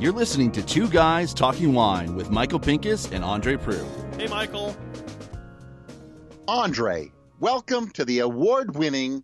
You're 0.00 0.12
listening 0.12 0.50
to 0.52 0.62
Two 0.62 0.88
Guys 0.88 1.34
Talking 1.34 1.74
Wine 1.74 2.16
with 2.16 2.30
Michael 2.30 2.58
Pinkus 2.58 3.12
and 3.12 3.22
Andre 3.22 3.56
Proulx. 3.56 4.18
Hey, 4.18 4.28
Michael. 4.28 4.74
Andre, 6.48 7.12
welcome 7.38 7.90
to 7.90 8.06
the 8.06 8.20
award 8.20 8.74
winning 8.76 9.22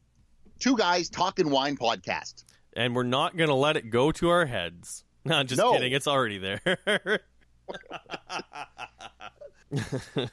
Two 0.59 0.77
Guys 0.77 1.09
Talking 1.09 1.49
Wine 1.49 1.79
podcast. 1.79 2.45
And 2.75 2.95
we're 2.95 3.05
not 3.05 3.39
going 3.39 3.49
to 3.49 3.55
let 3.55 3.79
it 3.79 3.89
go 3.89 4.13
to 4.13 4.29
our 4.29 4.47
heads. 4.47 5.03
No, 5.27 5.43
just 5.43 5.59
No. 5.59 5.73
kidding. 5.73 5.93
It's 5.93 6.07
already 6.07 6.39
there. 6.39 6.61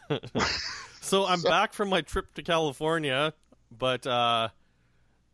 so 1.02 1.25
I'm 1.25 1.41
back 1.41 1.73
from 1.73 1.89
my 1.89 2.02
trip 2.02 2.32
to 2.36 2.44
California, 2.44 3.34
but 3.75 4.05
uh, 4.05 4.50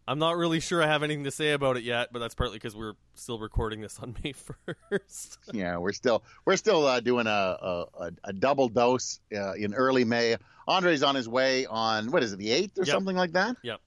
I'm 0.10 0.18
not 0.18 0.38
really 0.38 0.60
sure 0.60 0.82
I 0.82 0.88
have 0.88 1.04
anything 1.04 1.26
to 1.26 1.32
say 1.32 1.52
about 1.52 1.78
it 1.78 1.84
yet. 1.84 2.10
But 2.12 2.18
that's 2.18 2.34
partly 2.34 2.56
because 2.56 2.76
we're 2.76 2.96
still 3.14 3.38
recording 3.38 3.80
this 3.80 4.00
on 4.00 4.16
May 4.24 4.34
1st. 4.34 5.38
Yeah, 5.54 5.78
we're 5.78 5.94
still 5.94 6.24
we're 6.46 6.56
still 6.56 6.88
uh, 6.88 7.00
doing 7.00 7.28
a, 7.28 7.30
a, 7.30 8.12
a, 8.24 8.34
double 8.34 8.70
dose 8.70 9.20
uh, 9.36 9.54
in 9.54 9.76
early 9.76 10.06
May. 10.06 10.36
Andre's 10.68 11.04
on 11.04 11.14
his 11.14 11.30
way 11.30 11.68
on 11.68 12.10
what 12.10 12.24
is 12.24 12.34
it, 12.34 12.40
the 12.40 12.50
eighth 12.52 12.80
or 12.80 12.86
Yep. 12.86 12.94
something 12.96 13.16
like 13.16 13.34
that. 13.34 13.58
yep. 13.62 13.82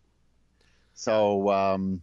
So 0.95 1.51
um, 1.51 2.03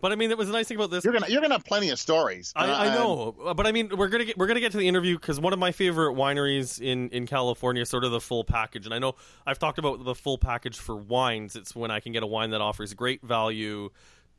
But 0.00 0.12
I 0.12 0.14
mean, 0.16 0.30
it 0.30 0.36
was 0.36 0.48
the 0.48 0.52
nice 0.52 0.68
thing 0.68 0.76
about 0.76 0.90
this. 0.90 1.04
you're 1.04 1.12
gonna 1.12 1.26
you're 1.28 1.40
gonna 1.40 1.54
have 1.54 1.64
plenty 1.64 1.88
of 1.88 1.98
stories. 1.98 2.52
I, 2.54 2.68
Uh, 2.68 2.76
I 2.76 2.94
know, 2.94 3.54
but 3.54 3.66
I 3.66 3.72
mean, 3.72 3.90
we're 3.96 4.08
gonna 4.08 4.26
get 4.26 4.36
we're 4.36 4.46
gonna 4.46 4.60
get 4.60 4.72
to 4.72 4.78
the 4.78 4.86
interview 4.88 5.16
because 5.18 5.40
one 5.40 5.52
of 5.52 5.58
my 5.58 5.72
favorite 5.72 6.14
wineries 6.14 6.80
in 6.80 7.08
in 7.10 7.26
California, 7.26 7.82
is 7.82 7.88
sort 7.88 8.04
of 8.04 8.10
the 8.10 8.20
full 8.20 8.44
package. 8.44 8.84
And 8.84 8.94
I 8.94 8.98
know 8.98 9.14
I've 9.46 9.58
talked 9.58 9.78
about 9.78 10.04
the 10.04 10.14
full 10.14 10.36
package 10.38 10.76
for 10.78 10.96
wines. 10.96 11.56
It's 11.56 11.74
when 11.74 11.90
I 11.90 12.00
can 12.00 12.12
get 12.12 12.22
a 12.22 12.26
wine 12.26 12.50
that 12.50 12.60
offers 12.60 12.92
great 12.94 13.22
value, 13.22 13.88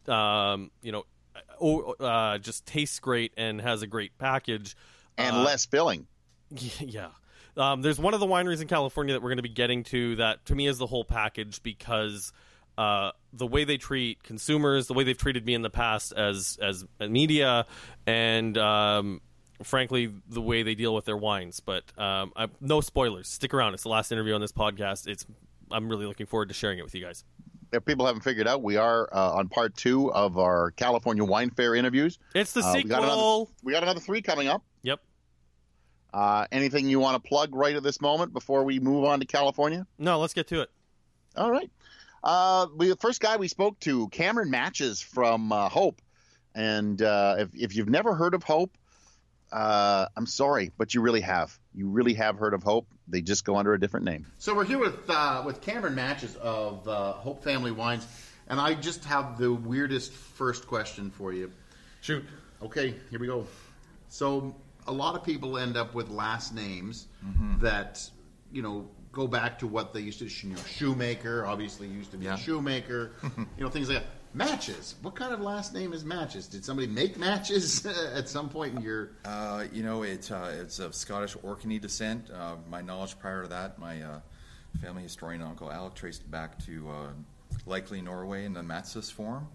um, 0.07 0.69
you 0.83 0.91
know, 0.91 1.95
uh, 1.99 2.37
just 2.37 2.65
tastes 2.65 2.99
great 2.99 3.33
and 3.37 3.59
has 3.59 3.81
a 3.81 3.87
great 3.87 4.17
package. 4.17 4.75
and 5.17 5.37
Uh, 5.37 5.43
less 5.43 5.65
filling. 5.65 6.05
yeah. 6.79 7.09
Um, 7.55 7.81
there's 7.81 7.97
one 7.97 8.13
of 8.13 8.19
the 8.19 8.27
wineries 8.27 8.61
in 8.61 8.67
California 8.67 9.13
that 9.15 9.21
we're 9.21 9.29
going 9.29 9.37
to 9.37 9.43
be 9.43 9.49
getting 9.49 9.83
to 9.85 10.15
that 10.17 10.45
to 10.45 10.53
me 10.53 10.67
is 10.67 10.77
the 10.77 10.85
whole 10.85 11.03
package 11.03 11.63
because 11.63 12.31
uh, 12.77 13.11
the 13.33 13.47
way 13.47 13.63
they 13.63 13.77
treat 13.77 14.21
consumers, 14.23 14.87
the 14.87 14.93
way 14.93 15.03
they've 15.03 15.17
treated 15.17 15.45
me 15.45 15.53
in 15.53 15.61
the 15.61 15.69
past 15.69 16.11
as 16.13 16.57
as 16.61 16.85
media, 16.99 17.65
and 18.05 18.57
um, 18.57 19.21
frankly 19.63 20.11
the 20.29 20.41
way 20.41 20.63
they 20.63 20.75
deal 20.75 20.93
with 20.93 21.05
their 21.05 21.17
wines. 21.17 21.59
But 21.59 21.83
um, 21.99 22.31
I, 22.35 22.47
no 22.61 22.81
spoilers. 22.81 23.27
Stick 23.27 23.53
around. 23.53 23.73
It's 23.73 23.83
the 23.83 23.89
last 23.89 24.11
interview 24.11 24.33
on 24.35 24.41
this 24.41 24.51
podcast. 24.51 25.07
It's 25.07 25.25
I'm 25.71 25.89
really 25.89 26.05
looking 26.05 26.25
forward 26.27 26.49
to 26.49 26.53
sharing 26.53 26.79
it 26.79 26.83
with 26.83 26.95
you 26.95 27.03
guys. 27.03 27.23
If 27.73 27.83
people 27.83 28.05
haven't 28.05 28.21
figured 28.21 28.47
out, 28.47 28.63
we 28.63 28.77
are 28.77 29.09
uh, 29.11 29.33
on 29.33 29.49
part 29.49 29.75
two 29.75 30.09
of 30.13 30.37
our 30.37 30.71
California 30.71 31.25
Wine 31.25 31.49
Fair 31.49 31.75
interviews. 31.75 32.17
It's 32.33 32.53
the 32.53 32.61
Uh, 32.61 32.73
we 32.75 32.83
got 32.83 32.99
another- 32.99 33.11
sequel. 33.11 33.51
We 33.63 33.73
got 33.73 33.83
another 33.83 33.99
three 33.99 34.21
coming 34.21 34.47
up. 34.47 34.63
Yep. 34.83 35.01
Uh, 36.13 36.45
anything 36.51 36.87
you 36.87 36.99
want 37.01 37.21
to 37.21 37.27
plug 37.27 37.53
right 37.53 37.75
at 37.75 37.83
this 37.83 37.99
moment 37.99 38.31
before 38.31 38.63
we 38.63 38.79
move 38.79 39.03
on 39.03 39.19
to 39.19 39.25
California? 39.25 39.85
No, 39.97 40.17
let's 40.19 40.33
get 40.33 40.47
to 40.47 40.61
it. 40.61 40.69
All 41.35 41.51
right. 41.51 41.69
Uh, 42.23 42.67
we, 42.75 42.89
the 42.89 42.95
first 42.95 43.21
guy 43.21 43.37
we 43.37 43.47
spoke 43.47 43.79
to, 43.81 44.07
Cameron 44.09 44.49
Matches 44.49 45.01
from 45.01 45.51
uh, 45.51 45.69
Hope. 45.69 46.01
And 46.55 47.01
uh, 47.01 47.35
if, 47.39 47.49
if 47.53 47.75
you've 47.75 47.89
never 47.89 48.15
heard 48.15 48.33
of 48.33 48.43
Hope, 48.43 48.75
uh, 49.51 50.07
I'm 50.15 50.25
sorry, 50.25 50.71
but 50.77 50.93
you 50.93 51.01
really 51.01 51.21
have. 51.21 51.57
You 51.73 51.89
really 51.89 52.15
have 52.15 52.37
heard 52.37 52.53
of 52.53 52.63
Hope. 52.63 52.87
They 53.07 53.21
just 53.21 53.45
go 53.45 53.55
under 53.55 53.73
a 53.73 53.79
different 53.79 54.05
name. 54.05 54.25
So 54.39 54.53
we're 54.53 54.65
here 54.65 54.79
with 54.79 55.09
uh, 55.09 55.43
with 55.45 55.61
Cameron 55.61 55.95
Matches 55.95 56.35
of 56.35 56.87
uh, 56.87 57.13
Hope 57.13 57.43
Family 57.43 57.71
Wines, 57.71 58.05
and 58.49 58.59
I 58.59 58.73
just 58.73 59.05
have 59.05 59.37
the 59.37 59.53
weirdest 59.53 60.11
first 60.11 60.67
question 60.67 61.11
for 61.11 61.31
you. 61.31 61.51
Shoot. 62.01 62.25
Okay, 62.61 62.95
here 63.09 63.19
we 63.19 63.27
go. 63.27 63.47
So 64.09 64.55
a 64.85 64.91
lot 64.91 65.15
of 65.15 65.23
people 65.23 65.57
end 65.57 65.77
up 65.77 65.93
with 65.93 66.09
last 66.09 66.53
names 66.53 67.07
that 67.59 68.09
you 68.51 68.61
know 68.61 68.89
go 69.17 69.27
back 69.27 69.57
to 69.59 69.67
what 69.67 69.93
they 69.93 69.99
used 69.99 70.19
to. 70.19 70.47
You 70.47 70.53
know, 70.53 70.61
shoemaker 70.67 71.45
obviously 71.45 71.87
used 71.87 72.11
to 72.11 72.17
be 72.17 72.27
a 72.27 72.37
shoemaker. 72.37 73.13
you 73.57 73.63
know, 73.63 73.69
things 73.69 73.89
like 73.89 73.99
that. 73.99 74.07
Matches. 74.33 74.93
What 75.01 75.15
kind 75.15 75.33
of 75.33 75.39
last 75.39 75.73
name 75.73 75.93
is 75.93 76.05
Matches? 76.05 76.47
Did 76.47 76.63
somebody 76.63 76.87
make 76.87 77.17
matches 77.17 77.83
at 78.13 78.29
some 78.29 78.49
point 78.49 78.75
in 78.75 78.81
your? 78.83 79.13
Uh, 79.25 79.65
you 79.73 79.81
know, 79.81 80.03
it, 80.03 80.31
uh, 80.31 80.51
it's 80.61 80.77
of 80.77 80.93
Scottish 80.93 81.35
Orkney 81.41 81.79
descent. 81.79 82.29
Uh, 82.29 82.57
my 82.69 82.81
knowledge 82.81 83.17
prior 83.17 83.41
to 83.41 83.47
that, 83.47 83.79
my 83.79 84.01
uh, 84.03 84.19
family 84.79 85.01
historian 85.01 85.41
Uncle 85.41 85.71
Alec 85.71 85.95
traced 85.95 86.29
back 86.29 86.63
to 86.65 86.87
uh, 86.89 87.07
likely 87.65 87.99
Norway 88.01 88.45
in 88.45 88.53
the 88.53 88.61
Matsis 88.61 89.11
form. 89.11 89.47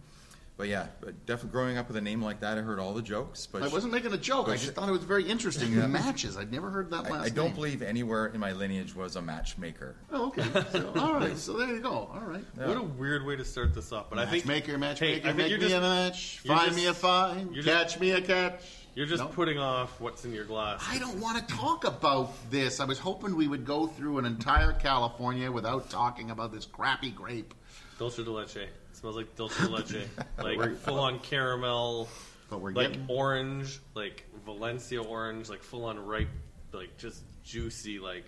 But 0.59 0.69
yeah, 0.69 0.87
but 1.01 1.25
definitely 1.27 1.51
growing 1.53 1.79
up 1.79 1.89
with 1.89 1.97
a 1.97 2.01
name 2.01 2.23
like 2.23 2.41
that, 2.41 2.59
I 2.59 2.61
heard 2.61 2.79
all 2.79 2.93
the 2.93 3.03
jokes. 3.03 3.47
But 3.51 3.63
I 3.63 3.69
wasn't 3.69 3.93
making 3.93 4.13
a 4.13 4.19
joke. 4.19 4.49
I 4.49 4.57
just 4.57 4.75
thought 4.75 4.89
it 4.89 4.93
was 4.93 5.03
very 5.03 5.25
interesting. 5.25 5.73
Yeah. 5.73 5.87
Matches. 5.87 6.37
I'd 6.37 6.53
never 6.53 6.71
heard 6.71 6.91
that 6.91 7.05
last 7.05 7.23
I, 7.23 7.25
I 7.25 7.29
don't 7.31 7.47
name. 7.47 7.55
believe 7.55 7.83
anywhere 7.83 8.27
in 8.27 8.39
my 8.39 8.53
lineage 8.53 8.95
was 8.95 9.17
a 9.17 9.23
matchmaker. 9.23 9.97
Oh, 10.13 10.27
okay. 10.29 10.45
So, 10.71 10.93
all 10.97 11.15
right. 11.15 11.37
So 11.39 11.55
there 11.57 11.69
you 11.69 11.81
go. 11.81 11.91
All 12.15 12.23
right. 12.27 12.45
What 12.55 12.77
a 12.77 12.83
weird 12.83 13.25
way 13.25 13.35
to 13.35 13.45
start 13.45 13.75
this 13.75 13.93
up. 13.93 14.11
But 14.11 14.19
I 14.19 14.27
think 14.27 14.45
Matchmaker, 14.45 14.79
matchmaker, 14.79 15.23
Hey, 15.23 15.31
I 15.31 15.33
make 15.33 15.49
you're 15.51 15.59
me 15.59 15.65
just- 15.69 15.75
a 15.77 15.81
match, 15.81 16.39
find 16.41 16.65
just- 16.67 16.77
me 16.77 16.87
a 16.87 16.95
find, 16.95 17.55
you're 17.55 17.65
catch 17.65 17.89
just- 17.89 18.01
me 18.01 18.11
a 18.13 18.21
catch. 18.21 18.63
you're 18.95 19.07
just 19.07 19.23
No? 19.23 19.29
putting 19.31 19.59
off 19.59 20.01
what's 20.03 20.25
in 20.27 20.33
your 20.35 20.45
glass. 20.45 20.85
I 20.87 20.99
don't 20.99 21.19
want 21.19 21.39
to 21.49 21.55
talk 21.55 21.85
about 21.87 22.31
this. 22.51 22.79
I 22.79 22.85
was 22.85 22.99
hoping 22.99 23.35
we 23.37 23.49
would 23.49 23.65
go 23.65 23.87
through 23.87 24.19
an 24.19 24.27
entire 24.27 24.75
California 24.75 25.51
without 25.51 25.89
talking 25.91 26.31
about 26.31 26.53
this 26.53 26.67
crappy 26.67 27.11
grape. 27.11 27.55
Dulce 27.99 28.17
de 28.17 28.31
leche. 28.31 28.69
It 29.03 29.07
smells 29.07 29.17
like 29.17 29.35
dulce 29.35 29.59
de 29.59 29.69
leche. 29.69 30.07
like 30.39 30.77
full 30.79 31.01
on 31.01 31.19
caramel, 31.19 32.09
But 32.49 32.61
we're 32.61 32.71
like 32.71 32.93
getting 32.93 33.05
orange, 33.09 33.81
like 33.95 34.25
Valencia 34.45 35.03
orange, 35.03 35.49
like 35.49 35.65
full 35.65 35.87
on 35.87 35.99
ripe, 35.99 36.29
like 36.71 36.97
just 36.99 37.25
juicy, 37.43 37.99
like 37.99 38.25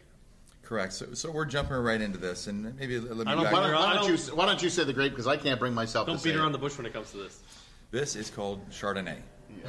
Correct. 0.64 0.94
So, 0.94 1.14
so 1.14 1.30
we're 1.30 1.44
jumping 1.44 1.76
right 1.76 2.00
into 2.00 2.18
this, 2.18 2.48
and 2.48 2.76
maybe 2.76 2.98
let 2.98 3.24
me 3.24 3.32
I 3.32 3.36
don't 3.36 3.44
Why 3.44 3.50
don't, 3.50 3.72
why 3.72 3.92
don't 3.94 4.04
I 4.04 4.08
you 4.08 4.16
don't- 4.16 4.36
Why 4.36 4.46
don't 4.46 4.60
you 4.60 4.68
say 4.68 4.82
the 4.82 4.92
grape? 4.92 5.12
Because 5.12 5.28
I 5.28 5.36
can't 5.36 5.60
bring 5.60 5.74
myself 5.74 6.08
don't 6.08 6.16
to 6.16 6.20
say 6.22 6.30
beat 6.30 6.36
it. 6.36 6.40
around 6.40 6.50
the 6.50 6.58
bush 6.58 6.76
when 6.76 6.86
it 6.86 6.92
comes 6.92 7.12
to 7.12 7.18
this. 7.18 7.40
This 7.92 8.16
is 8.16 8.28
called 8.28 8.68
Chardonnay. 8.70 9.18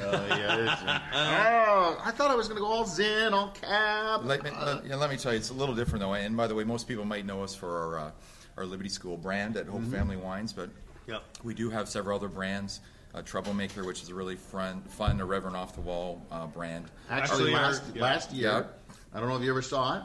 Uh, 0.00 0.26
yeah, 0.30 1.00
oh, 1.14 2.02
I 2.04 2.10
thought 2.10 2.32
I 2.32 2.34
was 2.34 2.48
going 2.48 2.56
to 2.56 2.62
go 2.62 2.66
all 2.66 2.84
zen, 2.84 3.32
all 3.32 3.50
cab. 3.50 4.24
Let 4.24 4.42
me, 4.42 4.50
let, 4.50 4.84
yeah, 4.84 4.96
let 4.96 5.08
me 5.08 5.16
tell 5.16 5.32
you, 5.32 5.38
it's 5.38 5.50
a 5.50 5.54
little 5.54 5.76
different 5.76 6.00
though. 6.00 6.14
And 6.14 6.36
by 6.36 6.48
the 6.48 6.54
way, 6.56 6.64
most 6.64 6.88
people 6.88 7.04
might 7.04 7.24
know 7.24 7.44
us 7.44 7.54
for 7.54 7.70
our, 7.70 7.98
uh, 8.06 8.10
our 8.56 8.66
Liberty 8.66 8.88
School 8.88 9.16
brand 9.16 9.56
at 9.56 9.66
Hope 9.66 9.84
Family 9.84 10.16
Wines, 10.16 10.52
but 10.52 10.70
Yep. 11.06 11.22
we 11.44 11.54
do 11.54 11.70
have 11.70 11.88
several 11.88 12.16
other 12.16 12.28
brands. 12.28 12.80
Uh, 13.14 13.22
Troublemaker, 13.22 13.82
which 13.82 14.02
is 14.02 14.10
a 14.10 14.14
really 14.14 14.36
fun, 14.36 14.82
fun, 14.82 15.20
irreverent, 15.20 15.56
off 15.56 15.74
the 15.74 15.80
wall 15.80 16.20
uh, 16.30 16.46
brand. 16.46 16.84
Actually, 17.08 17.54
Actually, 17.54 17.54
last 17.54 17.82
yeah. 17.94 18.02
last 18.02 18.32
year, 18.32 18.50
Yeah. 18.50 18.64
I 19.14 19.20
don't 19.20 19.30
know 19.30 19.36
if 19.36 19.42
you 19.42 19.48
ever 19.48 19.62
saw 19.62 20.00
it, 20.00 20.04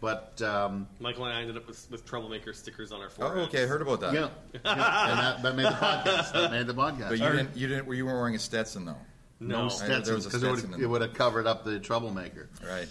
but 0.00 0.40
um, 0.40 0.86
Michael 0.98 1.26
and 1.26 1.34
I 1.36 1.42
ended 1.42 1.58
up 1.58 1.66
with, 1.66 1.86
with 1.90 2.06
troublemaker 2.06 2.54
stickers 2.54 2.92
on 2.92 3.00
our 3.02 3.08
Oh, 3.08 3.10
foreheads. 3.10 3.48
okay, 3.48 3.64
I 3.64 3.66
heard 3.66 3.82
about 3.82 4.00
that. 4.00 4.14
yeah, 4.14 4.28
yeah, 4.54 5.10
and 5.10 5.18
that, 5.20 5.42
that 5.42 5.54
made 5.56 5.66
the 5.66 5.70
podcast. 5.70 6.32
That 6.32 6.50
made 6.50 6.66
the 6.66 6.72
podcast. 6.74 7.08
But 7.10 7.18
you 7.18 7.26
didn't, 7.30 7.56
you 7.56 7.68
didn't, 7.68 7.94
you 7.94 8.06
weren't 8.06 8.18
wearing 8.18 8.34
a 8.36 8.38
Stetson 8.38 8.86
though, 8.86 8.96
No, 9.38 9.56
I 9.56 9.60
heard 9.60 9.68
there 9.68 9.70
Stetson 9.70 10.14
was 10.14 10.24
a 10.24 10.28
because 10.30 10.42
it 10.42 10.46
Stetson 10.46 10.70
would 10.70 10.78
in 10.78 10.84
it 10.84 10.88
would 10.88 11.02
have 11.02 11.12
covered 11.12 11.46
up 11.46 11.64
the 11.64 11.78
troublemaker. 11.78 12.48
right? 12.66 12.88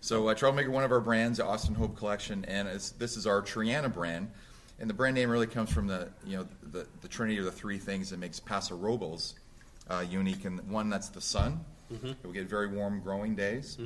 So 0.00 0.26
uh, 0.28 0.34
Troublemaker, 0.34 0.72
one 0.72 0.82
of 0.82 0.90
our 0.90 1.00
brands, 1.00 1.38
the 1.38 1.46
Austin 1.46 1.76
Hope 1.76 1.96
Collection, 1.96 2.44
and 2.46 2.66
it's, 2.66 2.90
this 2.90 3.16
is 3.16 3.28
our 3.28 3.40
Treana 3.42 3.92
brand, 3.94 4.30
and 4.84 4.90
the 4.90 4.94
brand 4.94 5.14
name 5.14 5.30
really 5.30 5.46
comes 5.46 5.70
from 5.70 5.86
the 5.86 6.10
you 6.26 6.36
know 6.36 6.46
the, 6.62 6.86
the 7.00 7.08
trinity 7.08 7.38
of 7.38 7.46
the 7.46 7.50
three 7.50 7.78
things 7.78 8.10
that 8.10 8.18
makes 8.18 8.38
Paso 8.38 8.76
Robles 8.76 9.34
uh, 9.88 10.04
unique, 10.06 10.44
and 10.44 10.60
one 10.68 10.90
that's 10.90 11.08
the 11.08 11.22
sun. 11.22 11.64
We 12.22 12.34
get 12.34 12.50
very 12.50 12.66
warm 12.66 13.00
growing 13.00 13.34
days. 13.34 13.78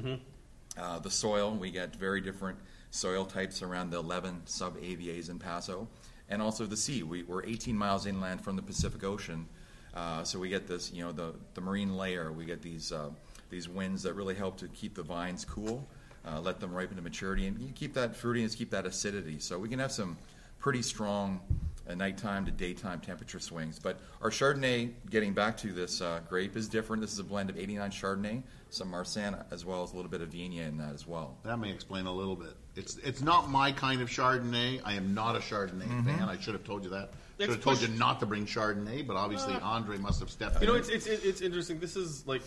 Uh, 0.76 0.98
the 0.98 1.10
soil, 1.10 1.54
we 1.54 1.70
get 1.70 1.94
very 1.94 2.20
different 2.20 2.58
soil 2.90 3.24
types 3.24 3.62
around 3.62 3.90
the 3.90 3.98
11 3.98 4.42
sub 4.46 4.76
AVAs 4.78 5.30
in 5.30 5.38
Paso. 5.38 5.86
And 6.28 6.42
also 6.42 6.66
the 6.66 6.76
sea. 6.76 7.04
We, 7.04 7.22
we're 7.22 7.44
18 7.44 7.78
miles 7.78 8.04
inland 8.04 8.42
from 8.42 8.56
the 8.56 8.62
Pacific 8.62 9.04
Ocean. 9.04 9.46
Uh, 9.94 10.24
so 10.24 10.40
we 10.40 10.48
get 10.48 10.66
this, 10.66 10.92
you 10.92 11.04
know, 11.04 11.12
the, 11.12 11.32
the 11.54 11.60
marine 11.60 11.96
layer. 11.96 12.32
We 12.32 12.44
get 12.44 12.60
these, 12.60 12.90
uh, 12.90 13.10
these 13.50 13.68
winds 13.68 14.02
that 14.02 14.14
really 14.14 14.34
help 14.34 14.56
to 14.58 14.68
keep 14.68 14.96
the 14.96 15.04
vines 15.04 15.44
cool, 15.44 15.88
uh, 16.26 16.40
let 16.40 16.58
them 16.58 16.74
ripen 16.74 16.96
to 16.96 17.02
maturity, 17.02 17.46
and 17.46 17.56
you 17.60 17.72
keep 17.72 17.94
that 17.94 18.14
fruitiness, 18.14 18.56
keep 18.56 18.70
that 18.70 18.84
acidity. 18.84 19.38
So 19.38 19.58
we 19.60 19.68
can 19.68 19.78
have 19.78 19.92
some 19.92 20.18
pretty 20.58 20.82
strong 20.82 21.40
uh, 21.88 21.94
nighttime 21.94 22.44
to 22.44 22.50
daytime 22.50 23.00
temperature 23.00 23.40
swings. 23.40 23.78
But 23.78 23.98
our 24.20 24.30
Chardonnay, 24.30 24.92
getting 25.10 25.32
back 25.32 25.56
to 25.58 25.72
this 25.72 26.00
uh, 26.00 26.20
grape, 26.28 26.56
is 26.56 26.68
different. 26.68 27.00
This 27.00 27.12
is 27.12 27.18
a 27.18 27.24
blend 27.24 27.50
of 27.50 27.58
89 27.58 27.90
Chardonnay, 27.90 28.42
some 28.70 28.90
Marsanne, 28.90 29.42
as 29.50 29.64
well 29.64 29.82
as 29.82 29.92
a 29.92 29.96
little 29.96 30.10
bit 30.10 30.20
of 30.20 30.30
Viognier 30.30 30.68
in 30.68 30.76
that 30.78 30.92
as 30.94 31.06
well. 31.06 31.38
That 31.44 31.58
may 31.58 31.70
explain 31.70 32.06
a 32.06 32.12
little 32.12 32.36
bit. 32.36 32.54
It's 32.76 32.96
it's 32.98 33.22
not 33.22 33.50
my 33.50 33.72
kind 33.72 34.00
of 34.02 34.08
Chardonnay. 34.08 34.80
I 34.84 34.94
am 34.94 35.14
not 35.14 35.34
a 35.36 35.40
Chardonnay 35.40 36.04
fan. 36.04 36.28
I 36.28 36.38
should 36.38 36.54
have 36.54 36.64
told 36.64 36.84
you 36.84 36.90
that. 36.90 37.10
Should 37.40 37.44
It's 37.50 37.54
have 37.54 37.64
told 37.64 37.78
push- 37.78 37.88
you 37.88 37.94
not 37.96 38.20
to 38.20 38.26
bring 38.26 38.46
Chardonnay, 38.46 39.06
but 39.06 39.16
obviously 39.16 39.54
Andre 39.54 39.96
must 39.98 40.20
have 40.20 40.30
stepped 40.30 40.60
You 40.60 40.66
know, 40.66 40.74
it's, 40.74 40.88
it's 40.88 41.06
it's 41.06 41.40
interesting. 41.40 41.78
This 41.80 41.96
is 41.96 42.26
like 42.26 42.42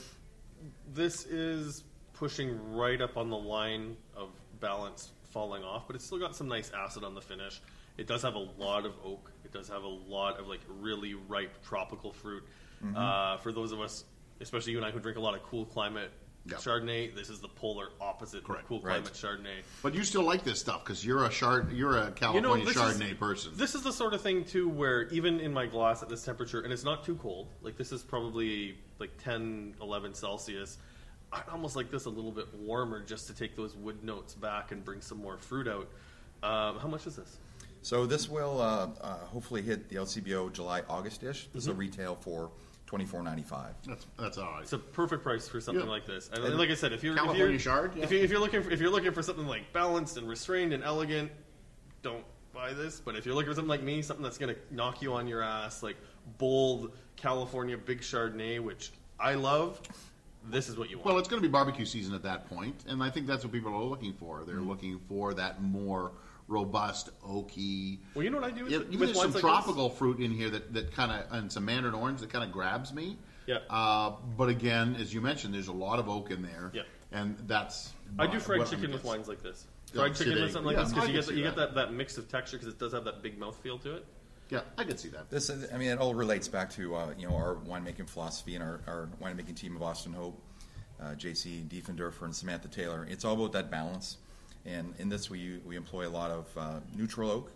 this 0.93 1.25
is 1.25 1.83
pushing 2.13 2.75
right 2.75 3.01
up 3.01 3.17
on 3.17 3.29
the 3.29 3.37
line 3.37 3.97
of 4.15 4.29
balance 4.59 5.11
falling 5.31 5.63
off, 5.63 5.87
but 5.87 5.95
it's 5.95 6.05
still 6.05 6.19
got 6.19 6.35
some 6.35 6.47
nice 6.47 6.71
acid 6.71 7.03
on 7.03 7.15
the 7.15 7.21
finish. 7.21 7.61
It 7.97 8.07
does 8.07 8.21
have 8.23 8.35
a 8.35 8.47
lot 8.57 8.85
of 8.85 8.93
oak. 9.03 9.31
It 9.45 9.51
does 9.51 9.67
have 9.69 9.83
a 9.83 9.87
lot 9.87 10.39
of 10.39 10.47
like 10.47 10.61
really 10.79 11.13
ripe 11.13 11.63
tropical 11.63 12.11
fruit. 12.13 12.43
Uh, 12.95 13.37
for 13.37 13.51
those 13.51 13.71
of 13.71 13.79
us, 13.79 14.05
especially 14.39 14.71
you 14.71 14.77
and 14.79 14.85
I, 14.85 14.91
who 14.91 14.99
drink 14.99 15.17
a 15.17 15.21
lot 15.21 15.35
of 15.35 15.43
cool 15.43 15.65
climate. 15.65 16.11
Chardonnay. 16.47 17.13
This 17.15 17.29
is 17.29 17.39
the 17.39 17.47
polar 17.47 17.89
opposite 18.01 18.43
Correct. 18.43 18.63
of 18.63 18.67
cool 18.67 18.81
Right. 18.81 19.03
climate 19.03 19.13
Chardonnay. 19.13 19.61
But 19.83 19.93
you 19.93 20.03
still 20.03 20.23
like 20.23 20.43
this 20.43 20.59
stuff 20.59 20.83
because 20.83 21.05
you're 21.05 21.23
a 21.23 21.29
Chard, 21.29 21.71
you're 21.71 21.97
a 21.97 22.11
California 22.11 22.65
this 22.65 22.75
Chardonnay 22.75 23.11
is, 23.11 23.17
person. 23.17 23.51
This 23.55 23.75
is 23.75 23.83
the 23.83 23.93
sort 23.93 24.15
of 24.15 24.21
thing 24.21 24.43
too 24.45 24.67
where 24.67 25.03
even 25.09 25.39
in 25.39 25.53
my 25.53 25.67
glass 25.67 26.01
at 26.01 26.09
this 26.09 26.23
temperature, 26.23 26.61
and 26.61 26.73
it's 26.73 26.83
not 26.83 27.03
too 27.05 27.15
cold. 27.17 27.49
Like 27.61 27.77
this 27.77 27.91
is 27.91 28.01
probably 28.01 28.75
like 28.97 29.11
10, 29.23 29.75
11 29.81 30.15
Celsius. 30.15 30.79
I'd 31.31 31.43
almost 31.51 31.75
like 31.75 31.91
this 31.91 32.05
a 32.05 32.09
little 32.09 32.31
bit 32.31 32.51
warmer 32.55 33.01
just 33.03 33.27
to 33.27 33.35
take 33.35 33.55
those 33.55 33.75
wood 33.75 34.03
notes 34.03 34.33
back 34.33 34.71
and 34.71 34.83
bring 34.83 35.01
some 35.01 35.19
more 35.19 35.37
fruit 35.37 35.67
out. 35.67 35.87
Um, 36.43 36.79
how 36.79 36.87
much 36.87 37.05
is 37.05 37.15
this? 37.15 37.37
So 37.81 38.05
this 38.05 38.29
will 38.29 38.61
uh, 38.61 38.89
uh, 39.01 39.17
hopefully 39.25 39.61
hit 39.61 39.89
the 39.89 39.95
LCBO 39.95 40.51
July 40.53 40.83
August 40.89 41.23
ish. 41.23 41.47
This 41.53 41.67
will 41.67 41.73
retail 41.75 42.15
for 42.15 42.51
twenty 42.85 43.05
four 43.05 43.23
ninety 43.23 43.41
five. 43.43 43.73
that's 43.87 44.05
that's 44.19 44.37
all 44.37 44.51
right. 44.51 44.61
It's 44.61 44.73
a 44.73 44.77
perfect 44.77 45.23
price 45.23 45.47
for 45.47 45.59
something 45.59 45.85
Yeah. 45.85 45.91
like 45.91 46.05
this. 46.05 46.29
And, 46.33 46.43
And 46.43 46.57
like 46.57 46.69
I 46.69 46.75
said, 46.75 46.93
if 46.93 47.03
you're 47.03 47.15
California 47.15 47.45
if 47.45 47.51
you're, 47.51 47.59
Chard, 47.59 47.95
yeah. 47.95 48.03
if, 48.03 48.11
you, 48.11 48.19
if 48.19 48.29
you're 48.29 48.39
looking 48.39 48.61
for, 48.61 48.69
if 48.71 48.79
you're 48.79 48.91
looking 48.91 49.11
for 49.13 49.23
something 49.23 49.47
like 49.47 49.71
balanced 49.73 50.17
and 50.17 50.27
restrained 50.27 50.73
and 50.73 50.83
elegant, 50.83 51.31
don't 52.03 52.23
buy 52.53 52.73
this. 52.73 52.99
But 52.99 53.15
if 53.15 53.25
you're 53.25 53.33
looking 53.33 53.49
for 53.49 53.55
something 53.55 53.69
like 53.69 53.81
me, 53.83 54.01
something 54.01 54.23
that's 54.23 54.37
going 54.37 54.53
to 54.53 54.61
knock 54.75 55.01
you 55.01 55.13
on 55.13 55.27
your 55.27 55.41
ass, 55.41 55.81
like 55.81 55.97
bold 56.37 56.91
California 57.15 57.77
big 57.77 58.01
Chardonnay, 58.01 58.59
which 58.59 58.91
I 59.19 59.35
love, 59.35 59.81
this 60.49 60.69
is 60.69 60.77
what 60.77 60.89
you 60.89 60.97
want. 60.97 61.05
Well, 61.07 61.17
it's 61.17 61.27
going 61.27 61.41
to 61.41 61.47
be 61.47 61.51
barbecue 61.51 61.85
season 61.85 62.13
at 62.13 62.23
that 62.23 62.47
point, 62.49 62.83
and 62.87 63.01
I 63.01 63.09
think 63.09 63.25
that's 63.25 63.43
what 63.43 63.53
people 63.53 63.73
are 63.73 63.83
looking 63.83 64.13
for. 64.13 64.37
Mm-hmm. 64.39 64.51
They're 64.51 64.61
looking 64.61 64.99
for 65.07 65.33
that 65.35 65.61
more 65.63 66.11
robust, 66.51 67.09
oaky. 67.23 67.99
Well, 68.13 68.23
you 68.23 68.29
know 68.29 68.37
what 68.39 68.51
I 68.51 68.51
do 68.51 68.65
with- 68.65 68.73
Yeah, 68.73 68.79
even 68.89 68.99
there's 68.99 69.13
some 69.13 69.31
wines 69.31 69.35
like 69.35 69.41
tropical 69.41 69.89
fruit 69.89 70.19
in 70.19 70.31
here 70.31 70.49
that, 70.49 70.73
that 70.73 70.91
kind 70.93 71.11
of 71.11 71.25
and 71.31 71.51
some 71.51 71.65
mandarin 71.65 71.95
orange 71.95 72.19
that 72.19 72.29
kind 72.29 72.43
of 72.43 72.51
grabs 72.51 72.93
me. 72.93 73.17
Yeah. 73.47 73.59
Uh, 73.69 74.11
but 74.37 74.49
again, 74.49 74.95
as 74.99 75.13
you 75.13 75.21
mentioned, 75.21 75.53
there's 75.53 75.69
a 75.69 75.73
lot 75.73 75.97
of 75.97 76.09
oak 76.09 76.29
in 76.29 76.41
there. 76.41 76.71
Yeah. 76.73 76.83
And 77.11 77.37
that's. 77.47 77.93
I 78.19 78.27
do 78.27 78.39
fried 78.39 78.59
what- 78.59 78.69
chicken 78.69 78.91
with 78.91 79.03
wines 79.03 79.27
like 79.27 79.41
this. 79.41 79.65
Yeah, 79.93 80.01
Fried 80.01 80.15
chicken 80.15 80.35
see, 80.35 80.41
with 80.41 80.51
something 80.51 80.67
like 80.67 80.77
yeah, 80.77 80.83
this 80.83 80.93
because 80.93 81.07
you 81.09 81.13
get 81.13 81.25
the, 81.25 81.31
see 81.31 81.37
you 81.37 81.43
get 81.43 81.55
that. 81.55 81.75
that, 81.75 81.87
that 81.87 81.93
mix 81.93 82.17
of 82.17 82.29
texture 82.29 82.57
because 82.57 82.71
it 82.71 82.79
does 82.79 82.93
have 82.93 83.03
that 83.05 83.21
big 83.21 83.37
mouth 83.37 83.57
feel 83.57 83.77
to 83.79 83.95
it. 83.95 84.05
Yeah, 84.49 84.61
I 84.77 84.83
could 84.83 84.99
see 84.99 85.09
that. 85.09 85.29
This, 85.29 85.49
is, 85.49 85.71
I 85.73 85.77
mean, 85.77 85.89
it 85.89 85.97
all 85.97 86.13
relates 86.13 86.47
back 86.47 86.69
to 86.71 86.95
uh, 86.95 87.13
you 87.17 87.27
know 87.27 87.35
our 87.35 87.55
winemaking 87.55 88.09
philosophy 88.09 88.55
and 88.55 88.63
our, 88.63 88.81
our 88.87 89.09
winemaking 89.21 89.55
team 89.55 89.75
of 89.75 89.81
Austin 89.81 90.13
Hope, 90.13 90.41
uh, 91.01 91.15
J.C. 91.15 91.65
Diefenderfer 91.67 92.23
and 92.23 92.35
Samantha 92.35 92.67
Taylor. 92.69 93.05
It's 93.09 93.25
all 93.25 93.33
about 93.33 93.51
that 93.53 93.69
balance, 93.71 94.17
and 94.65 94.93
in 94.99 95.09
this 95.09 95.29
we 95.29 95.59
we 95.65 95.75
employ 95.75 96.07
a 96.07 96.09
lot 96.09 96.31
of 96.31 96.47
uh, 96.57 96.79
neutral 96.95 97.31
oak, 97.31 97.51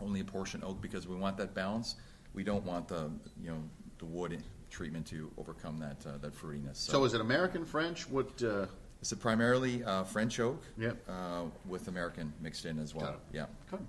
only 0.00 0.20
a 0.20 0.24
portion 0.24 0.62
oak 0.64 0.80
because 0.80 1.06
we 1.06 1.16
want 1.16 1.36
that 1.38 1.54
balance. 1.54 1.96
We 2.34 2.42
don't 2.44 2.64
want 2.64 2.88
the 2.88 3.10
you 3.42 3.50
know 3.50 3.62
the 3.98 4.04
wood 4.06 4.42
treatment 4.70 5.06
to 5.06 5.30
overcome 5.38 5.78
that 5.80 6.04
uh, 6.06 6.18
that 6.18 6.32
fruitiness. 6.34 6.76
So 6.76 7.04
is 7.04 7.14
it 7.14 7.20
American, 7.20 7.64
French? 7.64 8.08
What? 8.08 8.42
Uh, 8.42 8.66
it's 9.00 9.12
a 9.12 9.16
primarily 9.16 9.84
uh, 9.84 10.04
French 10.04 10.40
oak, 10.40 10.62
Yep. 10.78 10.96
uh, 11.10 11.42
with 11.68 11.88
American 11.88 12.32
mixed 12.40 12.64
in 12.64 12.78
as 12.78 12.94
well. 12.94 13.04
Got 13.06 13.14
it. 13.14 13.20
Yeah. 13.34 13.46
Good. 13.70 13.86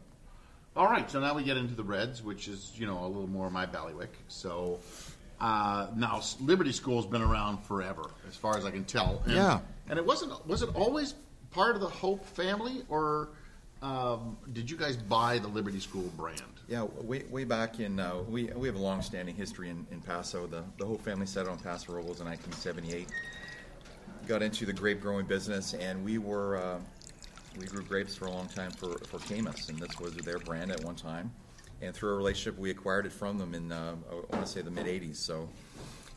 All 0.75 0.87
right, 0.87 1.09
so 1.09 1.21
now 1.21 1.33
we 1.33 1.43
get 1.43 1.55
into 1.55 1.73
the 1.73 1.85
reds, 1.85 2.21
which 2.21 2.49
is 2.49 2.73
you 2.75 2.85
know 2.85 2.99
a 3.05 3.07
little 3.07 3.27
more 3.29 3.49
my 3.49 3.65
ballywick. 3.65 4.09
So 4.27 4.79
uh, 5.39 5.87
now 5.95 6.17
s- 6.17 6.35
Liberty 6.41 6.73
School's 6.73 7.05
been 7.05 7.21
around 7.21 7.59
forever, 7.63 8.03
as 8.27 8.35
far 8.35 8.57
as 8.57 8.65
I 8.65 8.71
can 8.71 8.83
tell. 8.83 9.21
And, 9.25 9.33
Yeah. 9.35 9.59
and 9.89 9.97
it 9.97 10.05
wasn't 10.05 10.45
was 10.45 10.61
it 10.63 10.69
always 10.75 11.13
part 11.55 11.75
of 11.75 11.81
the 11.81 11.87
Hope 11.87 12.23
family, 12.25 12.83
or 12.89 13.29
um, 13.81 14.37
did 14.51 14.69
you 14.69 14.75
guys 14.75 14.97
buy 14.97 15.39
the 15.39 15.47
Liberty 15.47 15.79
School 15.79 16.11
brand? 16.17 16.41
Yeah, 16.67 16.83
way, 16.83 17.23
way 17.29 17.45
back 17.45 17.79
in 17.79 17.99
uh, 17.99 18.17
we 18.27 18.45
we 18.47 18.67
have 18.67 18.75
a 18.75 18.79
long-standing 18.79 19.35
history 19.35 19.69
in, 19.69 19.87
in 19.89 20.01
Paso. 20.01 20.45
The 20.47 20.63
the 20.77 20.85
Hope 20.85 21.01
family 21.01 21.25
settled 21.25 21.57
on 21.57 21.63
Paso 21.63 21.93
Robles 21.93 22.19
in 22.19 22.27
1978. 22.27 23.07
Got 24.27 24.41
into 24.41 24.65
the 24.65 24.73
grape 24.73 24.99
growing 24.99 25.25
business, 25.25 25.73
and 25.73 26.03
we 26.03 26.17
were 26.17 26.57
uh, 26.57 26.79
we 27.57 27.67
grew 27.67 27.83
grapes 27.83 28.15
for 28.15 28.25
a 28.25 28.31
long 28.31 28.47
time 28.49 28.71
for 28.71 28.97
for 29.07 29.19
Caymus, 29.19 29.69
and 29.69 29.79
this 29.79 29.97
was 29.99 30.13
their 30.17 30.39
brand 30.39 30.71
at 30.71 30.83
one 30.83 30.95
time. 30.95 31.31
And 31.81 31.93
through 31.93 32.13
a 32.13 32.17
relationship, 32.17 32.59
we 32.59 32.71
acquired 32.71 33.05
it 33.05 33.13
from 33.13 33.37
them 33.37 33.53
in 33.53 33.71
uh, 33.71 33.95
I 34.11 34.15
want 34.15 34.45
to 34.45 34.45
say 34.45 34.61
the 34.61 34.71
mid 34.71 34.87
80s. 34.87 35.15
So 35.17 35.47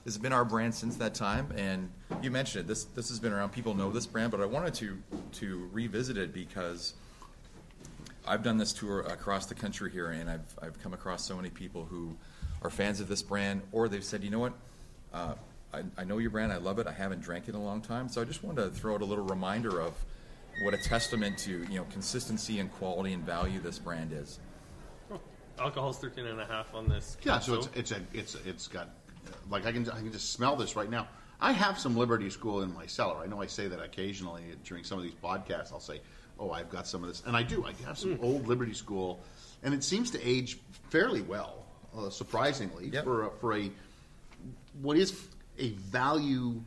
this 0.09 0.15
has 0.15 0.23
been 0.23 0.33
our 0.33 0.45
brand 0.47 0.75
since 0.75 0.97
that 0.97 1.15
time. 1.15 1.53
And 1.55 1.91
you 2.23 2.31
mentioned 2.31 2.65
it. 2.65 2.67
This 2.67 2.85
this 2.85 3.11
has 3.11 3.21
been 3.21 3.31
around. 3.31 3.51
People 3.51 3.75
know 3.75 3.91
this 3.91 4.07
brand, 4.07 4.31
but 4.31 4.41
I 4.41 4.47
wanted 4.47 4.73
to 4.75 4.97
to 5.33 5.69
revisit 5.73 6.17
it 6.17 6.33
because. 6.33 6.95
I've 8.27 8.43
done 8.43 8.59
this 8.59 8.75
tour 8.75 9.01
across 9.01 9.47
the 9.47 9.55
country 9.55 9.91
here, 9.91 10.11
and 10.11 10.29
I've, 10.29 10.55
I've 10.61 10.79
come 10.83 10.93
across 10.93 11.25
so 11.25 11.35
many 11.35 11.49
people 11.49 11.87
who 11.87 12.15
are 12.61 12.69
fans 12.69 13.01
of 13.01 13.09
this 13.09 13.23
brand, 13.23 13.63
or 13.73 13.89
they've 13.89 14.05
said, 14.05 14.23
you 14.23 14.29
know 14.29 14.41
what, 14.41 14.53
uh, 15.15 15.33
I, 15.73 15.83
I 15.97 16.05
know 16.05 16.19
your 16.19 16.29
brand, 16.29 16.53
I 16.53 16.59
love 16.59 16.79
it, 16.79 16.87
I 16.87 16.93
haven't 16.93 17.23
drank 17.23 17.45
it 17.49 17.55
in 17.55 17.55
a 17.55 17.65
long 17.65 17.81
time, 17.81 18.07
so 18.11 18.21
I 18.21 18.27
just 18.27 18.45
wanted 18.45 18.65
to 18.65 18.69
throw 18.71 18.93
out 18.97 19.01
a 19.01 19.07
little 19.07 19.25
reminder 19.25 19.81
of 19.81 19.95
what 20.63 20.75
a 20.75 20.77
testament 20.77 21.39
to 21.39 21.65
you 21.71 21.79
know 21.79 21.87
consistency 21.91 22.59
and 22.59 22.71
quality 22.71 23.15
and 23.15 23.25
value 23.25 23.61
this 23.61 23.79
brand 23.79 24.13
is. 24.13 24.41
Alcohol's 25.59 25.99
13 25.99 26.27
and 26.27 26.39
a 26.39 26.45
half 26.45 26.75
on 26.75 26.87
this. 26.87 27.17
Yeah, 27.23 27.39
so 27.39 27.63
So- 27.63 27.71
it's 27.77 27.93
it's 27.93 27.93
a 27.93 28.01
it's 28.13 28.35
it's 28.45 28.69
got 28.69 28.91
like 29.51 29.67
I 29.67 29.73
can 29.73 29.89
I 29.91 29.97
can 29.99 30.13
just 30.13 30.33
smell 30.33 30.57
this 30.57 30.77
right 30.77 30.91
now. 30.91 31.09
I 31.41 31.53
have 31.53 31.79
some 31.79 31.97
Liberty 31.97 32.31
School 32.31 32.63
in 32.63 32.73
my 32.75 32.87
cellar. 32.87 33.19
I 33.23 33.27
know 33.27 33.41
I 33.41 33.47
say 33.47 33.69
that 33.69 33.81
occasionally 33.81 34.43
during 34.65 34.83
some 34.85 34.99
of 34.99 35.05
these 35.05 35.15
podcasts. 35.23 35.73
I'll 35.73 35.79
say, 35.81 36.01
"Oh, 36.39 36.51
I've 36.51 36.69
got 36.71 36.87
some 36.87 37.03
of 37.03 37.09
this," 37.09 37.23
and 37.27 37.37
I 37.37 37.43
do. 37.43 37.65
I 37.65 37.73
have 37.87 37.97
some 37.99 38.17
Hmm. 38.17 38.25
old 38.25 38.49
Liberty 38.49 38.75
School, 38.75 39.21
and 39.63 39.73
it 39.73 39.85
seems 39.85 40.11
to 40.13 40.23
age 40.29 40.59
fairly 40.91 41.23
well, 41.23 41.65
uh, 41.97 42.11
surprisingly 42.11 42.89
Yep. 42.89 43.05
for 43.05 43.27
a, 43.27 43.31
for 43.39 43.55
a 43.57 43.71
what 44.83 44.97
is 44.97 45.29
a 45.59 45.71
value 45.71 46.61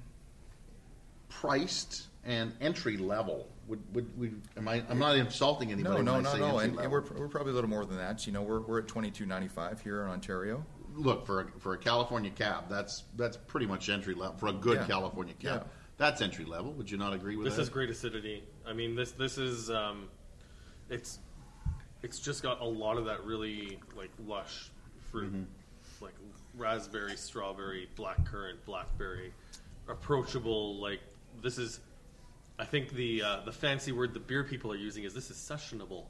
priced 1.29 2.07
and 2.25 2.53
entry 2.61 2.97
level. 2.97 3.47
Would, 3.67 3.79
would, 3.95 4.17
would 4.19 4.41
am 4.57 4.67
I? 4.67 4.83
I'm 4.89 4.99
not 4.99 5.15
insulting 5.15 5.71
anybody. 5.71 6.03
No, 6.03 6.19
no, 6.19 6.21
no, 6.21 6.37
no, 6.37 6.57
and, 6.59 6.77
and 6.77 6.91
we're, 6.91 7.01
we're 7.17 7.27
probably 7.29 7.51
a 7.51 7.55
little 7.55 7.69
more 7.69 7.85
than 7.85 7.97
that. 7.97 8.25
You 8.27 8.33
know, 8.33 8.41
we're, 8.41 8.59
we're 8.61 8.79
at 8.79 8.87
twenty 8.87 9.11
two 9.11 9.25
ninety 9.25 9.47
five 9.47 9.79
here 9.81 10.03
in 10.03 10.09
Ontario. 10.09 10.65
Look 10.95 11.25
for 11.25 11.41
a, 11.41 11.59
for 11.59 11.73
a 11.73 11.77
California 11.77 12.31
cab. 12.31 12.65
That's 12.69 13.03
that's 13.15 13.37
pretty 13.37 13.65
much 13.65 13.89
entry 13.89 14.13
level 14.13 14.37
for 14.37 14.47
a 14.47 14.53
good 14.53 14.77
Yeah. 14.81 14.87
California 14.87 15.33
cab. 15.35 15.63
Yeah. 15.65 15.71
That's 15.97 16.21
entry 16.21 16.45
level. 16.45 16.73
Would 16.73 16.89
you 16.89 16.97
not 16.97 17.13
agree 17.13 17.35
with 17.35 17.45
This 17.45 17.55
that? 17.57 17.61
is 17.63 17.69
great 17.69 17.89
acidity. 17.89 18.43
I 18.65 18.73
mean, 18.73 18.95
this 18.95 19.11
this 19.11 19.37
is 19.37 19.69
um, 19.69 20.07
it's 20.89 21.19
it's 22.03 22.19
just 22.19 22.41
got 22.41 22.61
a 22.61 22.65
lot 22.65 22.97
of 22.97 23.05
that 23.05 23.23
really 23.23 23.79
like 23.95 24.09
lush 24.25 24.71
fruit, 25.11 25.31
Mm-hmm. 25.33 26.03
like 26.03 26.13
raspberry, 26.57 27.15
strawberry, 27.15 27.87
black 27.95 28.25
currant, 28.25 28.63
blackberry, 28.65 29.31
approachable. 29.87 30.77
Like 30.81 30.99
this 31.43 31.57
is, 31.57 31.79
I 32.61 32.65
think 32.65 32.91
the 32.91 33.23
uh, 33.23 33.39
the 33.43 33.51
fancy 33.51 33.91
word 33.91 34.13
the 34.13 34.19
beer 34.19 34.43
people 34.43 34.71
are 34.71 34.75
using 34.77 35.03
is 35.03 35.15
this 35.15 35.31
is 35.31 35.37
sessionable. 35.37 36.05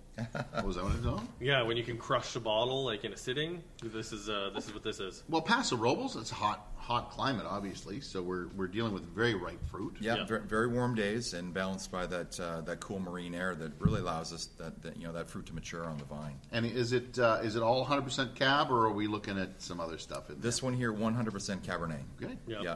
Oh, 0.53 0.65
was 0.65 0.75
that 0.75 0.83
what 0.83 0.93
it's 0.95 1.05
on? 1.05 1.25
Yeah, 1.39 1.61
when 1.61 1.77
you 1.77 1.83
can 1.83 1.97
crush 1.97 2.35
a 2.35 2.41
bottle 2.41 2.83
like 2.83 3.05
in 3.05 3.13
a 3.13 3.17
sitting, 3.17 3.63
this 3.81 4.11
is 4.11 4.27
uh, 4.27 4.51
this 4.53 4.67
is 4.67 4.73
what 4.73 4.83
this 4.83 4.99
is. 4.99 5.23
Well, 5.29 5.41
Paso 5.41 5.77
Robles, 5.77 6.17
it's 6.17 6.31
a 6.33 6.35
hot 6.35 6.67
hot 6.75 7.09
climate, 7.09 7.45
obviously. 7.47 8.01
So 8.01 8.21
we're 8.21 8.47
we're 8.49 8.67
dealing 8.67 8.93
with 8.93 9.03
very 9.15 9.33
ripe 9.33 9.65
fruit. 9.69 9.95
Yeah, 10.01 10.17
Yeah. 10.17 10.25
Very, 10.25 10.41
very 10.41 10.67
warm 10.67 10.93
days 10.93 11.33
and 11.33 11.53
balanced 11.53 11.89
by 11.89 12.05
that 12.07 12.37
uh, 12.37 12.59
that 12.61 12.81
cool 12.81 12.99
marine 12.99 13.33
air 13.33 13.55
that 13.55 13.71
really 13.79 14.01
allows 14.01 14.33
us 14.33 14.49
that, 14.57 14.81
that 14.83 14.97
you 14.97 15.07
know 15.07 15.13
that 15.13 15.29
fruit 15.29 15.45
to 15.45 15.55
mature 15.55 15.85
on 15.85 15.97
the 15.99 16.05
vine. 16.05 16.37
And 16.51 16.65
is 16.65 16.91
it 16.91 17.17
uh, 17.17 17.39
is 17.41 17.55
it 17.55 17.63
all 17.63 17.79
100 17.79 18.01
percent 18.01 18.35
cab, 18.35 18.69
or 18.69 18.87
are 18.87 18.93
we 18.93 19.07
looking 19.07 19.39
at 19.39 19.61
some 19.61 19.79
other 19.79 19.97
stuff 19.97 20.29
in 20.29 20.41
This 20.41 20.61
one 20.61 20.73
here, 20.73 20.91
100% 20.91 21.61
Cabernet. 21.61 22.01
Okay. 22.21 22.37
Yeah. 22.45 22.61
Yeah. 22.61 22.75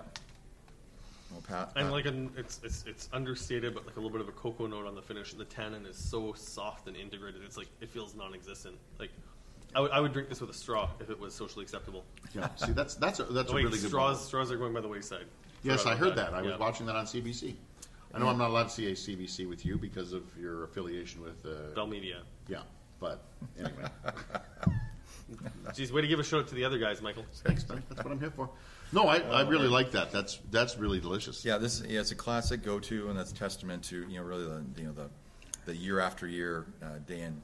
Well, 1.36 1.44
Pat, 1.46 1.74
And 1.76 1.92
like 1.92 2.06
an, 2.06 2.32
it's, 2.38 2.62
it's 2.64 2.86
it's 2.88 3.10
understated, 3.12 3.74
but 3.74 3.86
like 3.86 3.98
a 3.98 4.00
little 4.00 4.10
bit 4.12 4.22
of 4.22 4.30
a 4.30 4.32
cocoa 4.32 4.68
note 4.68 4.88
on 4.88 4.96
the 4.96 5.02
finish. 5.02 5.34
The 5.34 5.44
tannin 5.44 5.86
is 5.86 5.98
so 5.98 6.32
soft 6.34 6.88
and 6.88 6.96
integrated. 6.96 7.42
It's 7.44 7.58
like 7.58 7.68
it 7.82 7.90
feels 7.90 8.16
non-existent. 8.16 8.78
Like 9.00 9.10
I 9.76 9.82
would 9.82 9.92
I 9.92 10.00
would 10.00 10.14
drink 10.14 10.30
this 10.30 10.40
with 10.40 10.50
a 10.50 10.54
straw 10.54 10.90
if 11.02 11.10
it 11.10 11.20
was 11.20 11.34
socially 11.36 11.64
acceptable. 11.64 12.06
Yeah. 12.34 12.48
See, 12.56 12.72
that's 12.72 12.96
that's 12.96 13.20
a, 13.20 13.24
that's 13.26 13.52
a 13.52 13.56
wait, 13.56 13.66
really 13.66 13.78
good 13.80 13.90
straws 13.90 14.16
bottle. 14.16 14.28
straws 14.28 14.52
are 14.52 14.58
going 14.58 14.74
by 14.74 14.80
the 14.80 14.88
wayside. 14.88 15.26
Yes, 15.64 15.82
Forgot 15.82 15.92
I 15.92 15.96
about 15.98 16.06
heard 16.08 16.16
that. 16.18 16.34
I 16.34 16.42
was 16.42 16.52
Yeah. 16.52 16.58
watching 16.58 16.86
that 16.86 16.96
on 16.96 17.06
CBC. 17.06 17.56
I 18.14 18.20
know 18.20 18.30
I'm 18.30 18.38
not 18.38 18.50
allowed 18.50 18.64
to 18.64 18.70
see 18.70 18.88
a 18.88 18.92
CBC 18.96 19.50
with 19.50 19.66
you 19.66 19.78
because 19.78 20.14
of 20.14 20.24
your 20.40 20.64
affiliation 20.64 21.22
with. 21.22 21.46
Uh, 21.46 21.76
Bell 21.76 21.86
Media. 21.88 22.22
yeah, 22.48 22.60
but 23.02 23.26
anyway. 23.60 23.84
Geez, 25.76 25.92
way 25.92 26.02
to 26.02 26.08
give 26.08 26.20
a 26.20 26.24
shout 26.24 26.42
out 26.42 26.48
to 26.50 26.56
the 26.56 26.64
other 26.66 26.78
guys, 26.78 27.02
Michael. 27.02 27.26
Thanks, 27.44 27.68
man. 27.68 27.82
That's 27.90 28.04
what 28.04 28.12
I'm 28.12 28.20
here 28.20 28.32
for. 28.32 28.50
No, 28.92 29.08
I, 29.08 29.18
I 29.18 29.42
really 29.42 29.68
like 29.68 29.92
that. 29.92 30.12
That's 30.12 30.40
that's 30.52 30.78
really 30.78 31.00
delicious. 31.00 31.44
yeah, 31.44 31.58
this 31.58 31.82
yeah, 31.88 32.00
it's 32.00 32.12
a 32.12 32.16
classic 32.16 32.64
go-to, 32.64 33.10
and 33.10 33.18
that's 33.18 33.32
testament 33.32 33.84
to 33.86 34.08
you 34.08 34.20
know 34.20 34.24
really 34.24 34.46
the 34.46 34.64
you 34.78 34.88
know 34.88 34.94
the 34.94 35.10
the 35.66 35.76
year 35.76 36.00
after 36.00 36.28
year, 36.28 36.66
uh, 36.84 37.00
day 37.08 37.22
in 37.22 37.42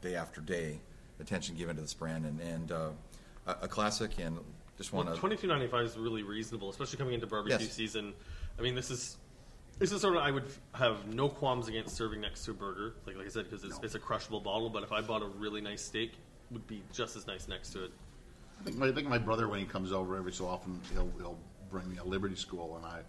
day 0.00 0.14
after 0.14 0.40
day, 0.40 0.78
attention 1.20 1.56
given 1.56 1.74
to 1.76 1.82
this 1.82 1.94
brand, 1.94 2.24
and 2.24 2.40
and 2.40 2.70
uh, 2.72 2.90
a, 3.46 3.50
a 3.62 3.68
classic, 3.68 4.12
and 4.20 4.38
just 4.78 4.92
want 4.92 5.06
Well, 5.06 5.16
to 5.16 5.20
twenty 5.20 5.36
two 5.36 5.48
ninety 5.48 5.66
five 5.66 5.84
is 5.84 5.98
really 5.98 6.22
reasonable, 6.22 6.70
especially 6.70 6.98
coming 6.98 7.14
into 7.14 7.26
barbecue 7.26 7.58
Yes. 7.58 7.72
season. 7.72 8.14
I 8.58 8.62
mean, 8.62 8.76
this 8.76 8.90
is 8.90 9.16
this 9.80 9.90
is 9.90 10.00
sort 10.00 10.16
of 10.16 10.22
I 10.22 10.30
would 10.30 10.44
f- 10.44 10.60
have 10.74 11.12
no 11.12 11.28
qualms 11.28 11.66
against 11.66 11.96
serving 11.96 12.20
next 12.20 12.44
to 12.44 12.52
a 12.52 12.54
burger, 12.54 12.94
like 13.06 13.16
like 13.16 13.26
I 13.26 13.30
said, 13.30 13.50
because 13.50 13.64
it's, 13.64 13.78
it's 13.82 13.94
a 13.96 13.98
crushable 13.98 14.40
bottle. 14.40 14.70
But 14.70 14.84
if 14.84 14.92
I 14.92 15.00
bought 15.00 15.22
a 15.22 15.26
really 15.26 15.60
nice 15.60 15.82
steak, 15.82 16.12
it 16.12 16.16
would 16.50 16.66
be 16.66 16.82
just 16.92 17.16
as 17.16 17.26
nice 17.26 17.48
next 17.48 17.70
to 17.70 17.84
it. 17.84 17.90
I 18.60 18.64
think, 18.64 18.76
my, 18.76 18.88
I 18.88 18.92
think 18.92 19.08
my 19.08 19.18
brother, 19.18 19.48
when 19.48 19.60
he 19.60 19.66
comes 19.66 19.92
over 19.92 20.16
every 20.16 20.32
so 20.32 20.46
often, 20.46 20.80
he'll, 20.92 21.10
he'll 21.18 21.38
bring 21.70 21.90
me 21.90 21.98
a 21.98 22.04
Liberty 22.04 22.36
School, 22.36 22.76
and 22.76 22.86
I, 22.86 23.00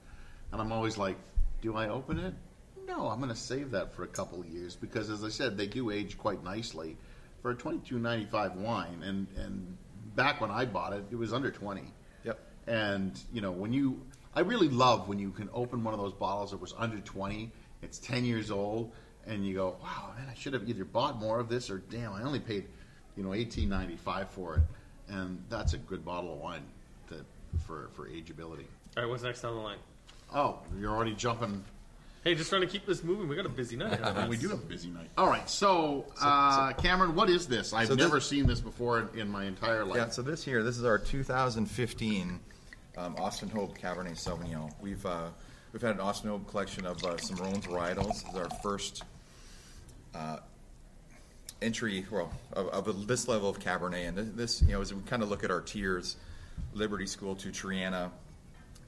and 0.51 0.61
I'm 0.61 0.71
always 0.71 0.97
like, 0.97 1.17
do 1.61 1.75
I 1.75 1.89
open 1.89 2.19
it? 2.19 2.33
No, 2.87 3.07
I'm 3.07 3.19
going 3.19 3.29
to 3.29 3.35
save 3.35 3.71
that 3.71 3.93
for 3.93 4.03
a 4.03 4.07
couple 4.07 4.39
of 4.39 4.47
years 4.47 4.75
because, 4.75 5.09
as 5.09 5.23
I 5.23 5.29
said, 5.29 5.57
they 5.57 5.67
do 5.67 5.91
age 5.91 6.17
quite 6.17 6.43
nicely 6.43 6.95
for 7.41 7.51
a 7.51 7.55
22.95 7.55 8.55
wine. 8.55 9.03
And 9.03 9.27
and 9.37 9.77
back 10.15 10.41
when 10.41 10.51
I 10.51 10.65
bought 10.65 10.93
it, 10.93 11.03
it 11.11 11.15
was 11.15 11.33
under 11.33 11.51
20. 11.51 11.83
Yep. 12.23 12.39
And 12.67 13.19
you 13.33 13.41
know, 13.41 13.51
when 13.51 13.73
you, 13.73 14.01
I 14.33 14.41
really 14.41 14.69
love 14.69 15.07
when 15.07 15.19
you 15.19 15.31
can 15.31 15.49
open 15.53 15.83
one 15.83 15.93
of 15.93 15.99
those 15.99 16.13
bottles 16.13 16.51
that 16.51 16.61
was 16.61 16.73
under 16.77 16.99
20. 16.99 17.51
It's 17.81 17.99
10 17.99 18.25
years 18.25 18.49
old, 18.49 18.91
and 19.27 19.45
you 19.45 19.53
go, 19.53 19.77
wow, 19.81 20.13
man, 20.17 20.27
I 20.29 20.33
should 20.33 20.53
have 20.53 20.67
either 20.67 20.83
bought 20.83 21.19
more 21.19 21.39
of 21.39 21.47
this 21.47 21.69
or 21.69 21.77
damn, 21.77 22.11
I 22.13 22.23
only 22.23 22.39
paid, 22.39 22.65
you 23.17 23.23
know, 23.23 23.29
18.95 23.29 24.27
for 24.29 24.55
it. 24.55 24.61
And 25.09 25.41
that's 25.49 25.73
a 25.73 25.77
good 25.77 26.05
bottle 26.05 26.33
of 26.33 26.39
wine 26.39 26.63
that 27.09 27.25
for 27.65 27.89
for 27.93 28.07
ageability. 28.07 28.65
All 28.95 29.03
right, 29.03 29.09
what's 29.09 29.23
next 29.23 29.43
on 29.43 29.55
the 29.55 29.61
line? 29.61 29.77
Oh, 30.33 30.59
you're 30.79 30.93
already 30.93 31.13
jumping 31.13 31.63
Hey, 32.27 32.35
just 32.35 32.49
trying 32.49 32.59
to 32.59 32.67
keep 32.67 32.85
this 32.85 33.05
moving. 33.05 33.29
We 33.29 33.37
got 33.37 33.45
a 33.45 33.49
busy 33.49 33.77
night. 33.77 34.01
ahead 34.01 34.17
of 34.17 34.27
we 34.27 34.35
do 34.35 34.49
have 34.49 34.59
a 34.59 34.65
busy 34.65 34.89
night. 34.89 35.07
All 35.17 35.27
right, 35.29 35.49
so, 35.49 36.05
uh, 36.19 36.73
Cameron, 36.73 37.15
what 37.15 37.29
is 37.29 37.47
this? 37.47 37.71
I've 37.71 37.87
So 37.87 37.95
this- 37.95 38.03
never 38.03 38.19
seen 38.19 38.45
this 38.45 38.59
before 38.59 38.99
in, 38.99 39.19
in 39.21 39.29
my 39.29 39.45
entire 39.45 39.85
life. 39.85 39.95
Yeah, 39.95 40.09
so 40.09 40.21
this 40.21 40.43
here, 40.43 40.61
this 40.61 40.77
is 40.77 40.83
our 40.83 40.97
2015 40.97 42.39
um, 42.97 43.15
Austin 43.17 43.47
Hope 43.47 43.77
Cabernet 43.77 44.17
Sauvignon. 44.21 44.73
We've 44.81 45.05
uh, 45.05 45.29
we've 45.71 45.81
had 45.81 45.95
an 45.95 46.01
Austin 46.01 46.29
Hope 46.29 46.49
collection 46.49 46.85
of 46.85 47.01
uh, 47.05 47.15
some 47.17 47.37
Rhone 47.37 47.61
varietals. 47.61 48.23
This 48.23 48.33
is 48.33 48.35
our 48.35 48.49
first 48.61 49.03
uh, 50.13 50.39
entry, 51.61 52.05
well, 52.11 52.31
of, 52.53 52.67
of 52.69 53.07
this 53.07 53.27
level 53.27 53.49
of 53.49 53.59
Cabernet. 53.59 54.07
And 54.07 54.35
this, 54.35 54.61
you 54.61 54.73
know, 54.73 54.81
as 54.81 54.93
we 54.93 55.01
kind 55.03 55.23
of 55.23 55.29
look 55.29 55.43
at 55.43 55.51
our 55.51 55.61
tiers, 55.61 56.17
Liberty 56.73 57.07
School 57.07 57.35
to 57.35 57.49
Treana 57.49 58.11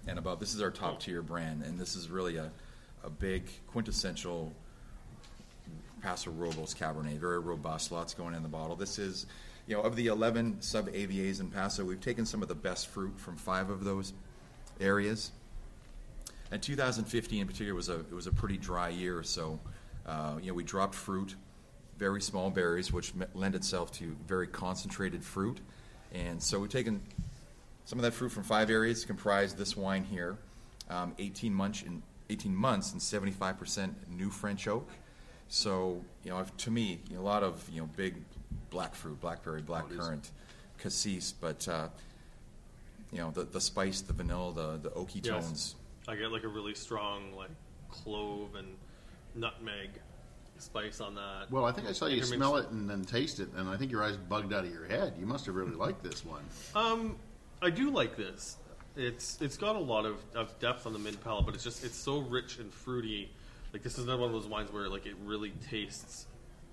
and 0.07 0.17
above, 0.17 0.39
this 0.39 0.53
is 0.53 0.61
our 0.61 0.71
top 0.71 0.99
tier 0.99 1.21
brand, 1.21 1.63
and 1.63 1.79
this 1.79 1.95
is 1.95 2.09
really 2.09 2.37
a, 2.37 2.51
a 3.03 3.09
big 3.09 3.43
quintessential 3.67 4.53
Paso 6.01 6.31
Robles 6.31 6.73
Cabernet, 6.73 7.17
very 7.19 7.39
robust, 7.39 7.91
lots 7.91 8.13
going 8.13 8.33
in 8.33 8.43
the 8.43 8.49
bottle. 8.49 8.75
This 8.75 8.97
is, 8.97 9.25
you 9.67 9.75
know, 9.75 9.81
of 9.81 9.95
the 9.95 10.07
11 10.07 10.61
sub 10.61 10.87
AVAs 10.89 11.39
in 11.39 11.49
Paso, 11.49 11.83
we've 11.83 12.01
taken 12.01 12.25
some 12.25 12.41
of 12.41 12.47
the 12.47 12.55
best 12.55 12.87
fruit 12.87 13.19
from 13.19 13.35
five 13.35 13.69
of 13.69 13.83
those 13.83 14.13
areas. 14.79 15.31
And 16.51 16.61
2015 16.61 17.41
in 17.41 17.47
particular 17.47 17.75
was 17.75 17.89
a 17.89 17.99
it 17.99 18.13
was 18.13 18.25
a 18.25 18.31
pretty 18.31 18.57
dry 18.57 18.89
year, 18.89 19.21
so 19.21 19.59
uh, 20.07 20.37
you 20.41 20.47
know 20.47 20.55
we 20.55 20.63
dropped 20.63 20.95
fruit, 20.95 21.35
very 21.99 22.21
small 22.21 22.49
berries, 22.49 22.91
which 22.93 23.13
lend 23.33 23.53
itself 23.55 23.91
to 23.91 24.15
very 24.25 24.47
concentrated 24.47 25.23
fruit, 25.23 25.59
and 26.13 26.41
so 26.41 26.57
we've 26.59 26.71
taken 26.71 27.01
some 27.85 27.99
of 27.99 28.03
that 28.03 28.13
fruit 28.13 28.29
from 28.29 28.43
five 28.43 28.69
areas 28.69 29.03
comprise 29.05 29.53
this 29.53 29.75
wine 29.75 30.03
here, 30.05 30.37
um, 30.89 31.13
18 31.19 31.53
months 31.53 31.83
in 31.83 32.01
18 32.29 32.55
months 32.55 32.93
and 32.93 33.01
75% 33.01 33.93
new 34.09 34.29
French 34.29 34.67
oak. 34.67 34.87
So 35.49 36.03
you 36.23 36.29
know, 36.31 36.39
if- 36.39 36.55
to 36.57 36.71
me, 36.71 36.99
you 37.09 37.15
know, 37.15 37.21
a 37.21 37.23
lot 37.23 37.43
of 37.43 37.67
you 37.69 37.81
know 37.81 37.89
big 37.97 38.15
black 38.69 38.95
fruit, 38.95 39.19
blackberry, 39.19 39.61
blackcurrant, 39.61 40.29
cassis, 40.77 41.33
but 41.33 41.67
uh, 41.67 41.89
you 43.11 43.17
know 43.17 43.31
the 43.31 43.43
the 43.43 43.59
spice, 43.59 44.01
the 44.01 44.13
vanilla, 44.13 44.53
the 44.53 44.77
the 44.77 44.91
oaky 44.95 45.25
Yes. 45.25 45.45
tones. 45.45 45.75
I 46.07 46.15
get 46.15 46.31
like 46.31 46.43
a 46.43 46.47
really 46.47 46.75
strong 46.75 47.33
like 47.35 47.49
clove 47.91 48.55
and 48.55 48.77
nutmeg 49.35 49.89
spice 50.61 51.01
on 51.01 51.15
that. 51.15 51.49
Well, 51.49 51.65
I 51.65 51.71
think 51.71 51.87
I 51.87 51.91
saw 51.91 52.07
you 52.07 52.23
smell 52.23 52.57
it 52.57 52.69
and 52.69 52.89
then 52.89 53.03
taste 53.03 53.39
it, 53.39 53.49
and 53.55 53.69
I 53.69 53.77
think 53.77 53.91
your 53.91 54.03
eyes 54.03 54.17
bugged 54.17 54.53
out 54.53 54.65
of 54.65 54.71
your 54.71 54.85
head. 54.85 55.13
You 55.19 55.25
must 55.25 55.45
have 55.45 55.55
really 55.55 55.75
liked 55.75 56.03
this 56.03 56.25
one. 56.25 56.43
Um, 56.75 57.17
I 57.61 57.69
do 57.69 57.89
like 57.89 58.15
this. 58.15 58.57
It's 58.95 59.41
it's 59.41 59.57
got 59.57 59.75
a 59.75 59.79
lot 59.79 60.05
of, 60.05 60.17
of 60.35 60.57
depth 60.59 60.85
on 60.85 60.93
the 60.93 60.99
mid 60.99 61.23
palate, 61.23 61.45
but 61.45 61.55
it's 61.55 61.63
just 61.63 61.83
it's 61.83 61.95
so 61.95 62.19
rich 62.19 62.59
and 62.59 62.73
fruity. 62.73 63.31
Like 63.73 63.83
this 63.83 63.97
is 63.97 64.05
not 64.05 64.19
one 64.19 64.27
of 64.27 64.33
those 64.33 64.47
wines 64.47 64.71
where 64.71 64.89
like 64.89 65.05
it 65.05 65.15
really 65.23 65.53
tastes. 65.69 66.25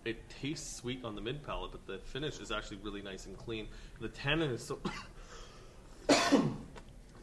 It 0.04 0.16
tastes 0.28 0.76
sweet 0.76 1.04
on 1.04 1.14
the 1.14 1.20
mid 1.20 1.44
palate, 1.44 1.72
but 1.72 1.86
the 1.86 1.98
finish 1.98 2.38
is 2.38 2.52
actually 2.52 2.78
really 2.78 3.02
nice 3.02 3.26
and 3.26 3.36
clean. 3.36 3.68
The 4.00 4.08
tannin 4.08 4.50
is 4.50 4.62
so. 4.64 4.78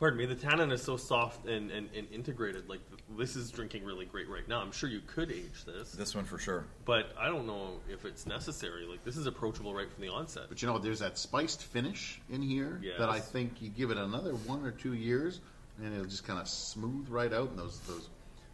Pardon 0.03 0.19
me. 0.19 0.25
The 0.25 0.35
tannin 0.35 0.69
is 0.73 0.81
so 0.81 0.97
soft 0.97 1.47
and, 1.47 1.71
and, 1.71 1.87
and 1.95 2.11
integrated. 2.11 2.67
Like 2.67 2.81
this 3.17 3.37
is 3.37 3.49
drinking 3.49 3.85
really 3.85 4.03
great 4.03 4.27
right 4.27 4.45
now. 4.49 4.59
I'm 4.59 4.73
sure 4.73 4.89
you 4.89 4.99
could 5.07 5.31
age 5.31 5.63
this, 5.65 5.93
This 5.93 6.13
one 6.13 6.25
for 6.25 6.37
sure. 6.37 6.65
but 6.83 7.13
I 7.17 7.27
don't 7.27 7.47
know 7.47 7.79
if 7.89 8.03
it's 8.03 8.25
necessary. 8.25 8.85
Like 8.85 9.05
this 9.05 9.15
is 9.15 9.27
approachable 9.27 9.73
right 9.73 9.89
from 9.89 10.01
the 10.01 10.09
onset. 10.09 10.47
But 10.49 10.61
you 10.61 10.67
know, 10.67 10.77
there's 10.77 10.99
that 10.99 11.17
spiced 11.17 11.63
finish 11.63 12.19
in 12.29 12.41
here 12.41 12.81
Yes. 12.83 12.95
that 12.99 13.07
I 13.07 13.21
think 13.21 13.61
you 13.61 13.69
give 13.69 13.91
it 13.91 13.97
another 13.97 14.33
one 14.33 14.65
or 14.65 14.71
two 14.71 14.93
years, 14.93 15.39
and 15.81 15.93
it'll 15.93 16.03
just 16.05 16.27
kind 16.27 16.37
of 16.37 16.49
smooth 16.49 17.07
right 17.07 17.31
out, 17.31 17.51
and 17.51 17.57
those 17.57 17.79
those 17.87 18.09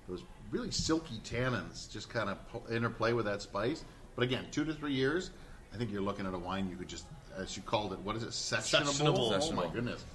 those 0.08 0.24
really 0.52 0.70
silky 0.70 1.20
tannins 1.26 1.92
just 1.92 2.12
kind 2.12 2.30
of 2.30 2.38
interplay 2.72 3.14
with 3.14 3.26
that 3.26 3.42
spice. 3.42 3.84
But 4.14 4.22
again, 4.22 4.46
two 4.52 4.66
to 4.66 4.74
three 4.76 4.94
years, 4.94 5.32
I 5.74 5.78
think 5.78 5.92
you're 5.92 6.04
looking 6.04 6.28
at 6.28 6.34
a 6.36 6.38
wine 6.38 6.70
you 6.70 6.76
could 6.76 6.88
just, 6.88 7.06
as 7.36 7.58
you 7.58 7.64
called 7.64 7.94
it, 7.94 8.00
what 8.02 8.16
is 8.16 8.22
it, 8.22 8.30
sessionable? 8.30 9.32
Sessionable. 9.32 9.50
Oh 9.50 9.52
my 9.54 9.68
goodness, 9.74 10.06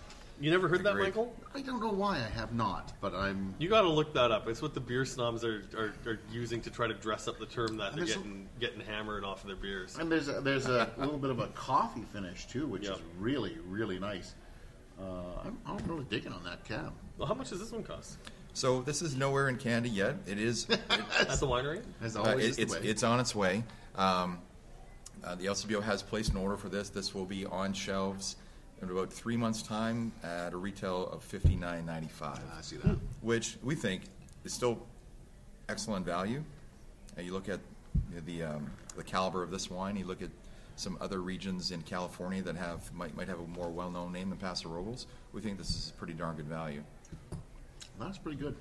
You 0.44 0.50
never 0.50 0.68
heard 0.68 0.84
that, 0.84 0.90
Agreed. 0.90 1.04
Michael? 1.04 1.34
I 1.54 1.62
don't 1.62 1.80
know 1.80 1.88
why 1.88 2.16
I 2.16 2.28
have 2.38 2.52
not, 2.52 2.92
but 3.00 3.14
I'm. 3.14 3.54
You 3.58 3.70
got 3.70 3.80
to 3.80 3.88
look 3.88 4.12
that 4.12 4.30
up. 4.30 4.46
It's 4.46 4.60
what 4.60 4.74
the 4.74 4.80
beer 4.80 5.06
snobs 5.06 5.42
are, 5.42 5.62
are, 5.74 5.94
are 6.06 6.20
using 6.30 6.60
to 6.60 6.70
try 6.70 6.86
to 6.86 6.92
dress 6.92 7.26
up 7.26 7.38
the 7.38 7.46
term 7.46 7.78
that 7.78 7.94
they're 7.96 8.04
there's 8.04 8.16
getting 8.18 8.48
getting 8.60 8.80
hammered 8.80 9.24
off 9.24 9.40
of 9.40 9.46
their 9.46 9.56
beers. 9.56 9.96
And 9.98 10.12
there's 10.12 10.28
a, 10.28 10.42
there's 10.42 10.66
a 10.66 10.90
little 10.98 11.16
bit 11.16 11.30
of 11.30 11.38
a 11.38 11.46
coffee 11.48 12.04
finish 12.12 12.46
too, 12.46 12.66
which 12.66 12.82
Yep. 12.84 12.96
is 12.96 13.02
really 13.18 13.56
really 13.66 13.98
nice. 13.98 14.34
Uh, 15.00 15.04
I'm, 15.46 15.58
I'm 15.66 15.78
really 15.86 16.04
digging 16.10 16.32
on 16.34 16.44
that 16.44 16.62
cab. 16.66 16.92
Well, 17.16 17.26
how 17.26 17.32
much 17.32 17.48
does 17.48 17.60
this 17.60 17.72
one 17.72 17.82
cost 17.82 18.18
So 18.52 18.82
this 18.82 19.00
is 19.00 19.16
nowhere 19.16 19.48
in 19.48 19.56
Canada 19.56 19.88
yet. 19.88 20.16
It 20.26 20.38
is. 20.38 20.66
It, 20.68 20.80
at 20.90 21.40
the 21.40 21.46
winery? 21.46 21.82
As 22.02 22.16
Uh, 22.16 22.22
always, 22.22 22.44
it- 22.44 22.48
is 22.50 22.56
the 22.56 22.62
it's 22.64 22.72
way. 22.74 22.80
it's 22.90 23.02
on 23.02 23.18
its 23.18 23.34
way. 23.34 23.64
Um, 23.96 24.40
uh, 25.24 25.36
the 25.36 25.46
LCBO 25.46 25.82
has 25.82 26.02
placed 26.02 26.32
an 26.32 26.36
order 26.36 26.58
for 26.58 26.68
this. 26.68 26.90
This 26.90 27.14
will 27.14 27.24
be 27.24 27.46
on 27.46 27.72
shelves 27.72 28.36
in 28.82 28.90
about 28.90 29.12
three 29.12 29.36
months' 29.36 29.62
time 29.62 30.12
at 30.22 30.52
a 30.52 30.56
retail 30.56 31.08
of 31.08 31.22
fifty 31.22 31.56
nine 31.56 31.86
ninety 31.86 32.08
five, 32.08 32.40
I 32.56 32.60
see 32.60 32.76
that. 32.76 32.96
which 33.22 33.56
we 33.62 33.74
think 33.74 34.02
is 34.44 34.52
still 34.52 34.78
excellent 35.68 36.04
value. 36.04 36.42
Uh, 37.16 37.22
you 37.22 37.32
look 37.32 37.48
at 37.48 37.60
the 38.26 38.42
um, 38.42 38.70
the 38.96 39.04
caliber 39.04 39.42
of 39.42 39.50
this 39.50 39.70
wine. 39.70 39.96
You 39.96 40.04
look 40.04 40.22
at 40.22 40.30
some 40.76 40.98
other 41.00 41.20
regions 41.20 41.70
in 41.70 41.82
California 41.82 42.42
that 42.42 42.56
have 42.56 42.92
might 42.92 43.16
might 43.16 43.28
have 43.28 43.40
a 43.40 43.46
more 43.46 43.68
well 43.70 43.90
known 43.90 44.12
name 44.12 44.30
than 44.30 44.38
Paso 44.38 44.68
Robles. 44.68 45.06
We 45.32 45.40
think 45.40 45.58
this 45.58 45.70
is 45.70 45.92
pretty 45.96 46.14
darn 46.14 46.36
good 46.36 46.46
value. 46.48 46.82
That's 47.98 48.18
pretty 48.18 48.38
good. 48.38 48.56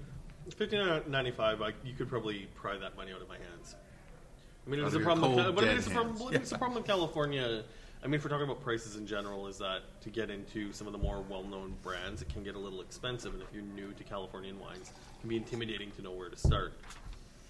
Fifty 0.55 0.77
nine 0.77 1.01
ninety 1.07 1.31
five. 1.31 1.59
Like 1.59 1.75
you 1.83 1.93
could 1.93 2.09
probably 2.09 2.47
pry 2.55 2.77
that 2.77 2.95
money 2.95 3.11
out 3.11 3.21
of 3.21 3.27
my 3.27 3.37
hands. 3.37 3.75
I 4.65 4.69
mean, 4.69 4.79
it 4.79 4.87
is 4.87 4.95
Out 4.95 5.01
a 5.01 5.03
problem. 5.03 5.35
With, 5.35 5.55
but 5.55 5.63
it 5.65 5.67
dead 5.67 5.77
is 5.77 5.87
a 5.87 5.89
problem. 5.89 6.17
hands. 6.17 6.35
It's 6.35 6.51
a 6.53 6.57
problem 6.57 6.77
in 6.77 6.83
California. 6.83 7.63
I 8.03 8.07
mean, 8.07 8.15
if 8.15 8.25
we're 8.25 8.31
talking 8.31 8.43
about 8.43 8.61
prices 8.61 8.97
in 8.97 9.07
general, 9.07 9.47
is 9.47 9.57
that 9.59 9.79
to 10.01 10.09
get 10.09 10.29
into 10.29 10.73
some 10.73 10.87
of 10.87 10.93
the 10.93 10.99
more 10.99 11.23
well-known 11.29 11.73
brands, 11.81 12.21
it 12.21 12.27
can 12.27 12.43
get 12.43 12.55
a 12.55 12.59
little 12.59 12.81
expensive, 12.81 13.33
and 13.33 13.41
if 13.41 13.47
you're 13.53 13.63
new 13.63 13.93
to 13.93 14.03
Californian 14.03 14.59
wines, 14.59 14.89
it 14.89 15.21
can 15.21 15.29
be 15.29 15.37
intimidating 15.37 15.89
to 15.91 16.01
know 16.01 16.11
where 16.11 16.27
to 16.27 16.35
start. 16.35 16.73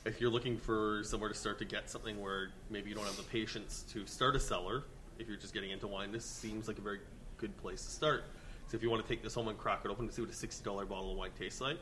If 0.06 0.22
you're 0.22 0.30
looking 0.30 0.58
for 0.58 1.02
somewhere 1.06 1.30
to 1.30 1.36
start 1.36 1.58
to 1.58 1.66
get 1.66 1.90
something 1.90 2.22
where 2.22 2.50
maybe 2.70 2.90
you 2.90 2.96
don't 2.96 3.06
have 3.06 3.18
the 3.18 3.24
patience 3.24 3.84
to 3.94 4.06
start 4.06 4.36
a 4.36 4.40
cellar, 4.40 4.84
if 5.18 5.28
you're 5.28 5.38
just 5.38 5.56
getting 5.56 5.72
into 5.72 5.88
wine, 5.88 6.12
this 6.12 6.26
seems 6.26 6.68
like 6.68 6.78
a 6.78 6.82
very 6.82 7.00
good 7.38 7.58
place 7.58 7.84
to 7.84 7.90
start. 7.90 8.26
So 8.68 8.78
if 8.78 8.84
you 8.84 8.92
want 8.92 9.02
to 9.02 9.10
take 9.10 9.24
this 9.24 9.34
home 9.34 9.48
and 9.48 9.58
crack 9.58 9.82
it 9.86 9.90
open 9.90 10.08
to 10.08 10.14
see 10.14 10.22
what 10.22 10.30
a 10.30 10.36
sixty 10.36 10.64
dollar 10.64 10.86
bottle 10.86 11.12
of 11.12 11.18
wine 11.18 11.32
tastes 11.40 11.62
like, 11.62 11.80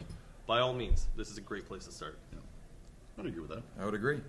by 0.47 0.59
all 0.59 0.73
means, 0.73 1.07
this 1.17 1.29
is 1.29 1.37
a 1.37 1.41
great 1.41 1.67
place 1.67 1.85
to 1.85 1.91
start. 1.91 2.17
I'd 3.19 3.25
agree 3.25 3.41
with 3.41 3.49
that. 3.49 3.63
I 3.81 3.83
would 3.83 3.95
agree. 3.95 4.21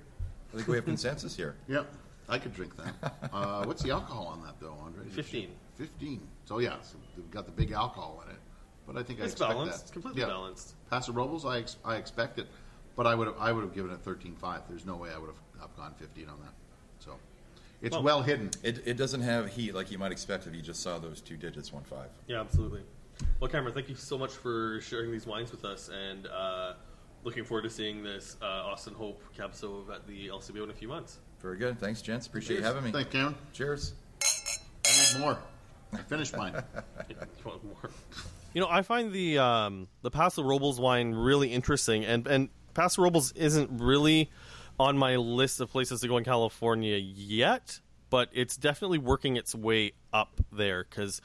I 0.53 0.57
think 0.57 0.67
we 0.67 0.75
have 0.75 0.85
consensus 0.85 1.37
here. 1.37 1.55
Yep, 1.69 1.87
I 2.33 2.39
could 2.39 2.55
drink 2.55 2.73
that. 2.79 3.15
Uh, 3.33 3.65
what's 3.65 3.83
the 3.83 3.91
alcohol 3.91 4.27
on 4.27 4.43
that 4.43 4.55
though, 4.61 4.75
Andre? 4.85 5.07
15. 5.09 5.49
Fifteen. 5.75 6.21
So 6.45 6.59
yeah, 6.59 6.77
so 6.83 6.97
we've 7.17 7.31
got 7.31 7.47
the 7.47 7.53
big 7.53 7.73
alcohol 7.73 8.23
in 8.27 8.31
it, 8.35 8.39
but 8.87 8.97
I 8.99 9.03
think 9.03 9.21
I 9.21 9.25
It's 9.25 9.33
expect 9.33 9.53
balanced. 9.53 9.71
that. 9.73 9.83
It's 9.85 9.91
balanced, 9.91 9.93
completely 9.95 10.21
Yeah. 10.21 10.27
balanced. 10.27 10.75
Paso 10.91 11.12
Robles, 11.12 11.47
I 11.47 11.59
ex- 11.61 11.77
I 11.83 11.97
expect 11.97 12.39
it, 12.39 12.47
but 12.95 13.07
I 13.07 13.15
would 13.15 13.27
have 13.29 13.37
I 13.39 13.53
would 13.53 13.65
have 13.65 13.75
given 13.75 13.91
it 13.91 14.01
thirteen 14.03 14.35
five. 14.37 14.61
There's 14.69 14.85
no 14.85 14.97
way 14.97 15.11
I 15.15 15.19
would 15.19 15.29
have 15.29 15.39
I've 15.62 15.75
gone 15.77 15.95
fifteen 15.95 16.29
on 16.29 16.39
that. 16.41 16.53
So 16.99 17.12
it's 17.81 17.95
Well- 17.95 18.03
well 18.03 18.23
hidden. 18.23 18.51
It, 18.62 18.87
it 18.87 18.97
doesn't 18.99 19.23
have 19.23 19.49
heat 19.49 19.75
like 19.75 19.91
you 19.91 19.97
might 19.99 20.12
expect 20.12 20.47
if 20.47 20.55
you 20.55 20.61
just 20.61 20.83
saw 20.83 20.99
those 20.99 21.23
two 21.23 21.39
digits, 21.39 21.73
one 21.73 21.85
five. 21.85 22.11
Yeah, 22.27 22.41
absolutely. 22.41 22.83
Well, 23.41 23.49
Cameron, 23.49 23.73
thank 23.73 23.89
you 23.89 23.95
so 23.95 24.19
much 24.19 24.33
for 24.33 24.79
sharing 24.83 25.11
these 25.11 25.27
wines 25.27 25.51
with 25.53 25.65
us, 25.65 25.89
and 25.89 26.27
uh, 26.27 26.75
looking 27.25 27.45
forward 27.45 27.62
to 27.62 27.71
seeing 27.71 28.03
this 28.03 28.37
uh, 28.43 28.45
Austin 28.45 28.93
Hope 28.95 29.23
Cab 29.35 29.53
Sauv 29.53 29.89
at 29.95 30.07
the 30.07 30.29
LCBO 30.29 30.65
in 30.65 30.71
a 30.71 30.75
few 30.75 30.89
months. 30.89 31.19
Very 31.43 31.57
good. 31.57 31.79
Thanks, 31.81 32.03
gents. 32.03 32.27
Appreciate 32.27 32.57
you 32.57 32.63
Cheers. 32.63 32.75
having 32.75 32.85
me. 32.85 32.93
Thank 32.93 33.13
you, 33.13 33.21
Cameron. 33.21 33.35
Cheers. 33.53 33.93
I 34.23 35.13
need 35.15 35.21
more. 35.21 35.39
I 35.93 35.99
finished 35.99 36.37
mine. 36.37 36.55
You 37.09 37.17
want 37.45 37.65
more? 37.65 37.91
You 38.55 38.61
know, 38.61 38.69
I 38.71 38.83
find 38.83 39.13
the 39.13 39.39
um, 39.39 39.89
the 40.03 40.11
Paso 40.11 40.43
Robles 40.43 40.79
wine 40.79 41.13
really 41.13 41.53
interesting, 41.53 42.05
and 42.05 42.27
and 42.27 42.49
Paso 42.75 43.03
Robles 43.03 43.33
isn't 43.33 43.81
really 43.81 44.31
on 44.79 44.97
my 44.97 45.17
list 45.17 45.61
of 45.61 45.71
places 45.71 46.01
to 46.03 46.09
go 46.09 46.17
in 46.17 46.25
California 46.25 46.97
yet, 46.97 47.81
but 48.11 48.29
it's 48.33 48.57
definitely 48.57 48.99
working 48.99 49.37
its 49.37 49.55
way 49.55 49.93
up 50.13 50.41
there 50.53 50.85
because 50.89 51.21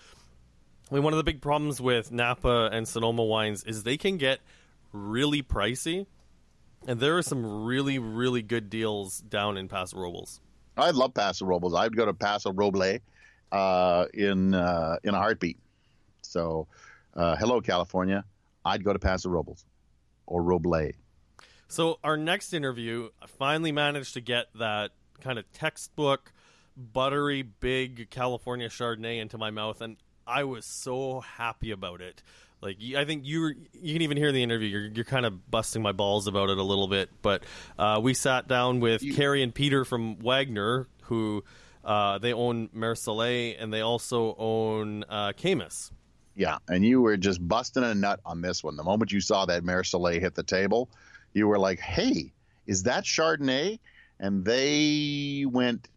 I 0.90 0.96
mean, 0.96 1.04
one 1.04 1.14
of 1.14 1.18
the 1.18 1.24
big 1.24 1.42
problems 1.42 1.82
with 1.82 2.12
Napa 2.12 2.70
and 2.72 2.88
Sonoma 2.88 3.24
wines 3.24 3.64
is 3.66 3.84
they 3.84 3.98
can 3.98 4.18
get 4.18 4.40
really 4.94 5.44
pricey, 5.44 6.08
and 6.88 7.00
there 7.00 7.18
are 7.18 7.22
some 7.22 7.66
really 7.66 8.00
really 8.00 8.42
good 8.42 8.70
deals 8.70 9.20
down 9.20 9.58
in 9.58 9.68
Paso 9.68 9.98
Robles. 10.00 10.42
I 10.78 10.92
love 10.92 11.14
Paso 11.14 11.46
Robles. 11.46 11.76
I'd 11.76 11.96
go 11.96 12.06
to 12.06 12.14
Paso 12.14 12.52
Roble 12.52 13.00
uh, 13.52 14.06
in 14.14 14.54
uh, 14.54 14.98
in 15.04 15.14
a 15.14 15.18
heartbeat. 15.18 15.58
So, 16.22 16.68
uh, 17.16 17.36
hello 17.36 17.62
California. 17.62 18.24
I'd 18.66 18.84
go 18.84 18.94
to 18.94 19.00
Paso 19.00 19.30
Robles 19.30 19.66
or 20.26 20.42
Roble. 20.42 20.94
So 21.68 22.00
our 22.04 22.16
next 22.16 22.54
interview, 22.54 23.10
I 23.22 23.28
finally 23.28 23.72
managed 23.72 24.14
to 24.14 24.22
get 24.22 24.48
that 24.56 24.92
kind 25.20 25.38
of 25.38 25.52
textbook, 25.52 26.32
buttery, 26.78 27.42
big 27.42 28.10
California 28.10 28.70
Chardonnay 28.70 29.20
into 29.20 29.38
my 29.38 29.52
mouth, 29.52 29.82
and 29.82 29.98
I 30.26 30.44
was 30.44 30.66
so 30.66 31.22
happy 31.22 31.72
about 31.72 32.02
it. 32.02 32.22
Like 32.62 32.78
I 32.96 33.06
think 33.06 33.26
you 33.26 33.42
were, 33.42 33.56
you 33.74 33.94
can 33.94 34.02
even 34.02 34.18
hear 34.18 34.30
in 34.30 34.36
the 34.36 34.44
interview. 34.44 34.68
You're, 34.68 34.88
you're 34.88 35.06
kind 35.06 35.26
of 35.26 35.50
busting 35.50 35.82
my 35.82 35.92
balls 35.92 36.28
about 36.28 36.50
it 36.50 36.58
a 36.58 36.64
little 36.64 36.88
bit, 36.88 37.10
but 37.22 37.44
uh, 37.78 38.00
we 38.02 38.14
sat 38.14 38.48
down 38.48 38.80
with 38.80 39.04
Carrie 39.16 39.44
and 39.44 39.54
Peter 39.54 39.86
from 39.86 40.18
Wagner, 40.18 40.88
who 41.04 41.44
uh, 41.84 42.18
they 42.18 42.34
own 42.34 42.70
Soleil 42.96 43.56
and 43.60 43.72
they 43.72 43.82
also 43.82 44.36
own 44.38 45.04
uh, 45.08 45.34
Caymus. 45.38 45.92
Yeah, 46.36 46.58
and 46.68 46.86
you 46.86 47.02
were 47.02 47.18
just 47.18 47.46
busting 47.46 47.84
a 47.84 47.96
nut 47.96 48.20
on 48.26 48.42
this 48.42 48.64
one. 48.64 48.76
The 48.76 48.84
moment 48.84 49.12
you 49.12 49.22
saw 49.22 49.46
that 49.46 49.64
Soleil 49.86 50.20
hit 50.20 50.36
the 50.36 50.44
table, 50.44 50.90
you 51.34 51.48
were 51.48 51.58
like, 51.58 51.80
"Hey, 51.80 52.34
is 52.68 52.84
that 52.84 53.06
Chardonnay?" 53.06 53.80
And 54.20 54.46
they 54.46 55.46
went, 55.50 55.90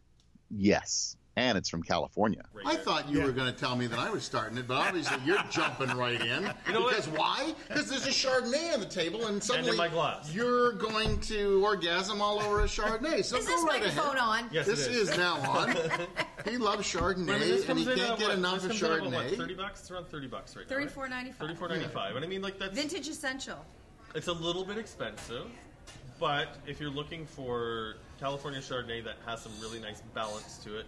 "Yes." 0.51 1.17
And 1.41 1.57
it's 1.57 1.71
from 1.71 1.83
California. 1.83 2.43
I 2.67 2.77
thought 2.77 3.09
you 3.09 3.23
were 3.23 3.33
going 3.33 3.51
to 3.51 3.59
tell 3.59 3.75
me 3.75 3.87
that 3.87 3.99
I 3.99 4.11
was 4.11 4.23
starting 4.25 4.59
it, 4.59 4.69
but 4.69 4.77
obviously 4.77 5.17
you're 5.25 5.43
jumping 5.51 5.89
right 5.97 6.21
in. 6.21 6.43
know 6.71 6.83
what? 6.83 6.91
because 6.91 7.09
why? 7.09 7.55
Because 7.67 7.89
there's 7.89 8.07
a 8.07 8.11
Chardonnay 8.11 8.75
on 8.75 8.81
the 8.81 8.85
table, 8.87 9.27
and 9.27 9.43
suddenly 9.43 9.75
my 9.75 9.89
glass. 9.89 10.35
you're 10.35 10.73
going 10.73 11.19
to 11.21 11.65
orgasm 11.65 12.21
all 12.21 12.41
over 12.43 12.61
a 12.61 12.65
Chardonnay. 12.67 13.25
So 13.25 13.39
Is 13.39 13.47
go 13.47 13.53
this 13.53 13.65
right 13.65 13.81
microphone 13.81 14.17
ahead. 14.19 14.45
on? 14.45 14.51
Yes, 14.53 14.67
This 14.67 14.87
it 14.87 14.93
is. 14.93 15.17
now 15.17 15.37
on. 15.51 15.75
he 16.45 16.59
loves 16.59 16.87
Chardonnay, 16.87 17.67
and 17.71 17.79
he 17.79 17.87
can't 17.87 18.19
get 18.19 18.33
enough 18.33 18.63
of 18.67 18.73
Chardonnay. 18.73 19.35
Thirty 19.35 19.55
bucks. 19.55 19.81
It's 19.81 19.91
around 19.91 20.09
thirty 20.09 20.27
bucks 20.27 20.55
right 20.55 20.69
now. 20.69 20.77
right? 20.77 20.83
Thirty-four 20.85 21.09
ninety-five. 21.09 21.39
Thirty-four 21.39 21.69
ninety-five. 21.71 22.17
And 22.17 22.23
I 22.25 22.29
mean, 22.29 22.43
like 22.43 22.59
that's 22.59 22.77
Vintage 22.77 23.09
essential. 23.09 23.65
it's 24.15 24.27
a 24.29 24.33
little 24.35 24.67
bit 24.67 24.77
expensive, 24.77 25.47
but 26.19 26.59
if 26.67 26.79
you're 26.81 26.91
looking 26.91 27.25
for 27.25 27.95
California 28.19 28.61
Chardonnay 28.61 29.03
that 29.05 29.17
has 29.25 29.41
some 29.41 29.53
really 29.59 29.81
nice 29.81 30.03
balance 30.15 30.59
to 30.65 30.79
it, 30.79 30.85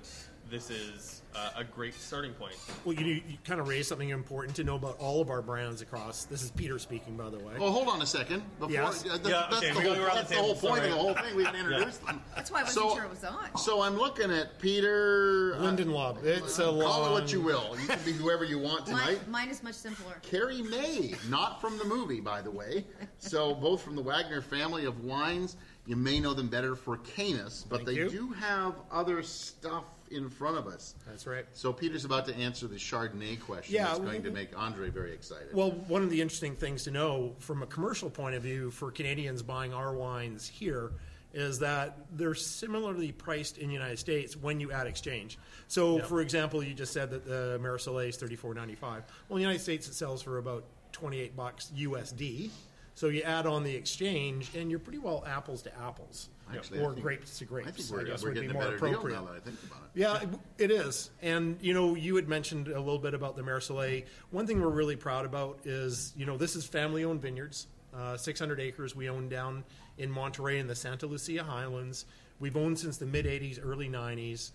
this 0.50 0.70
is 0.70 1.22
uh, 1.34 1.50
a 1.56 1.64
great 1.64 1.94
starting 1.94 2.32
point. 2.34 2.54
Well, 2.84 2.94
you, 2.94 3.06
you 3.26 3.38
kind 3.44 3.58
of 3.58 3.68
raised 3.68 3.88
something 3.88 4.10
important 4.10 4.54
to 4.56 4.64
know 4.64 4.74
about 4.74 4.98
all 4.98 5.22
of 5.22 5.30
our 5.30 5.40
brands 5.40 5.80
across. 5.80 6.24
This 6.24 6.42
is 6.42 6.50
Peter 6.50 6.78
speaking, 6.78 7.16
by 7.16 7.30
the 7.30 7.38
way. 7.38 7.54
Well, 7.58 7.70
hold 7.72 7.88
on 7.88 8.02
a 8.02 8.06
second. 8.06 8.42
Before, 8.58 8.70
Yes. 8.70 9.04
uh, 9.06 9.16
th- 9.16 9.20
Yeah, 9.28 9.46
that's, 9.50 9.56
okay, 9.64 9.68
the 9.68 9.80
whole, 9.80 9.82
go 9.82 10.02
around 10.04 10.08
the 10.10 10.14
that's 10.14 10.28
the 10.30 10.36
whole 10.36 10.54
table, 10.54 10.68
point 10.68 10.84
of 10.84 10.90
the 10.90 10.96
whole 10.96 11.14
thing. 11.14 11.36
We 11.36 11.44
didn't 11.44 11.60
introduce 11.60 11.96
them. 11.98 12.20
That's 12.34 12.50
why 12.50 12.60
I 12.60 12.62
wasn't 12.64 12.86
so, 12.88 12.94
sure 12.94 13.04
it 13.04 13.10
was 13.10 13.24
on. 13.24 13.56
So 13.56 13.80
I'm 13.80 13.96
looking 13.96 14.30
at 14.30 14.58
Peter. 14.58 15.54
uh, 15.56 15.62
Lindenlob. 15.62 16.22
It's 16.24 16.58
a 16.58 16.64
Call 16.64 17.06
it 17.06 17.12
what 17.12 17.32
you 17.32 17.40
will. 17.40 17.76
You 17.80 17.86
can 17.86 17.98
be 18.04 18.12
whoever 18.12 18.44
you 18.44 18.58
want 18.58 18.86
Mine, 18.88 19.00
tonight. 19.06 19.28
mine 19.28 19.48
is 19.48 19.62
much 19.62 19.74
simpler. 19.74 20.14
Carrie 20.22 20.62
May, 20.62 21.14
not 21.30 21.62
from 21.62 21.78
the 21.78 21.84
movie, 21.84 22.20
by 22.20 22.42
the 22.42 22.50
way. 22.50 22.84
So 23.18 23.54
both 23.54 23.82
from 23.82 23.96
the 23.96 24.02
Wagner 24.02 24.42
family 24.42 24.84
of 24.84 25.02
wines. 25.04 25.56
You 25.84 25.96
may 25.96 26.20
know 26.20 26.32
them 26.32 26.46
better 26.48 26.76
for 26.76 26.98
Caymus, 26.98 27.64
but 27.68 27.78
Thank 27.78 27.86
they 27.88 27.94
you. 27.94 28.08
do 28.10 28.28
have 28.30 28.74
other 28.92 29.20
stuff 29.24 29.82
in 30.12 30.28
front 30.30 30.56
of 30.58 30.66
us. 30.66 30.94
That's 31.06 31.26
right. 31.26 31.44
So 31.52 31.72
Peter's 31.72 32.04
about 32.04 32.26
to 32.26 32.36
answer 32.36 32.66
the 32.66 32.76
Chardonnay 32.76 33.40
question. 33.40 33.74
Yeah, 33.74 33.86
that's 33.86 33.98
going 33.98 34.22
to 34.22 34.30
make 34.30 34.56
Andre 34.56 34.90
very 34.90 35.12
excited. 35.12 35.48
Well, 35.54 35.70
one 35.88 36.02
of 36.02 36.10
the 36.10 36.20
interesting 36.20 36.54
things 36.54 36.84
to 36.84 36.90
know 36.90 37.34
from 37.38 37.62
a 37.62 37.66
commercial 37.66 38.10
point 38.10 38.34
of 38.34 38.42
view 38.42 38.70
for 38.70 38.90
Canadians 38.90 39.42
buying 39.42 39.72
our 39.74 39.94
wines 39.94 40.46
here 40.48 40.92
is 41.34 41.58
that 41.60 41.96
they're 42.12 42.34
similarly 42.34 43.10
priced 43.10 43.56
in 43.56 43.68
the 43.68 43.72
United 43.74 43.98
States 43.98 44.36
when 44.36 44.60
you 44.60 44.70
add 44.70 44.86
exchange. 44.86 45.38
So, 45.66 45.98
for 46.00 46.20
example, 46.20 46.62
you 46.62 46.74
just 46.74 46.92
said 46.92 47.10
that 47.10 47.24
the 47.26 47.58
Mer 47.60 47.78
Soleil 47.78 48.08
is 48.08 48.16
thirty 48.18 48.36
four 48.36 48.52
ninety 48.52 48.74
five. 48.74 49.02
Well, 49.28 49.36
in 49.36 49.42
the 49.42 49.48
United 49.48 49.62
States, 49.62 49.88
it 49.88 49.94
sells 49.94 50.20
for 50.20 50.36
about 50.36 50.64
twenty 50.92 51.20
eight 51.20 51.34
bucks 51.34 51.72
USD. 51.74 52.50
So 52.94 53.08
you 53.08 53.22
add 53.22 53.46
on 53.46 53.64
the 53.64 53.74
exchange, 53.74 54.50
and 54.54 54.68
you're 54.70 54.78
pretty 54.78 54.98
well 54.98 55.24
apples 55.26 55.62
to 55.62 55.74
apples, 55.78 56.28
Actually, 56.54 56.80
or 56.80 56.90
think- 56.92 57.02
grapes 57.02 57.38
to 57.38 57.46
grapes. 57.46 57.68
I 57.68 57.70
think 57.70 57.90
we're, 57.90 58.04
guess 58.04 58.22
we're 58.22 58.28
would 58.28 58.34
getting 58.34 58.50
be 58.50 58.54
a 58.54 58.58
more 58.58 58.64
better 58.64 58.76
deal 58.76 58.88
appropriate. 58.90 59.14
now 59.16 59.24
that 59.24 59.36
I 59.36 59.40
think 59.40 59.56
about 59.64 59.78
it. 59.81 59.81
Yeah, 59.94 60.20
it 60.58 60.70
is. 60.70 61.10
And, 61.20 61.58
you 61.60 61.74
know, 61.74 61.94
you 61.94 62.16
had 62.16 62.28
mentioned 62.28 62.68
a 62.68 62.78
little 62.78 62.98
bit 62.98 63.14
about 63.14 63.36
the 63.36 63.42
Mer 63.42 63.60
Soleil. 63.60 64.02
One 64.30 64.46
thing 64.46 64.60
we're 64.60 64.68
really 64.68 64.96
proud 64.96 65.26
about 65.26 65.58
is, 65.64 66.14
you 66.16 66.24
know, 66.24 66.38
this 66.38 66.56
is 66.56 66.64
family 66.64 67.04
owned 67.04 67.20
vineyards, 67.20 67.66
uh, 67.94 68.16
600 68.16 68.58
acres 68.58 68.96
we 68.96 69.10
own 69.10 69.28
down 69.28 69.64
in 69.98 70.10
Monterey 70.10 70.58
in 70.58 70.66
the 70.66 70.74
Santa 70.74 71.06
Lucia 71.06 71.42
Highlands. 71.42 72.06
We've 72.40 72.56
owned 72.56 72.78
since 72.78 72.96
the 72.96 73.06
mid 73.06 73.26
80s, 73.26 73.60
early 73.62 73.88
90s. 73.88 74.52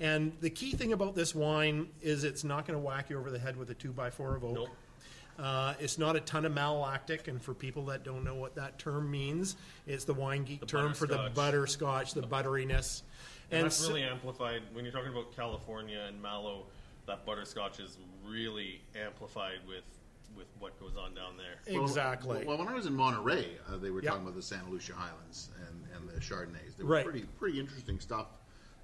And 0.00 0.32
the 0.40 0.50
key 0.50 0.72
thing 0.72 0.92
about 0.92 1.14
this 1.14 1.34
wine 1.34 1.88
is 2.02 2.24
it's 2.24 2.42
not 2.42 2.66
going 2.66 2.78
to 2.78 2.84
whack 2.84 3.10
you 3.10 3.18
over 3.18 3.30
the 3.30 3.38
head 3.38 3.56
with 3.56 3.70
a 3.70 3.74
2x4 3.74 4.36
of 4.36 4.44
oak. 4.44 4.54
Nope. 4.54 4.68
Uh, 5.38 5.74
it's 5.78 5.96
not 5.96 6.16
a 6.16 6.20
ton 6.20 6.44
of 6.44 6.52
malolactic, 6.52 7.28
and 7.28 7.40
for 7.40 7.54
people 7.54 7.86
that 7.86 8.04
don't 8.04 8.24
know 8.24 8.34
what 8.34 8.54
that 8.56 8.78
term 8.78 9.10
means, 9.10 9.56
it's 9.86 10.04
the 10.04 10.12
wine 10.12 10.44
geek 10.44 10.66
term 10.66 10.92
for 10.92 11.06
the 11.06 11.30
butterscotch, 11.34 12.12
the 12.12 12.20
butteriness. 12.22 13.02
And 13.50 13.64
that's 13.64 13.80
really 13.86 14.02
amplified 14.02 14.62
when 14.72 14.84
you're 14.84 14.92
talking 14.92 15.10
about 15.10 15.34
California 15.34 16.00
and 16.08 16.20
Mallow. 16.20 16.66
That 17.06 17.26
butterscotch 17.26 17.80
is 17.80 17.96
really 18.26 18.80
amplified 18.94 19.58
with 19.66 19.84
with 20.36 20.46
what 20.60 20.78
goes 20.78 20.96
on 20.96 21.12
down 21.14 21.36
there. 21.36 21.56
Well, 21.74 21.82
Exactly. 21.84 22.44
Well, 22.46 22.56
when 22.56 22.68
I 22.68 22.74
was 22.74 22.86
in 22.86 22.94
Monterey, 22.94 23.58
uh, 23.68 23.76
they 23.78 23.90
were 23.90 24.00
Yep. 24.00 24.10
talking 24.12 24.26
about 24.26 24.36
the 24.36 24.42
Santa 24.42 24.70
Lucia 24.70 24.92
Highlands 24.94 25.48
and, 25.68 25.84
and 25.96 26.08
the 26.08 26.20
Chardonnays. 26.20 26.76
They 26.76 26.84
were 26.84 26.90
Right. 26.94 27.04
pretty 27.04 27.22
pretty 27.38 27.58
interesting 27.58 27.98
stuff. 27.98 28.28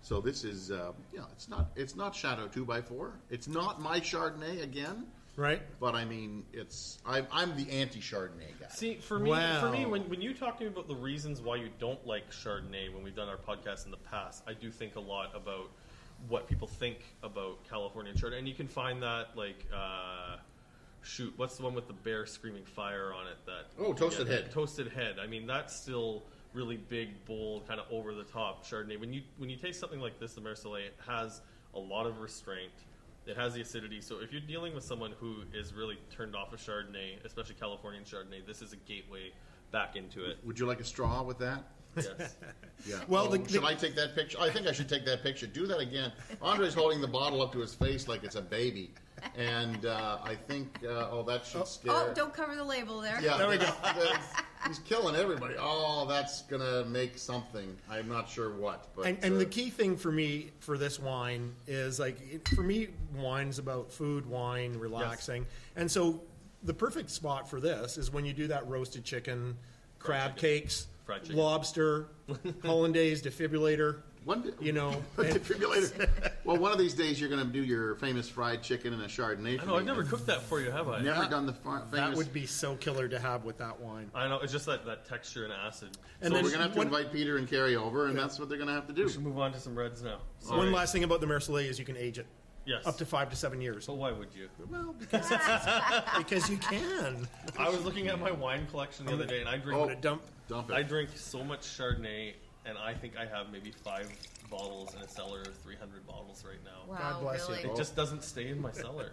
So 0.02 0.20
this 0.20 0.42
is, 0.42 0.70
uh, 0.72 0.92
you 1.12 1.18
know, 1.20 1.26
it's 1.32 1.48
not 1.48 1.70
it's 1.76 1.94
not 1.94 2.14
Chateau 2.16 2.48
Two 2.48 2.64
by 2.64 2.80
Four. 2.82 3.20
It's 3.30 3.46
not 3.46 3.80
my 3.80 4.00
Chardonnay 4.00 4.62
again, 4.62 5.06
right? 5.36 5.62
but 5.80 5.94
I 5.94 6.04
mean, 6.04 6.44
it's 6.52 6.98
I'm, 7.06 7.26
I'm 7.32 7.56
the 7.56 7.70
anti 7.70 8.00
Chardonnay 8.00 8.58
guy. 8.60 8.66
See, 8.70 8.94
for 8.96 9.18
me, 9.18 9.30
Wow. 9.30 9.60
for 9.60 9.70
me, 9.70 9.86
when, 9.86 10.02
when 10.08 10.20
you 10.22 10.34
talk 10.34 10.58
to 10.58 10.64
me 10.64 10.68
about 10.70 10.88
the 10.88 10.96
reasons 10.96 11.40
why 11.40 11.56
you 11.56 11.68
don't 11.78 12.04
like 12.06 12.30
Chardonnay, 12.30 12.92
when 12.92 13.02
we've 13.02 13.14
done 13.16 13.28
our 13.28 13.36
podcast 13.36 13.84
in 13.84 13.90
the 13.90 13.96
past, 13.98 14.42
I 14.46 14.54
do 14.54 14.70
think 14.70 14.96
a 14.96 15.00
lot 15.00 15.34
about 15.34 15.70
what 16.28 16.48
people 16.48 16.66
think 16.66 16.98
about 17.22 17.62
California 17.68 18.12
Chardonnay, 18.14 18.38
and 18.38 18.48
you 18.48 18.54
can 18.54 18.68
find 18.68 19.02
that 19.02 19.36
like, 19.36 19.66
uh, 19.74 20.36
shoot, 21.02 21.32
what's 21.36 21.56
the 21.56 21.62
one 21.62 21.74
with 21.74 21.86
the 21.86 21.92
bear 21.92 22.24
screaming 22.26 22.64
fire 22.64 23.12
on 23.14 23.26
it? 23.26 23.36
That 23.46 23.66
Oh, 23.78 23.92
Toasted 23.92 24.26
yeah, 24.28 24.34
Head. 24.34 24.52
Toasted 24.52 24.88
Head. 24.92 25.16
I 25.22 25.26
mean, 25.26 25.46
that's 25.46 25.74
still 25.76 26.22
really 26.54 26.78
big, 26.78 27.10
bold, 27.26 27.68
kind 27.68 27.78
of 27.78 27.86
over 27.92 28.14
the 28.14 28.24
top 28.24 28.64
Chardonnay. 28.64 28.98
When 28.98 29.12
you 29.12 29.20
when 29.36 29.50
you 29.50 29.56
taste 29.56 29.78
something 29.78 30.00
like 30.00 30.18
this, 30.18 30.32
the 30.34 30.40
Mer 30.40 30.54
Soleil, 30.54 30.86
it 30.86 30.96
has 31.06 31.42
a 31.74 31.78
lot 31.78 32.06
of 32.06 32.20
restraint. 32.20 32.72
It 33.26 33.36
has 33.36 33.54
the 33.54 33.60
acidity. 33.60 34.00
So 34.00 34.20
if 34.20 34.32
you're 34.32 34.40
dealing 34.40 34.74
with 34.74 34.84
someone 34.84 35.12
who 35.18 35.38
is 35.52 35.74
really 35.74 35.98
turned 36.14 36.36
off 36.36 36.52
of 36.52 36.60
Chardonnay, 36.60 37.24
especially 37.24 37.56
Californian 37.56 38.04
Chardonnay, 38.04 38.46
this 38.46 38.62
is 38.62 38.72
a 38.72 38.76
gateway 38.76 39.32
back 39.72 39.96
into 39.96 40.24
it. 40.24 40.38
Would 40.44 40.58
you 40.58 40.66
like 40.66 40.80
a 40.80 40.84
straw 40.84 41.22
with 41.22 41.38
that? 41.38 41.64
Yes. 41.96 42.36
Yeah. 42.86 42.96
Well, 43.08 43.24
Oh, 43.32 43.36
the- 43.36 43.48
should 43.50 43.62
the- 43.62 43.66
I 43.66 43.74
take 43.74 43.96
that 43.96 44.14
picture? 44.14 44.38
I 44.38 44.50
think 44.50 44.66
I 44.66 44.72
should 44.72 44.88
take 44.88 45.06
that 45.06 45.22
picture. 45.22 45.46
Do 45.46 45.66
that 45.66 45.78
again. 45.78 46.12
Andre's 46.42 46.74
holding 46.74 47.00
the 47.00 47.08
bottle 47.08 47.40
up 47.40 47.52
to 47.52 47.58
his 47.58 47.74
face 47.74 48.06
like 48.06 48.22
it's 48.22 48.36
a 48.36 48.42
baby, 48.42 48.92
and 49.34 49.86
uh, 49.86 50.18
I 50.22 50.34
think 50.34 50.78
uh, 50.84 51.08
oh 51.10 51.22
that 51.26 51.46
should 51.46 51.66
scare. 51.66 51.92
Oh, 51.94 52.12
don't 52.14 52.34
cover 52.34 52.54
the 52.54 52.62
label 52.62 53.00
there. 53.00 53.18
Yeah, 53.22 53.38
there 53.38 53.48
we 53.48 53.56
go. 53.56 53.72
He's 54.66 54.78
killing 54.80 55.14
everybody. 55.16 55.54
Oh, 55.58 56.06
that's 56.08 56.42
gonna 56.42 56.84
make 56.86 57.18
something. 57.18 57.76
I'm 57.90 58.08
not 58.08 58.28
sure 58.28 58.50
what, 58.54 58.88
but 58.96 59.06
And, 59.06 59.18
and 59.22 59.34
uh, 59.34 59.38
the 59.38 59.46
key 59.46 59.70
thing 59.70 59.96
for 59.96 60.10
me 60.12 60.50
for 60.60 60.76
this 60.78 60.98
wine 60.98 61.54
is 61.66 61.98
like 61.98 62.18
it- 62.32 62.48
for 62.48 62.62
me, 62.62 62.88
wine's 63.14 63.58
about 63.58 63.90
food, 63.92 64.26
wine, 64.26 64.78
relaxing, 64.78 65.46
and 65.76 65.90
so 65.90 66.20
the 66.62 66.74
perfect 66.74 67.10
spot 67.10 67.48
for 67.48 67.60
this 67.60 67.96
is 67.98 68.10
when 68.10 68.24
you 68.24 68.32
do 68.32 68.46
that 68.48 68.66
roasted 68.66 69.04
chicken, 69.04 69.56
crab 69.98 70.36
chicken. 70.36 70.60
cakes, 70.60 70.86
lobster, 71.30 72.08
hollandaise, 72.62 73.22
defibrillator. 73.22 73.98
One, 74.26 74.52
You 74.60 74.72
know, 74.72 75.00
defibrillator. 75.16 76.10
well, 76.44 76.56
one 76.56 76.72
of 76.72 76.78
these 76.78 76.94
days 76.94 77.20
you're 77.20 77.30
going 77.30 77.46
to 77.46 77.52
do 77.52 77.62
your 77.62 77.94
famous 77.94 78.28
fried 78.28 78.60
chicken 78.60 78.92
and 78.92 79.00
a 79.00 79.06
Chardonnay. 79.06 79.54
I 79.54 79.58
for 79.60 79.66
know. 79.66 79.76
I've 79.76 79.84
never 79.84 80.02
cooked 80.02 80.26
that 80.26 80.42
for 80.42 80.60
you, 80.60 80.72
have 80.72 80.88
I? 80.88 81.00
Never 81.00 81.28
done 81.30 81.46
the 81.46 81.52
far, 81.52 81.78
famous. 81.82 81.92
that 81.92 82.16
would 82.16 82.32
be 82.32 82.44
so 82.44 82.74
killer 82.74 83.06
to 83.06 83.20
have 83.20 83.44
with 83.44 83.56
that 83.58 83.78
wine. 83.78 84.10
I 84.16 84.26
know. 84.26 84.40
It's 84.40 84.50
just 84.50 84.66
that, 84.66 84.84
that 84.84 85.06
texture 85.08 85.44
and 85.44 85.52
acid. 85.52 85.96
And 86.20 86.30
so 86.30 86.34
then 86.34 86.42
we're 86.42 86.50
going 86.50 86.58
to 86.58 86.62
have 86.64 86.72
to 86.72 86.78
one- 86.78 86.88
invite 86.88 87.12
Peter 87.12 87.36
and 87.38 87.48
Carrie 87.48 87.76
over, 87.76 88.06
and 88.08 88.18
that's 88.18 88.40
what 88.40 88.48
they're 88.48 88.58
going 88.58 88.66
to 88.68 88.74
have 88.74 88.88
to 88.88 88.92
do. 88.92 89.04
We 89.04 89.12
should 89.12 89.22
move 89.22 89.38
on 89.38 89.52
to 89.52 89.60
some 89.60 89.78
reds 89.78 90.02
now. 90.02 90.18
Sorry. 90.40 90.58
One 90.58 90.72
last 90.72 90.92
thing 90.92 91.04
about 91.04 91.20
the 91.20 91.28
Mer 91.28 91.38
Soleil 91.38 91.70
is 91.70 91.78
you 91.78 91.84
can 91.84 91.96
age 91.96 92.18
it 92.18 92.26
Yes. 92.64 92.84
up 92.84 92.96
to 92.98 93.06
five 93.06 93.30
to 93.30 93.36
seven 93.36 93.60
years 93.60 93.86
But 93.86 93.94
why 93.94 94.10
would 94.10 94.34
you? 94.34 94.48
Well, 94.68 94.92
because 94.98 95.28
because 96.18 96.50
you 96.50 96.56
can. 96.56 97.28
I 97.56 97.68
was 97.68 97.84
looking 97.84 98.08
at 98.08 98.18
my 98.18 98.32
wine 98.32 98.66
collection 98.72 99.06
the 99.06 99.12
other 99.12 99.24
day, 99.24 99.38
and 99.38 99.48
I 99.48 99.56
drink. 99.56 99.80
Oh. 99.80 99.88
I'm 99.88 100.00
dump. 100.00 100.22
Dump 100.48 100.72
I 100.72 100.82
drink 100.82 101.10
so 101.14 101.44
much 101.44 101.60
Chardonnay, 101.60 102.32
and 102.68 102.76
I 102.78 102.94
think 102.94 103.14
I 103.16 103.26
have 103.26 103.50
maybe 103.52 103.70
five 103.70 104.10
bottles 104.50 104.94
in 104.94 105.00
a 105.00 105.08
cellar 105.08 105.40
of 105.42 105.54
300 105.58 106.06
bottles 106.06 106.44
right 106.46 106.58
now. 106.64 106.92
Wow, 106.92 106.98
God 106.98 107.22
bless 107.22 107.48
you. 107.48 107.70
It 107.70 107.76
just 107.76 107.96
doesn't 107.96 108.22
stay 108.22 108.48
in 108.48 108.60
my 108.60 108.72
cellar. 108.72 109.12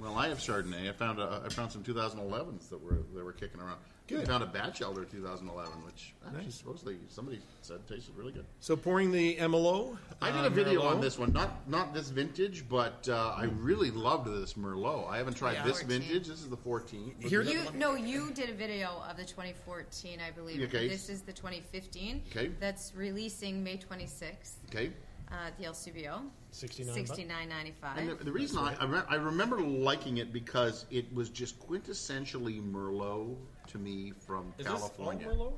Well, 0.00 0.16
I 0.16 0.28
have 0.28 0.38
Chardonnay. 0.38 0.88
I 0.88 0.92
found 0.92 1.18
a, 1.18 1.42
I 1.44 1.48
found 1.48 1.70
some 1.70 1.82
2011s 1.84 2.68
that 2.70 2.82
were 2.82 2.98
that 3.14 3.24
were 3.24 3.32
kicking 3.32 3.60
around. 3.60 3.78
I 4.20 4.24
found 4.24 4.42
a 4.42 4.46
Batch 4.46 4.82
Elder 4.82 5.04
2011, 5.04 5.72
which 5.84 6.14
actually 6.26 6.50
supposedly 6.50 6.96
somebody 7.08 7.40
said 7.62 7.86
tasted 7.88 8.14
really 8.16 8.32
good. 8.32 8.44
So 8.60 8.76
pouring 8.76 9.10
the 9.10 9.36
MLO. 9.36 9.96
I 10.20 10.30
did 10.30 10.40
uh, 10.40 10.44
a 10.44 10.50
video 10.50 10.82
Merlot. 10.82 10.90
on 10.92 11.00
this 11.00 11.18
one, 11.18 11.32
not 11.32 11.68
not 11.68 11.94
this 11.94 12.08
vintage, 12.10 12.68
but 12.68 13.08
uh, 13.08 13.34
I 13.36 13.44
really 13.44 13.90
loved 13.90 14.26
this 14.28 14.54
Merlot. 14.54 15.08
I 15.10 15.16
haven't 15.18 15.34
tried 15.34 15.54
Yeah. 15.54 15.64
this 15.64 15.80
14. 15.82 16.00
vintage. 16.00 16.28
This 16.28 16.40
is 16.40 16.48
the 16.48 16.56
14. 16.56 17.14
Here- 17.20 17.42
You 17.42 17.62
no, 17.74 17.94
you 17.94 18.30
did 18.32 18.50
a 18.50 18.54
video 18.54 19.02
of 19.08 19.16
the 19.16 19.24
2014, 19.24 20.18
I 20.26 20.30
believe. 20.30 20.60
Okay. 20.62 20.88
This 20.88 21.08
is 21.08 21.22
the 21.22 21.32
2015. 21.32 22.22
Okay. 22.30 22.50
That's 22.60 22.92
releasing 22.94 23.62
May 23.64 23.78
26th 23.78 24.52
Okay. 24.68 24.92
uh, 25.30 25.46
at 25.48 25.58
the 25.58 25.64
LCBO. 25.64 26.20
Subio. 26.20 26.22
69 26.50 26.94
bucks. 27.06 27.10
69.95. 27.18 27.96
And 27.98 28.10
the, 28.10 28.24
the 28.24 28.32
reason 28.32 28.58
I, 28.58 28.74
I, 28.78 28.84
re- 28.84 29.02
I 29.08 29.14
remember 29.14 29.60
liking 29.60 30.18
it 30.18 30.32
because 30.32 30.84
it 30.90 31.12
was 31.14 31.30
just 31.30 31.58
quintessentially 31.66 32.60
Merlot 32.62 33.36
to 33.72 33.78
me 33.78 34.12
from 34.26 34.52
Is 34.58 34.66
California. 34.66 35.26
this 35.26 35.36
all 35.36 35.46
Merlot? 35.46 35.52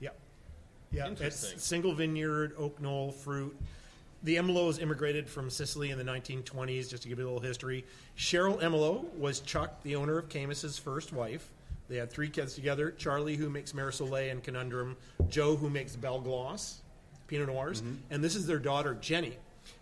Yeah. 0.00 0.10
Yeah, 0.90 1.08
Interesting. 1.08 1.52
it's 1.54 1.64
single 1.64 1.94
vineyard, 1.94 2.54
oak 2.58 2.80
knoll 2.80 3.12
fruit. 3.12 3.56
The 4.24 4.36
Emmolos 4.36 4.80
immigrated 4.82 5.28
from 5.28 5.48
Sicily 5.48 5.90
in 5.90 5.98
the 5.98 6.04
1920s, 6.04 6.90
just 6.90 7.04
to 7.04 7.08
give 7.08 7.18
you 7.18 7.24
a 7.24 7.28
little 7.28 7.40
history. 7.40 7.84
Cheryl 8.16 8.60
Emmolo 8.60 9.04
was 9.14 9.40
Chuck, 9.40 9.80
the 9.84 9.94
owner 9.94 10.18
of 10.18 10.28
Caymus's 10.28 10.76
first 10.76 11.12
wife. 11.12 11.50
They 11.88 11.96
had 11.96 12.10
three 12.10 12.28
kids 12.28 12.54
together 12.54 12.90
Charlie, 12.90 13.36
who 13.36 13.48
makes 13.48 13.74
Mer 13.74 13.92
Soleil 13.92 14.32
and 14.32 14.42
Conundrum, 14.42 14.96
Joe, 15.28 15.56
who 15.56 15.70
makes 15.70 15.94
Belle 15.94 16.20
Glos, 16.20 16.78
Pinot 17.28 17.48
Noirs, 17.48 17.82
mm-hmm. 17.82 17.94
and 18.10 18.24
this 18.24 18.34
is 18.34 18.46
their 18.46 18.58
daughter, 18.58 18.96
Jenny. 19.00 19.36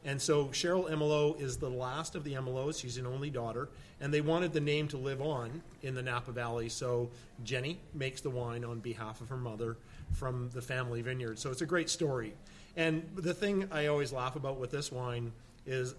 And 0.04 0.20
so 0.20 0.46
Cheryl 0.46 0.90
Emmolo 0.90 1.40
is 1.40 1.56
the 1.56 1.70
last 1.70 2.14
of 2.14 2.24
the 2.24 2.34
Emmolos. 2.34 2.80
She's 2.80 2.98
an 2.98 3.06
only 3.06 3.30
daughter. 3.30 3.68
And 4.00 4.12
they 4.12 4.20
wanted 4.20 4.52
the 4.52 4.60
name 4.60 4.88
to 4.88 4.98
live 4.98 5.22
on 5.22 5.62
in 5.82 5.94
the 5.94 6.02
Napa 6.02 6.30
Valley. 6.32 6.68
So 6.68 7.10
Jenny 7.44 7.78
makes 7.94 8.20
the 8.20 8.30
wine 8.30 8.64
on 8.64 8.80
behalf 8.80 9.20
of 9.20 9.28
her 9.30 9.36
mother 9.36 9.76
from 10.12 10.50
the 10.52 10.60
family 10.60 11.00
vineyard. 11.02 11.38
So 11.38 11.50
it's 11.50 11.62
a 11.62 11.66
great 11.66 11.88
story. 11.88 12.34
And 12.76 13.08
the 13.14 13.32
thing 13.32 13.68
I 13.72 13.86
always 13.86 14.12
laugh 14.12 14.36
about 14.36 14.58
with 14.58 14.70
this 14.70 14.92
wine 14.92 15.32
is 15.64 15.94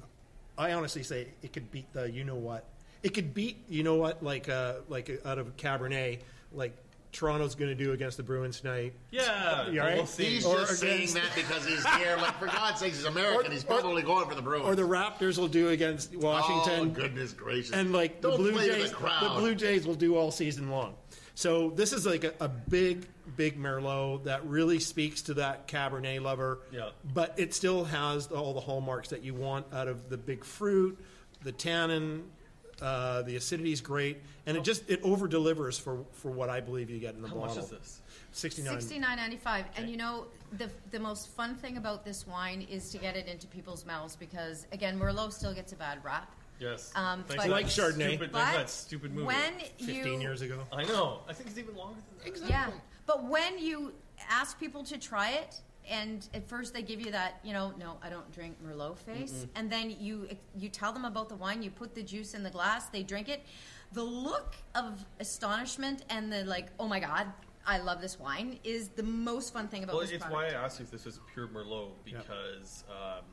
I 0.57 0.73
honestly 0.73 1.03
say 1.03 1.27
it 1.41 1.53
could 1.53 1.71
beat 1.71 1.91
the 1.93 2.09
you 2.09 2.23
know 2.23 2.35
what. 2.35 2.65
It 3.03 3.13
could 3.13 3.33
beat 3.33 3.63
you 3.67 3.83
know 3.83 3.95
what 3.95 4.23
like 4.23 4.47
uh, 4.47 4.75
like 4.89 5.21
out 5.25 5.39
of 5.39 5.55
Cabernet 5.57 6.19
like 6.53 6.75
Toronto's 7.11 7.55
going 7.55 7.75
to 7.75 7.83
do 7.83 7.93
against 7.93 8.17
the 8.17 8.23
Bruins 8.23 8.59
tonight. 8.61 8.93
Yeah, 9.11 9.69
You 9.69 9.79
all 9.81 9.87
right? 9.87 9.95
we'll 9.97 10.05
see. 10.05 10.25
He's 10.25 10.45
Or 10.45 10.57
just 10.57 10.79
saying 10.79 10.95
against- 11.09 11.13
that 11.15 11.35
because 11.35 11.65
he's 11.65 11.85
here. 11.95 12.15
Like, 12.17 12.37
for 12.39 12.45
God's 12.47 12.79
sakes, 12.79 12.97
he's 12.97 13.05
American. 13.05 13.51
Or- 13.51 13.53
he's 13.53 13.63
or- 13.63 13.67
probably 13.79 14.01
going 14.03 14.27
for 14.29 14.35
the 14.35 14.41
Bruins. 14.41 14.67
Or 14.67 14.75
the 14.75 14.83
Raptors 14.83 15.37
will 15.37 15.47
do 15.47 15.69
against 15.69 16.15
Washington. 16.15 16.89
Oh, 16.89 16.93
goodness 16.93 17.33
gracious. 17.33 17.71
and 17.73 17.91
like 17.93 18.21
the 18.21 18.29
Don't 18.29 18.37
Blue 18.37 18.53
Jays, 18.59 18.89
the 18.91 18.95
crowd. 18.95 19.37
Blue 19.39 19.55
Jays 19.55 19.87
will 19.87 19.95
do 19.95 20.15
all 20.15 20.31
season 20.31 20.69
long. 20.69 20.95
So 21.33 21.69
this 21.71 21.93
is 21.93 22.05
like 22.05 22.23
a, 22.23 22.33
a 22.39 22.49
big, 22.49 23.07
big 23.35 23.57
Merlot 23.59 24.23
that 24.25 24.45
really 24.45 24.79
speaks 24.79 25.21
to 25.23 25.35
that 25.35 25.67
Cabernet 25.67 26.21
lover. 26.21 26.59
Yeah. 26.71 26.89
But 27.13 27.35
it 27.37 27.53
still 27.53 27.83
has 27.85 28.27
all 28.27 28.53
the 28.53 28.59
hallmarks 28.59 29.09
that 29.09 29.23
you 29.23 29.33
want 29.35 29.65
out 29.71 29.87
of 29.87 30.09
the 30.09 30.17
big 30.17 30.43
fruit, 30.43 30.99
the 31.43 31.51
tannin, 31.51 32.23
uh, 32.81 33.21
the 33.23 33.35
acidity 33.35 33.71
is 33.71 33.81
great, 33.81 34.21
and 34.45 34.55
it 34.57 34.63
just 34.63 34.89
it 34.89 35.01
over 35.03 35.27
delivers 35.27 35.77
for 35.79 36.03
for 36.13 36.31
what 36.31 36.49
I 36.49 36.59
believe 36.59 36.89
you 36.89 36.99
get 36.99 37.15
in 37.15 37.21
the 37.21 37.27
How 37.27 37.35
bottle. 37.35 37.55
much 37.55 37.63
is 37.63 37.69
this? 37.69 38.01
Sixty 38.31 38.61
nine. 38.61 38.77
69.95 38.77 39.65
and 39.77 39.89
you 39.89 39.97
know 39.97 40.25
the 40.59 40.69
the 40.91 40.99
most 40.99 41.29
fun 41.29 41.55
thing 41.55 41.77
about 41.77 42.05
this 42.05 42.27
wine 42.27 42.67
is 42.69 42.91
to 42.91 42.97
get 42.99 43.15
it 43.15 43.27
into 43.27 43.47
people's 43.47 43.83
mouths 43.85 44.15
because 44.15 44.67
again 44.71 44.99
Merlot 44.99 45.33
still 45.33 45.53
gets 45.53 45.71
a 45.73 45.75
bad 45.75 46.03
rap 46.03 46.31
Yes. 46.59 46.91
Um, 46.95 47.23
Thanks 47.23 47.35
but- 47.35 47.45
for 47.45 47.51
Like 47.51 47.65
that 47.67 47.71
Chardonnay. 47.71 48.09
Stupid, 48.09 48.31
but 48.31 48.39
that 48.53 48.69
stupid 48.69 49.11
movie. 49.13 49.27
when 49.27 49.53
you 49.79 49.85
Fifteen 49.93 50.21
years 50.21 50.41
ago. 50.41 50.59
I 50.71 50.83
know. 50.83 51.21
I 51.29 51.33
think 51.33 51.49
it's 51.49 51.57
even 51.59 51.75
longer 51.75 51.99
than 52.23 52.33
that. 52.33 52.49
yeah 52.49 52.69
but 53.07 53.23
when 53.25 53.57
you 53.57 53.93
ask 54.29 54.59
people 54.59 54.83
to 54.83 54.97
try 54.97 55.31
it 55.31 55.61
and 55.89 56.27
at 56.33 56.47
first 56.47 56.73
they 56.73 56.81
give 56.81 56.99
you 57.01 57.11
that 57.11 57.39
you 57.43 57.53
know 57.53 57.73
no 57.79 57.97
I 58.03 58.09
don't 58.09 58.29
drink 58.31 58.55
Merlot 58.65 58.97
face 58.97 59.45
and 59.55 59.69
then 59.69 59.95
you 59.99 60.27
you 60.57 60.69
tell 60.69 60.91
them 60.93 61.05
about 61.05 61.29
the 61.29 61.35
wine 61.35 61.61
you 61.63 61.69
put 61.69 61.95
the 61.95 62.03
juice 62.03 62.33
in 62.33 62.43
the 62.43 62.49
glass 62.49 62.87
they 62.89 63.03
drink 63.03 63.29
it 63.29 63.41
the 63.93 64.03
look 64.03 64.55
of 64.75 65.05
astonishment 65.19 66.03
and 66.09 66.31
the 66.31 66.43
like 66.45 66.67
oh 66.79 66.87
my 66.87 66.99
god 66.99 67.27
I 67.65 67.79
love 67.79 67.99
this 68.01 68.17
wine 68.19 68.59
is 68.63 68.89
the 68.89 69.03
most 69.03 69.51
fun 69.53 69.67
thing 69.67 69.83
about 69.83 69.93
Well, 69.95 70.01
this 70.03 70.11
it's 70.11 70.23
product. 70.25 70.53
why 70.53 70.57
I 70.57 70.63
asked 70.63 70.79
you 70.79 70.85
if 70.85 70.91
this 70.91 71.03
was 71.05 71.19
pure 71.33 71.47
Merlot 71.49 71.91
because 72.05 72.85
um, 72.89 73.25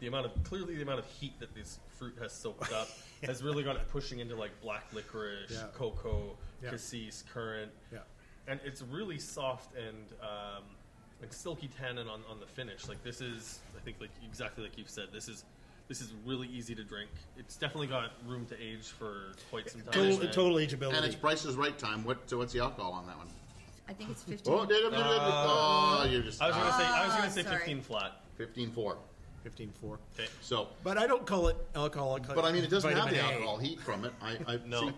the 0.00 0.08
amount 0.08 0.26
of 0.26 0.42
clearly 0.44 0.76
the 0.76 0.82
amount 0.82 0.98
of 0.98 1.06
heat 1.06 1.32
that 1.40 1.54
this 1.54 1.78
fruit 1.98 2.14
has 2.20 2.32
soaked 2.32 2.70
up 2.80 2.88
has 3.24 3.42
really 3.42 3.62
got 3.64 3.76
it 3.76 3.88
pushing 3.88 4.18
into 4.20 4.36
like 4.36 4.50
black 4.60 4.84
licorice, 4.92 5.50
Yeah. 5.50 5.68
cocoa, 5.74 6.36
Yeah. 6.62 6.70
cassis, 6.70 7.24
currant, 7.32 7.72
Yeah. 7.90 8.00
and 8.46 8.60
it's 8.62 8.82
really 8.82 9.18
soft 9.18 9.74
and 9.74 10.12
um, 10.22 10.64
like 11.20 11.32
silky 11.32 11.68
tannin 11.68 12.08
on, 12.08 12.20
on 12.30 12.40
the 12.40 12.46
finish. 12.46 12.88
Like 12.88 13.02
this 13.02 13.20
is, 13.20 13.60
I 13.76 13.80
think, 13.80 13.96
like 14.00 14.10
exactly 14.24 14.64
like 14.64 14.76
you've 14.78 14.90
said, 14.90 15.06
this 15.12 15.28
is. 15.28 15.44
This 15.88 16.02
is 16.02 16.12
really 16.26 16.48
easy 16.48 16.74
to 16.74 16.84
drink. 16.84 17.08
It's 17.38 17.56
definitely 17.56 17.86
got 17.86 18.10
room 18.26 18.44
to 18.50 18.62
age 18.62 18.88
for 18.88 19.32
quite 19.48 19.70
some 19.70 19.80
time. 19.80 19.92
Total, 19.92 20.20
and- 20.20 20.32
total 20.34 20.56
ageability. 20.58 20.94
and 20.94 21.06
it's 21.06 21.14
Price 21.14 21.46
is 21.46 21.56
Right 21.56 21.78
time. 21.78 22.04
What? 22.04 22.28
So 22.28 22.36
what's 22.36 22.52
the 22.52 22.60
alcohol 22.60 22.92
on 22.92 23.06
that 23.06 23.16
one? 23.16 23.28
I 23.88 23.94
think 23.94 24.10
it's 24.10 24.22
15 24.22 24.52
Oh, 24.52 24.66
did 24.66 24.84
it? 24.84 24.92
Uh, 24.92 24.98
oh, 25.00 26.06
you're 26.10 26.20
just 26.20 26.42
I 26.42 26.48
was 26.48 26.56
gonna 26.56 26.72
say, 26.72 26.84
I 26.84 27.06
was 27.06 27.14
gonna 27.16 27.30
say 27.30 27.40
ah, 27.40 27.44
sorry. 27.48 27.58
15 27.60 27.80
flat. 27.80 28.20
15-4. 28.38 28.96
15.4. 29.46 29.98
Okay. 30.14 30.28
So, 30.42 30.68
But 30.84 30.98
I 30.98 31.06
don't 31.06 31.24
call 31.24 31.48
it 31.48 31.56
alcohol. 31.74 32.18
but 32.34 32.44
I 32.44 32.52
mean, 32.52 32.64
it 32.64 32.68
doesn't 32.70 32.90
have 32.92 33.04
vitamin 33.04 33.24
the 33.24 33.30
A. 33.30 33.32
alcohol 33.36 33.56
heat 33.56 33.80
from 33.80 34.04
it. 34.04 34.12
I, 34.20 34.36
I 34.46 34.58
No. 34.66 34.88
see, 34.88 34.92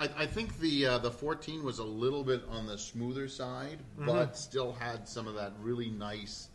I, 0.00 0.08
I 0.22 0.26
think 0.26 0.58
the 0.58 0.86
uh, 0.86 0.98
the 0.98 1.10
14 1.10 1.62
was 1.62 1.78
a 1.78 1.84
little 1.84 2.24
bit 2.24 2.42
on 2.50 2.66
the 2.66 2.78
smoother 2.78 3.28
side, 3.28 3.78
Mm-hmm. 3.98 4.06
but 4.06 4.36
still 4.36 4.72
had 4.72 5.06
some 5.06 5.26
of 5.28 5.34
that 5.34 5.52
really 5.60 5.90
nice, 5.90 6.48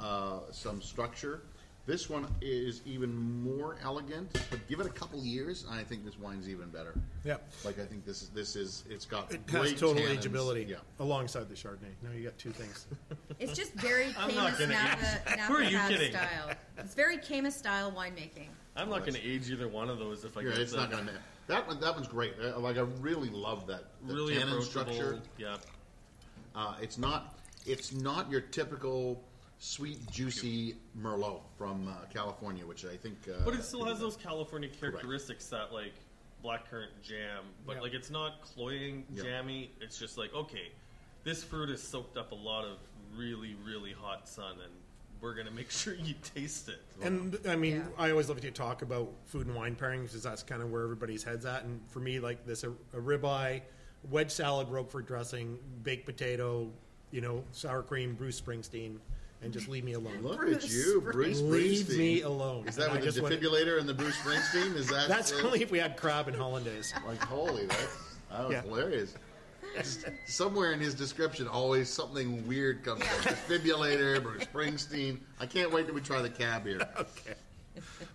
uh, 0.00 0.40
some 0.50 0.82
structure. 0.82 1.42
This 1.86 2.10
one 2.10 2.26
is 2.42 2.82
even 2.84 3.16
more 3.42 3.76
elegant, 3.82 4.30
but 4.50 4.60
give 4.68 4.80
it 4.80 4.86
a 4.86 4.90
couple 4.90 5.18
years, 5.24 5.64
and 5.68 5.80
I 5.80 5.82
think 5.82 6.04
this 6.04 6.18
wine's 6.18 6.46
even 6.48 6.68
better. 6.68 6.94
Yeah. 7.24 7.38
Like 7.64 7.80
I 7.80 7.86
think 7.86 8.04
this 8.04 8.20
is 8.22 8.28
this 8.28 8.54
is 8.54 8.84
it's 8.90 9.06
got 9.06 9.32
It 9.32 9.44
great 9.46 9.70
has 9.72 9.80
total 9.80 10.02
tannins. 10.02 10.22
ageability 10.22 10.68
Yeah. 10.68 10.76
alongside 11.00 11.48
the 11.48 11.54
Chardonnay. 11.54 11.94
Now 12.02 12.10
you 12.14 12.22
got 12.24 12.36
two 12.38 12.50
things. 12.52 12.86
It's 13.40 13.54
just 13.56 13.72
very 13.72 14.08
I'm 14.18 14.28
Caymus 14.30 14.58
gonna 14.58 14.74
Napa. 14.74 15.20
Napa 15.30 15.42
Who 15.44 15.54
are 15.54 15.62
you 15.62 15.78
kidding? 15.88 16.12
style. 16.12 16.50
It's 16.76 16.94
very 16.94 17.16
Caymus 17.16 17.52
style 17.56 17.90
winemaking. 17.90 18.48
I'm 18.76 18.90
not 18.90 19.00
going 19.00 19.14
to 19.14 19.22
age 19.26 19.50
either 19.50 19.66
one 19.66 19.88
of 19.88 19.98
those 19.98 20.24
if 20.24 20.36
I 20.36 20.42
Yeah, 20.42 20.50
get 20.50 20.58
it's 20.58 20.72
the 20.72 20.76
not 20.78 20.90
going 20.90 21.06
to. 21.06 21.12
That 21.50 21.66
one, 21.66 21.80
that 21.80 21.94
one's 21.96 22.06
great. 22.06 22.34
Uh, 22.40 22.60
Like 22.60 22.76
I 22.76 22.82
really 23.00 23.28
love 23.28 23.66
that 23.66 23.84
the 24.06 24.14
really 24.14 24.62
structure. 24.62 25.20
Yeah, 25.36 25.56
Uh, 26.54 26.76
it's 26.80 26.96
not. 26.96 27.34
It's 27.66 27.92
not 27.92 28.30
your 28.30 28.40
typical 28.40 29.20
sweet, 29.58 29.98
juicy 30.12 30.76
Merlot 30.96 31.40
from 31.58 31.88
uh, 31.88 32.06
California, 32.14 32.64
which 32.64 32.84
I 32.84 32.96
think. 32.96 33.16
Uh, 33.28 33.44
but 33.44 33.54
it 33.54 33.64
still 33.64 33.84
has 33.84 33.98
those 33.98 34.16
California 34.16 34.68
characteristics 34.68 35.46
that 35.48 35.72
like 35.72 35.92
blackcurrant 36.44 36.92
jam, 37.02 37.44
but 37.66 37.76
Yeah. 37.76 37.82
like 37.82 37.94
it's 37.94 38.10
not 38.10 38.42
cloying, 38.42 39.04
Yeah. 39.12 39.24
jammy. 39.24 39.72
It's 39.80 39.98
just 39.98 40.16
like 40.16 40.32
okay, 40.32 40.70
this 41.24 41.42
fruit 41.42 41.68
has 41.68 41.82
soaked 41.82 42.16
up 42.16 42.30
a 42.30 42.36
lot 42.36 42.64
of 42.64 42.78
really 43.16 43.56
really 43.66 43.92
hot 43.92 44.28
sun, 44.28 44.52
and 44.60 44.72
we're 45.20 45.34
gonna 45.34 45.50
make 45.50 45.70
sure 45.70 45.94
you 45.94 46.14
taste 46.34 46.68
it. 46.68 46.80
And 47.02 47.38
I 47.48 47.56
mean, 47.56 47.76
Yeah. 47.76 47.82
I 47.98 48.10
always 48.10 48.28
love 48.28 48.40
to 48.40 48.50
talk 48.50 48.82
about 48.82 49.10
food 49.26 49.46
and 49.46 49.54
wine 49.54 49.76
pairings 49.76 50.04
because 50.08 50.22
that's 50.22 50.42
kind 50.42 50.62
of 50.62 50.70
where 50.70 50.82
everybody's 50.82 51.22
heads 51.22 51.44
at. 51.44 51.64
And 51.64 51.80
for 51.88 52.00
me, 52.00 52.20
like 52.20 52.46
this, 52.46 52.64
a, 52.64 52.70
a 52.70 53.00
ribeye, 53.00 53.60
wedge 54.10 54.30
salad, 54.30 54.68
Roquefort 54.70 55.06
dressing, 55.06 55.58
baked 55.82 56.06
potato, 56.06 56.70
you 57.10 57.20
know, 57.20 57.44
sour 57.52 57.82
cream, 57.82 58.14
Bruce 58.14 58.40
Springsteen, 58.40 58.96
and 59.42 59.52
just 59.52 59.68
leave 59.68 59.84
me 59.84 59.92
alone. 59.92 60.20
Look 60.22 60.38
Bruce 60.38 60.64
at 60.64 60.70
you, 60.70 61.00
Bruce 61.12 61.40
Leave 61.40 61.86
Springsteen. 61.86 61.98
me 61.98 62.20
alone. 62.22 62.66
Is 62.68 62.76
that 62.76 62.84
And 62.84 62.92
I 62.92 62.94
with 62.96 63.04
the 63.04 63.10
just 63.10 63.22
went- 63.22 63.40
defibrillator 63.40 63.78
and 63.78 63.88
the 63.88 63.94
Bruce 63.94 64.16
Springsteen? 64.18 64.74
Is 64.76 64.88
that? 64.88 65.08
That's 65.08 65.32
uh, 65.32 65.40
only 65.44 65.62
if 65.62 65.70
we 65.70 65.78
had 65.78 65.96
crab 65.96 66.28
and 66.28 66.36
hollandaise. 66.36 66.92
like 67.06 67.22
holy. 67.22 67.66
That's, 67.66 67.86
that 68.30 68.42
was 68.44 68.52
Yeah. 68.52 68.62
hilarious. 68.62 69.14
Just 69.76 70.06
Somewhere 70.26 70.72
in 70.72 70.80
his 70.80 70.94
description, 70.94 71.48
always 71.48 71.88
something 71.88 72.46
weird 72.46 72.84
comes 72.84 73.02
up. 73.02 73.08
Defibrillator, 73.08 74.22
Bruce 74.22 74.44
Springsteen. 74.44 75.18
I 75.38 75.46
can't 75.46 75.72
wait 75.72 75.86
till 75.86 75.94
we 75.94 76.00
try 76.00 76.20
the 76.22 76.30
cab 76.30 76.66
here. 76.66 76.80
okay. 76.98 77.34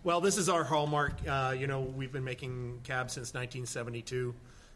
Well, 0.03 0.21
this 0.21 0.37
is 0.37 0.49
our 0.49 0.63
hallmark. 0.63 1.13
Uh, 1.27 1.55
you 1.57 1.67
know, 1.67 1.81
we've 1.81 2.11
been 2.11 2.23
making 2.23 2.81
cabs 2.83 3.13
since 3.13 3.33
1972 3.33 4.33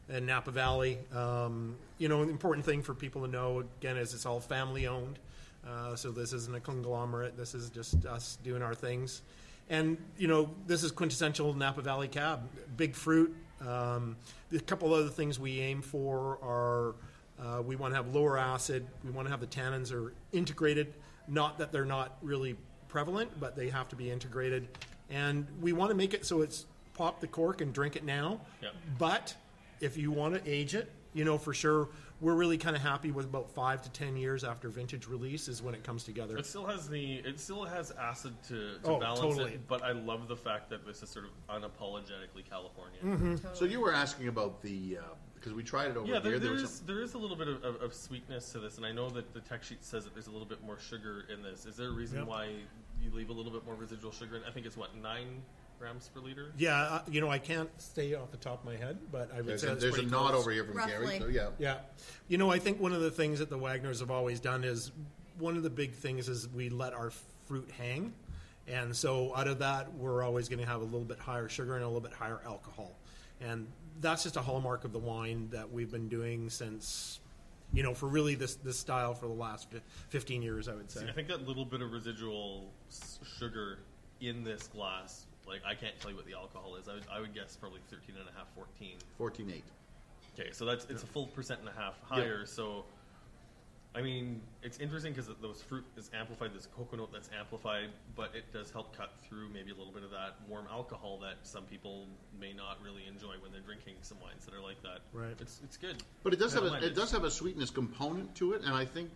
in 0.10 0.26
Napa 0.26 0.52
Valley. 0.52 0.98
Um, 1.14 1.76
you 1.98 2.08
know, 2.08 2.22
an 2.22 2.30
important 2.30 2.66
thing 2.66 2.82
for 2.82 2.94
people 2.94 3.22
to 3.26 3.28
know 3.28 3.64
again 3.80 3.98
is 3.98 4.14
it's 4.14 4.26
all 4.26 4.40
family 4.40 4.88
owned. 4.88 5.20
Uh, 5.68 5.96
so 5.96 6.12
this 6.12 6.34
isn't 6.34 6.56
a 6.56 6.60
conglomerate. 6.60 7.38
This 7.38 7.54
is 7.54 7.70
just 7.70 8.06
us 8.06 8.38
doing 8.44 8.62
our 8.62 8.74
things. 8.74 9.22
And 9.70 9.98
you 10.18 10.28
know, 10.28 10.50
this 10.66 10.84
is 10.84 10.92
quintessential 10.92 11.54
Napa 11.54 11.82
Valley 11.82 12.08
cab. 12.08 12.50
Big 12.76 12.96
fruit. 12.96 13.36
Um, 13.66 14.16
a 14.54 14.60
couple 14.60 14.94
other 14.94 15.10
things 15.10 15.40
we 15.40 15.60
aim 15.60 15.82
for 15.82 16.40
are 16.42 16.96
uh, 17.42 17.62
we 17.62 17.76
want 17.76 17.94
to 17.94 17.96
have 17.96 18.14
lower 18.14 18.38
acid. 18.38 18.86
We 19.04 19.12
want 19.12 19.28
to 19.28 19.32
have 19.32 19.40
the 19.40 19.48
tannins 19.48 19.94
are 19.94 20.14
integrated. 20.32 20.94
Not 21.28 21.58
that 21.60 21.72
they're 21.72 21.86
not 21.86 22.18
really 22.22 22.56
prevalent, 22.88 23.40
but 23.40 23.56
they 23.56 23.70
have 23.70 23.88
to 23.90 23.96
be 23.96 24.10
integrated. 24.10 24.68
And 25.10 25.48
we 25.62 25.74
want 25.74 25.90
to 25.90 25.96
make 25.96 26.14
it 26.14 26.26
so 26.26 26.42
it's 26.42 26.66
pop 26.94 27.22
the 27.22 27.28
cork 27.28 27.62
and 27.62 27.74
drink 27.74 27.96
it 27.96 28.04
now. 28.04 28.42
Yep. 28.62 28.74
But 28.98 29.36
if 29.80 29.98
you 29.98 30.12
want 30.12 30.36
to 30.36 30.50
age 30.50 30.76
it, 30.76 30.92
you 31.14 31.24
know 31.24 31.38
for 31.38 31.54
sure 31.54 31.90
we're 32.22 32.34
really 32.34 32.58
kind 32.58 32.76
of 32.76 32.82
happy 32.82 33.12
with 33.12 33.26
about 33.26 33.50
five 33.50 33.82
to 33.82 33.90
ten 33.92 34.16
years 34.18 34.44
after 34.44 34.70
vintage 34.70 35.08
release 35.08 35.48
is 35.48 35.62
when 35.62 35.74
it 35.74 35.84
comes 35.84 36.04
together. 36.04 36.38
It 36.38 36.46
still 36.46 36.66
has 36.66 36.90
the 36.90 37.16
it 37.26 37.40
still 37.40 37.64
has 37.66 37.92
acid 37.92 38.34
to, 38.50 38.78
to 38.80 38.90
Oh, 38.90 39.00
balance 39.00 39.20
totally. 39.22 39.54
it, 39.54 39.68
but 39.68 39.82
I 39.84 39.92
love 39.94 40.28
the 40.28 40.36
fact 40.36 40.70
that 40.70 40.86
this 40.86 41.02
is 41.02 41.10
sort 41.10 41.26
of 41.26 41.32
unapologetically 41.62 42.48
California. 42.50 43.00
Mm-hmm. 43.04 43.36
So 43.54 43.66
you 43.66 43.80
were 43.80 43.94
asking 43.94 44.28
about 44.28 44.62
the 44.62 44.98
because 45.36 45.54
we 45.54 45.64
tried 45.64 45.92
it 45.92 45.96
over 45.98 46.06
Yeah, 46.06 46.20
there, 46.20 46.34
here. 46.34 46.40
there 46.40 46.52
was 46.52 46.64
is 46.64 46.70
some- 46.72 46.88
there 46.88 47.02
is 47.02 47.14
a 47.14 47.18
little 47.18 47.38
bit 47.38 47.48
of, 47.48 47.64
of, 47.64 47.82
of 47.82 47.94
sweetness 47.94 48.52
to 48.52 48.60
this, 48.60 48.76
and 48.76 48.86
I 48.86 48.92
know 48.92 49.10
that 49.12 49.34
the 49.34 49.40
tech 49.40 49.64
sheet 49.64 49.84
says 49.86 50.04
that 50.04 50.14
there's 50.14 50.28
a 50.28 50.32
little 50.32 50.48
bit 50.48 50.62
more 50.64 50.78
sugar 50.78 51.24
in 51.34 51.42
this. 51.42 51.66
Is 51.66 51.78
there 51.78 51.88
a 51.88 51.92
reason 51.94 52.20
Yep. 52.20 52.28
why 52.28 52.50
you 53.02 53.12
leave 53.14 53.30
a 53.30 53.34
little 53.34 53.52
bit 53.52 53.66
more 53.66 53.76
residual 53.76 54.12
sugar 54.12 54.36
in? 54.36 54.44
I 54.46 54.52
think 54.52 54.66
it's 54.66 54.76
what 54.76 54.94
nine 54.98 55.42
grams 55.80 56.10
per 56.14 56.20
liter. 56.20 56.52
yeah, 56.58 56.76
uh, 56.82 57.02
you 57.10 57.22
know 57.22 57.30
I 57.30 57.40
can't 57.40 57.70
say 57.82 58.14
off 58.14 58.32
the 58.32 58.38
top 58.38 58.60
of 58.60 58.66
my 58.66 58.76
head, 58.76 58.98
but 59.12 59.32
I 59.34 59.38
would 59.38 59.46
there's 59.48 59.62
say 59.62 59.68
a, 59.70 59.72
it's 59.74 59.82
there's 59.82 59.94
a 59.94 59.98
pretty 59.98 60.12
nod 60.12 60.32
close. 60.32 60.42
over 60.42 60.52
here 60.52 60.66
from 60.66 60.78
Gary. 60.88 61.20
So 61.20 61.28
yeah. 61.28 61.50
Yeah. 61.58 61.78
You 62.28 62.38
know, 62.38 62.52
I 62.52 62.60
think 62.60 62.80
one 62.80 62.94
of 62.94 63.02
the 63.02 63.12
things 63.12 63.40
that 63.40 63.50
the 63.50 63.58
Wagners 63.58 64.00
have 64.02 64.12
always 64.12 64.40
done 64.40 64.64
is 64.64 64.92
one 65.38 65.56
of 65.58 65.64
the 65.64 65.70
big 65.70 65.94
things 65.94 66.28
is 66.30 66.48
we 66.50 66.70
let 66.70 66.94
our 66.94 67.12
fruit 67.46 67.70
hang. 67.78 68.14
And 68.68 68.96
so 68.96 69.36
out 69.36 69.48
of 69.48 69.60
that, 69.60 69.94
we're 69.96 70.22
always 70.22 70.48
going 70.50 70.60
to 70.60 70.66
have 70.66 70.82
a 70.82 70.84
little 70.84 71.00
bit 71.06 71.18
higher 71.18 71.50
sugar 71.50 71.74
and 71.76 71.84
a 71.84 71.88
little 71.88 72.02
bit 72.02 72.14
higher 72.14 72.40
alcohol. 72.46 72.92
And 73.42 73.66
that's 74.02 74.22
just 74.24 74.36
a 74.36 74.42
hallmark 74.42 74.84
of 74.84 74.92
the 74.92 75.00
wine 75.00 75.48
that 75.52 75.72
we've 75.72 75.90
been 75.90 76.08
doing 76.08 76.50
since, 76.52 77.20
you 77.74 77.82
know, 77.82 77.94
for 77.96 78.08
really 78.08 78.36
this, 78.36 78.56
this 78.56 78.78
style 78.78 79.14
for 79.16 79.26
the 79.28 79.34
last 79.34 79.72
fif- 79.72 79.82
15 80.10 80.42
years, 80.44 80.68
I 80.68 80.76
would 80.76 80.92
say. 80.92 81.00
See, 81.00 81.08
I 81.10 81.14
think 81.14 81.30
that 81.30 81.48
little 81.48 81.66
bit 81.66 81.82
of 81.82 81.92
residual 81.92 82.70
s- 82.90 83.20
sugar 83.40 83.80
in 84.22 84.44
this 84.44 84.68
glass, 84.68 85.26
like 85.50 85.62
I 85.66 85.74
can't 85.76 86.00
tell 86.00 86.12
you 86.12 86.18
what 86.18 86.26
the 86.26 86.36
alcohol 86.36 86.76
is. 86.76 86.88
I 86.88 86.94
would, 86.94 87.04
I 87.12 87.20
would 87.20 87.34
guess 87.34 87.58
probably 87.58 87.82
13 87.90 88.16
and 88.18 88.30
a 88.30 88.38
half, 88.38 88.48
14. 88.56 88.96
14.8. 89.20 89.62
Okay, 90.40 90.52
so 90.52 90.64
that's 90.66 90.86
it's 90.90 91.04
a 91.04 91.08
full 91.08 91.28
percent 91.28 91.60
and 91.60 91.70
a 91.70 91.74
half 91.74 92.00
higher. 92.04 92.46
So, 92.46 92.86
I 93.94 94.02
mean, 94.02 94.42
it's 94.64 94.78
interesting 94.80 95.12
because 95.12 95.30
those 95.42 95.62
fruit 95.62 95.84
is 95.98 96.10
amplified. 96.18 96.54
This 96.54 96.68
coconut 96.78 97.10
that's 97.12 97.30
amplified, 97.38 97.90
but 98.16 98.34
it 98.36 98.54
does 98.54 98.72
help 98.72 98.96
cut 98.96 99.12
through 99.28 99.50
maybe 99.50 99.72
a 99.72 99.76
little 99.76 99.92
bit 99.92 100.04
of 100.04 100.12
that 100.12 100.36
warm 100.48 100.66
alcohol 100.72 101.20
that 101.24 101.36
some 101.44 101.64
people 101.64 102.06
may 102.40 102.54
not 102.54 102.78
really 102.84 103.06
enjoy 103.08 103.34
when 103.42 103.52
they're 103.52 103.62
drinking 103.62 103.96
some 104.02 104.20
wines 104.22 104.46
that 104.46 104.54
are 104.54 104.62
like 104.62 104.82
that. 104.84 105.00
Right. 105.12 105.36
It's 105.42 105.60
it's 105.64 105.76
good. 105.76 106.02
But 106.24 106.34
it 106.34 106.40
does 106.40 106.54
have 106.54 106.64
a, 106.64 106.74
it 106.86 106.96
does 106.96 107.12
have 107.12 107.24
a 107.24 107.32
sweetness 107.32 107.72
component 107.72 108.36
to 108.36 108.54
it, 108.54 108.62
and 108.64 108.74
I 108.74 108.86
think 108.86 109.10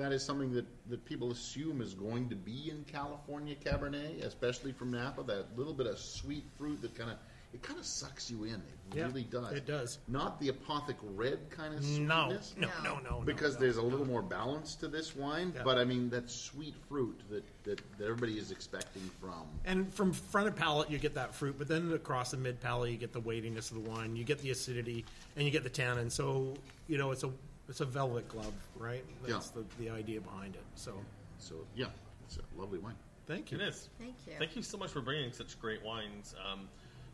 that 0.00 0.12
is 0.12 0.22
something 0.24 0.50
that, 0.52 0.64
that 0.88 1.04
people 1.04 1.30
assume 1.30 1.82
is 1.82 1.92
going 1.92 2.28
to 2.30 2.34
be 2.34 2.70
in 2.70 2.84
California 2.90 3.54
Cabernet, 3.54 4.24
especially 4.24 4.72
from 4.72 4.90
Napa. 4.90 5.22
That 5.22 5.56
little 5.58 5.74
bit 5.74 5.86
of 5.86 5.98
sweet 5.98 6.44
fruit 6.56 6.80
that 6.80 6.94
kind 6.94 7.10
of 7.10 7.16
it 7.52 7.62
kind 7.62 7.80
of 7.80 7.84
sucks 7.84 8.30
you 8.30 8.44
in. 8.44 8.54
It 8.54 8.96
Yeah, 8.96 9.06
really 9.06 9.24
does. 9.24 9.52
it 9.52 9.66
does. 9.66 9.98
Not 10.06 10.40
the 10.40 10.52
apothic 10.52 10.94
red 11.02 11.50
kind 11.50 11.74
of 11.74 11.82
No, 11.82 12.26
sweetness. 12.28 12.54
no, 12.56 12.68
no, 12.84 12.94
no, 13.00 13.10
no. 13.18 13.20
Because 13.24 13.54
no. 13.54 13.60
there's 13.62 13.76
a 13.76 13.82
little 13.82 14.06
more 14.06 14.22
balance 14.22 14.76
to 14.76 14.86
this 14.88 15.16
wine, 15.16 15.52
Yeah. 15.56 15.64
but 15.64 15.76
I 15.76 15.84
mean 15.84 16.08
that 16.10 16.30
sweet 16.30 16.76
fruit 16.88 17.20
that, 17.28 17.42
that, 17.64 17.80
that 17.98 18.04
everybody 18.04 18.38
is 18.38 18.52
expecting 18.52 19.02
from. 19.20 19.48
And 19.64 19.92
from 19.92 20.12
front 20.12 20.46
of 20.46 20.54
palate, 20.54 20.90
you 20.90 20.98
get 20.98 21.14
that 21.16 21.34
fruit, 21.34 21.56
but 21.58 21.66
then 21.66 21.92
across 21.92 22.30
the 22.30 22.36
mid 22.36 22.60
palate, 22.60 22.92
you 22.92 22.96
get 22.96 23.12
the 23.12 23.20
weightiness 23.20 23.72
of 23.72 23.82
the 23.82 23.90
wine, 23.90 24.14
you 24.14 24.22
get 24.22 24.38
the 24.38 24.50
acidity, 24.52 25.04
and 25.34 25.44
you 25.44 25.50
get 25.50 25.64
the 25.64 25.70
tannin. 25.70 26.08
So 26.08 26.54
you 26.86 26.98
know, 26.98 27.10
it's 27.10 27.24
a 27.24 27.32
it's 27.70 27.80
a 27.80 27.84
velvet 27.84 28.28
glove, 28.28 28.52
right? 28.76 29.04
That's 29.24 29.52
Yeah. 29.54 29.62
the, 29.78 29.84
the 29.84 29.90
idea 29.90 30.20
behind 30.20 30.56
it. 30.56 30.64
So 30.74 30.94
So 31.38 31.54
yeah, 31.74 31.86
it's 32.26 32.36
a 32.38 32.60
lovely 32.60 32.78
wine. 32.78 32.96
thank 33.26 33.50
you. 33.52 33.58
It 33.58 33.62
is. 33.68 33.88
Thank 33.98 34.14
you. 34.26 34.32
Thank 34.38 34.56
you 34.56 34.62
so 34.62 34.76
much 34.76 34.90
for 34.90 35.00
bringing 35.00 35.32
such 35.32 35.58
great 35.60 35.82
wines. 35.82 36.34
Um, 36.50 36.68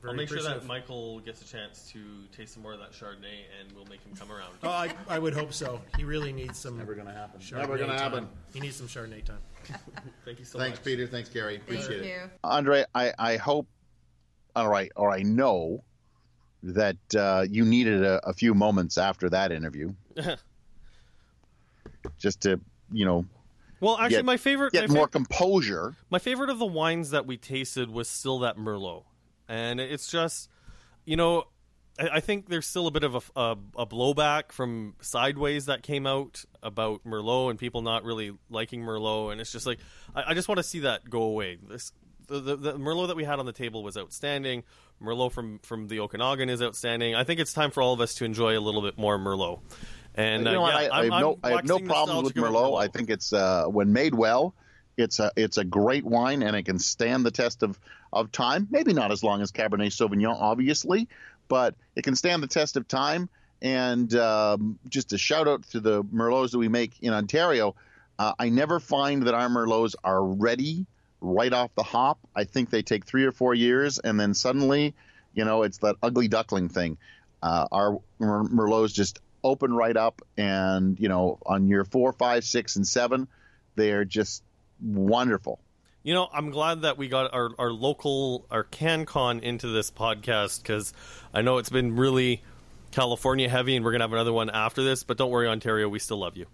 I'll 0.05 0.15
make 0.15 0.29
sure 0.29 0.43
that. 0.43 0.65
Michael 0.67 1.21
gets 1.21 1.43
a 1.43 1.45
chance 1.47 1.91
to 1.93 1.99
taste 2.37 2.55
some 2.55 2.63
more 2.63 2.73
of 2.73 2.79
that 2.79 2.93
Chardonnay, 2.93 3.41
and 3.61 3.73
we'll 3.73 3.87
make 3.87 4.03
him 4.05 4.15
come 4.17 4.31
around. 4.31 4.53
Oh, 4.63 4.69
I, 4.69 4.95
I 5.09 5.19
would 5.19 5.35
hope 5.35 5.53
so. 5.53 5.81
He 5.97 6.05
really 6.05 6.33
needs 6.33 6.59
some. 6.59 6.79
Never 6.79 6.95
gonna 6.95 7.13
happen. 7.13 7.41
Chardonnay 7.41 7.59
Never 7.59 7.79
gonna 7.79 7.99
happen. 7.99 8.29
He 8.53 8.61
needs 8.61 8.77
some 8.77 8.87
Chardonnay 8.87 9.25
time. 9.25 9.39
Thank 10.25 10.39
you 10.39 10.45
so 10.45 10.59
Thanks, 10.59 10.59
much. 10.59 10.59
Thanks, 10.59 10.79
Peter. 10.81 11.07
Thanks, 11.09 11.29
Gary. 11.29 11.57
Thank 11.67 11.81
Appreciate 11.81 12.03
it. 12.03 12.07
you. 12.07 12.31
Andre, 12.45 12.85
I, 12.95 13.13
I 13.19 13.37
hope, 13.37 13.67
all 14.55 14.69
right, 14.69 14.93
or 14.95 15.11
I 15.11 15.23
know 15.23 15.83
that 16.75 16.97
uh, 17.17 17.45
you 17.49 17.65
needed 17.65 18.03
a, 18.05 18.27
a 18.29 18.33
few 18.33 18.55
moments 18.55 18.99
after 18.99 19.29
that 19.31 19.53
interview, 19.53 19.93
just 22.19 22.43
to, 22.43 22.61
you 22.93 23.05
know, 23.05 23.25
Well, 23.81 23.97
actually, 23.99 24.17
Get- 24.19 24.25
my 24.25 24.37
favorite, 24.37 24.73
get 24.73 24.89
my, 24.89 24.95
more 24.95 25.09
composure. 25.09 25.95
my 26.11 26.19
favorite 26.19 26.51
of 26.51 26.59
the 26.59 26.67
wines 26.67 27.11
that 27.11 27.27
we 27.27 27.37
tasted 27.37 27.91
was 27.91 28.09
still 28.09 28.41
that 28.41 28.57
Merlot, 28.57 29.05
and 29.49 29.81
it's 29.81 30.11
just, 30.11 30.49
you 31.05 31.17
know, 31.17 31.45
I, 31.99 32.09
I 32.15 32.21
think 32.21 32.49
there's 32.49 32.67
still 32.67 32.87
a 32.87 32.91
bit 32.91 33.05
of 33.05 33.15
a, 33.15 33.41
a, 33.41 33.57
a 33.79 33.87
blowback 33.87 34.53
from 34.53 34.95
Sideways 35.01 35.67
that 35.67 35.83
came 35.83 36.07
out 36.07 36.45
about 36.63 37.05
Merlot 37.05 37.51
and 37.51 37.59
people 37.59 37.83
not 37.83 38.05
really 38.05 38.33
liking 38.51 38.83
Merlot, 38.83 39.33
and 39.33 39.41
it's 39.41 39.53
just 39.53 39.67
like 39.67 39.79
I, 40.15 40.31
I 40.31 40.35
just 40.35 40.49
want 40.49 40.59
to 40.59 40.65
see 40.65 40.81
that 40.81 41.09
go 41.09 41.23
away. 41.23 41.59
This 41.69 41.93
the, 42.29 42.41
the, 42.41 42.57
the 42.57 42.73
Merlot 42.75 43.07
that 43.09 43.17
we 43.17 43.23
had 43.25 43.39
on 43.39 43.47
the 43.47 43.53
table 43.53 43.85
was 43.85 43.97
outstanding. 43.97 44.65
Merlot 45.03 45.33
from 45.33 45.59
from 45.61 45.89
the 45.89 46.01
Okanagan 46.01 46.49
is 46.49 46.63
outstanding. 46.63 47.15
I 47.15 47.25
think 47.25 47.41
it's 47.41 47.53
time 47.53 47.71
for 47.71 47.83
all 47.83 47.93
of 47.93 48.01
us 48.01 48.15
to 48.15 48.25
enjoy 48.25 48.59
a 48.59 48.61
little 48.61 48.83
bit 48.83 48.99
more 48.99 49.19
Merlot. 49.19 49.61
And 50.15 50.45
you 50.45 50.49
uh, 50.49 50.53
know 50.53 50.67
yeah, 50.67 50.75
I, 50.75 50.99
I 51.01 51.05
have 51.05 51.21
no, 51.21 51.39
I'm 51.43 51.53
have 51.57 51.65
no 51.67 51.79
problems 51.79 52.23
with 52.25 52.37
about 52.37 52.53
Merlot. 52.53 52.81
I 52.81 52.89
think 52.89 53.11
it's 53.11 53.33
uh, 53.33 53.67
when 53.67 53.93
made 53.93 54.15
well, 54.15 54.55
it's 54.97 55.21
a 55.21 55.31
it's 55.37 55.59
a 55.59 55.65
great 55.65 56.05
wine 56.05 56.43
and 56.43 56.57
it 56.57 56.65
can 56.65 56.79
stand 56.79 57.27
the 57.27 57.31
test 57.31 57.63
of 57.63 57.79
of 58.13 58.33
time. 58.33 58.67
Maybe 58.71 58.93
not 58.93 59.13
as 59.13 59.23
long 59.23 59.43
as 59.43 59.53
Cabernet 59.53 59.89
Sauvignon, 59.89 60.37
obviously, 60.41 61.09
but 61.49 61.75
it 61.95 62.03
can 62.03 62.17
stand 62.17 62.43
the 62.43 62.49
test 62.49 62.77
of 62.77 62.89
time. 62.89 63.29
And 63.63 64.15
um, 64.15 64.79
just 64.89 65.13
a 65.13 65.19
shout 65.19 65.49
out 65.49 65.63
to 65.71 65.81
the 65.81 66.05
Merlots 66.05 66.53
that 66.53 66.59
we 66.59 66.69
make 66.69 66.93
in 67.01 67.13
Ontario. 67.13 67.75
Uh, 68.19 68.33
I 68.39 68.49
never 68.49 68.81
find 68.81 69.25
that 69.25 69.35
our 69.35 69.49
Merlots 69.49 69.95
are 70.05 70.23
ready 70.23 70.87
right 71.21 71.53
off 71.53 71.75
the 71.75 71.83
hop. 71.83 72.19
I 72.35 72.45
think 72.45 72.71
they 72.71 72.83
take 72.83 73.05
three 73.05 73.25
or 73.25 73.33
four 73.33 73.55
years, 73.55 73.99
and 73.99 74.19
then 74.19 74.35
suddenly, 74.35 74.95
you 75.35 75.45
know, 75.45 75.63
it's 75.63 75.79
that 75.79 75.97
ugly 76.03 76.29
duckling 76.29 76.69
thing. 76.69 76.99
Uh, 77.43 77.67
our 77.71 78.01
Merlots 78.21 78.93
just 78.95 79.21
open 79.45 79.73
right 79.73 79.97
up, 79.97 80.23
and 80.37 80.99
you 80.99 81.09
know, 81.09 81.39
on 81.47 81.69
year 81.69 81.85
four, 81.85 82.13
five, 82.13 82.45
six, 82.45 82.77
and 82.77 82.87
seven, 82.87 83.29
they're 83.77 84.05
just 84.05 84.43
wonderful. 84.81 85.61
You 86.03 86.15
know, 86.15 86.29
I'm 86.33 86.51
glad 86.51 86.83
that 86.83 86.99
we 86.99 87.09
got 87.09 87.35
our, 87.35 87.51
our 87.59 87.73
local, 87.73 88.47
our 88.49 88.63
CanCon 88.63 89.43
into 89.43 89.67
this 89.67 89.91
podcast 89.91 90.63
because 90.63 90.93
I 91.35 91.43
know 91.43 91.59
it's 91.59 91.69
been 91.69 91.97
really 91.97 92.43
California 92.93 93.49
heavy 93.49 93.75
and 93.75 93.85
we're 93.85 93.91
going 93.91 94.01
to 94.01 94.05
have 94.05 94.13
another 94.13 94.33
one 94.33 94.49
after 94.49 94.85
this. 94.85 95.03
But 95.03 95.19
don't 95.19 95.31
worry, 95.31 95.49
Ontario, 95.49 95.89
we 95.89 95.99
still 95.99 96.19
love 96.19 96.37
you. 96.37 96.47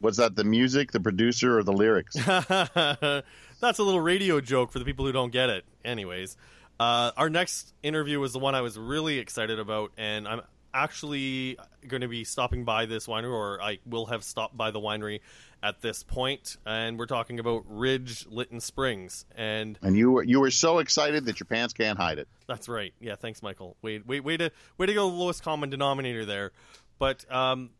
Was 0.00 0.18
that 0.18 0.36
the 0.36 0.44
music, 0.44 0.92
the 0.92 1.00
producer, 1.00 1.58
or 1.58 1.62
the 1.62 1.72
lyrics? 1.72 2.14
That's 3.60 3.78
a 3.78 3.82
little 3.82 4.00
radio 4.00 4.40
joke 4.40 4.72
for 4.72 4.78
the 4.78 4.84
people 4.84 5.06
who 5.06 5.12
don't 5.12 5.32
get 5.32 5.48
it. 5.48 5.64
Anyways, 5.84 6.36
uh, 6.78 7.12
our 7.16 7.30
next 7.30 7.72
interview 7.82 8.20
was 8.20 8.32
the 8.32 8.38
one 8.38 8.54
I 8.54 8.60
was 8.60 8.78
really 8.78 9.18
excited 9.18 9.58
about, 9.58 9.92
and 9.96 10.28
I'm 10.28 10.42
actually 10.74 11.58
going 11.88 12.02
to 12.02 12.08
be 12.08 12.24
stopping 12.24 12.64
by 12.64 12.84
this 12.84 13.06
winery, 13.06 13.32
or 13.32 13.62
I 13.62 13.78
will 13.86 14.06
have 14.06 14.22
stopped 14.22 14.56
by 14.56 14.70
the 14.70 14.80
winery 14.80 15.20
at 15.62 15.80
this 15.80 16.02
point, 16.02 16.58
and 16.66 16.98
we're 16.98 17.06
talking 17.06 17.40
about 17.40 17.64
Ridge 17.66 18.26
Lytton 18.28 18.60
Springs, 18.60 19.24
and 19.34 19.78
and 19.82 19.96
you 19.96 20.12
were 20.12 20.22
you 20.22 20.40
were 20.40 20.50
so 20.50 20.78
excited 20.78 21.24
that 21.24 21.40
your 21.40 21.46
pants 21.46 21.72
can't 21.72 21.98
hide 21.98 22.18
it. 22.18 22.28
that's 22.46 22.68
right. 22.68 22.92
Yeah, 23.00 23.16
thanks, 23.16 23.42
Michael. 23.42 23.76
Wait, 23.80 24.06
wait, 24.06 24.22
way 24.22 24.36
to 24.36 24.50
way 24.76 24.86
to 24.86 24.94
go, 24.94 25.08
lowest 25.08 25.42
common 25.42 25.70
denominator 25.70 26.26
there. 26.26 26.52
But 26.98 27.30
um, 27.32 27.70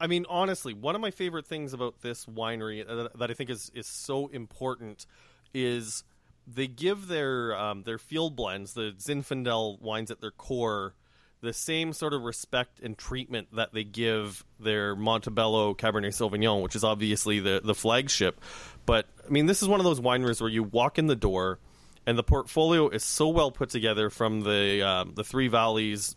I 0.00 0.06
mean, 0.06 0.24
honestly, 0.28 0.72
one 0.72 0.94
of 0.94 1.00
my 1.00 1.10
favorite 1.10 1.46
things 1.46 1.74
about 1.74 2.00
this 2.00 2.24
winery 2.24 2.86
that, 2.86 3.18
that 3.18 3.30
I 3.30 3.34
think 3.34 3.50
is 3.50 3.70
is 3.74 3.86
so 3.86 4.28
important 4.28 5.06
is 5.52 6.04
they 6.46 6.66
give 6.66 7.06
their 7.06 7.56
um, 7.56 7.82
their 7.82 7.98
field 7.98 8.34
blends, 8.34 8.72
the 8.74 8.94
Zinfandel 8.98 9.80
wines 9.80 10.10
at 10.10 10.20
their 10.20 10.30
core, 10.30 10.94
the 11.42 11.52
same 11.52 11.92
sort 11.92 12.14
of 12.14 12.22
respect 12.22 12.80
and 12.80 12.96
treatment 12.96 13.48
that 13.54 13.72
they 13.72 13.84
give 13.84 14.44
their 14.58 14.96
Montebello 14.96 15.74
Cabernet 15.74 16.08
Sauvignon, 16.08 16.62
which 16.62 16.74
is 16.74 16.84
obviously 16.84 17.40
the 17.40 17.60
the 17.62 17.74
flagship. 17.74 18.40
But 18.86 19.06
I 19.26 19.30
mean, 19.30 19.46
this 19.46 19.62
is 19.62 19.68
one 19.68 19.80
of 19.80 19.84
those 19.84 20.00
wineries 20.00 20.40
where 20.40 20.50
you 20.50 20.62
walk 20.62 20.98
in 20.98 21.06
the 21.06 21.16
door, 21.16 21.58
and 22.06 22.16
the 22.16 22.22
portfolio 22.22 22.88
is 22.88 23.04
so 23.04 23.28
well 23.28 23.50
put 23.50 23.70
together 23.70 24.10
from 24.10 24.40
the 24.40 24.82
um, 24.82 25.12
the 25.14 25.24
Three 25.24 25.48
Valleys, 25.48 26.16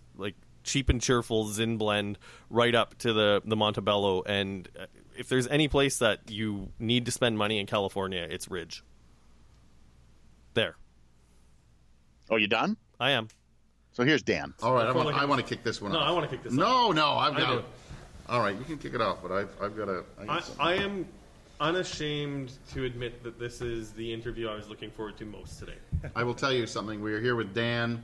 cheap 0.63 0.89
and 0.89 1.02
cheerful 1.02 1.45
Zin 1.47 1.78
blend, 1.78 2.17
right 2.49 2.73
up 2.76 2.97
to 2.99 3.13
the 3.13 3.41
the 3.45 3.56
Montebello. 3.56 4.23
And 4.23 4.67
uh, 4.80 4.86
if 5.17 5.30
there's 5.30 5.47
any 5.47 5.67
place 5.67 5.99
that 5.99 6.30
you 6.32 6.69
need 6.80 7.06
to 7.06 7.12
spend 7.12 7.38
money 7.38 7.60
in 7.60 7.65
California, 7.65 8.26
it's 8.30 8.49
Ridge. 8.49 8.84
There, 10.54 10.76
Oh, 12.30 12.36
you 12.38 12.47
done? 12.47 12.78
I 12.99 13.12
am. 13.12 13.28
So 13.91 14.04
here's 14.04 14.23
Dan. 14.23 14.54
All 14.63 14.73
right, 14.73 14.84
I 14.84 14.88
Before 14.88 15.04
want, 15.06 15.13
like- 15.15 15.21
I 15.21 15.26
want 15.26 15.41
to 15.41 15.47
kick 15.47 15.63
this 15.63 15.82
one 15.82 15.91
No, 15.91 15.99
off. 15.99 16.08
I 16.08 16.12
want 16.12 16.30
to 16.30 16.36
kick 16.36 16.43
this. 16.43 16.54
off. 16.54 16.58
No, 16.60 16.91
no, 16.91 17.12
I've 17.13 17.36
got 17.38 17.58
it. 17.60 17.65
All 18.30 18.39
right, 18.39 18.56
you 18.58 18.63
can 18.63 18.78
kick 18.78 18.93
it 18.93 19.02
off, 19.02 19.17
but 19.21 19.32
I've, 19.32 19.49
I've 19.62 19.76
got 19.76 19.89
a. 19.89 20.04
I 20.19 20.26
got 20.26 20.52
I. 20.60 20.71
I 20.71 20.73
am 20.76 21.06
unashamed 21.60 22.54
to 22.73 22.86
admit 22.86 23.23
that 23.23 23.38
this 23.39 23.62
is 23.62 23.91
the 23.91 24.12
interview 24.13 24.47
I 24.49 24.56
was 24.56 24.67
looking 24.69 24.89
forward 24.91 25.17
to 25.17 25.26
most 25.26 25.60
today. 25.60 25.76
I 26.15 26.23
will 26.23 26.34
tell 26.34 26.52
you 26.52 26.65
something. 26.65 27.02
We 27.02 27.13
are 27.13 27.19
here 27.21 27.36
with 27.36 27.54
Dan 27.54 28.04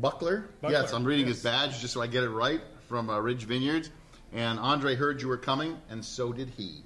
Buckler. 0.00 0.48
Buckler, 0.60 0.80
Yes, 0.80 0.92
I'm 0.92 1.04
reading 1.04 1.26
his 1.26 1.42
badge 1.42 1.80
just 1.80 1.92
so 1.94 2.00
I 2.02 2.06
get 2.06 2.24
it 2.24 2.30
right 2.30 2.60
from 2.88 3.10
uh, 3.10 3.18
Ridge 3.18 3.44
Vineyards. 3.44 3.90
And 4.32 4.58
Andre 4.58 4.96
heard 4.96 5.22
you 5.22 5.28
were 5.28 5.36
coming, 5.36 5.76
and 5.90 6.04
so 6.04 6.32
did 6.32 6.48
he. 6.56 6.82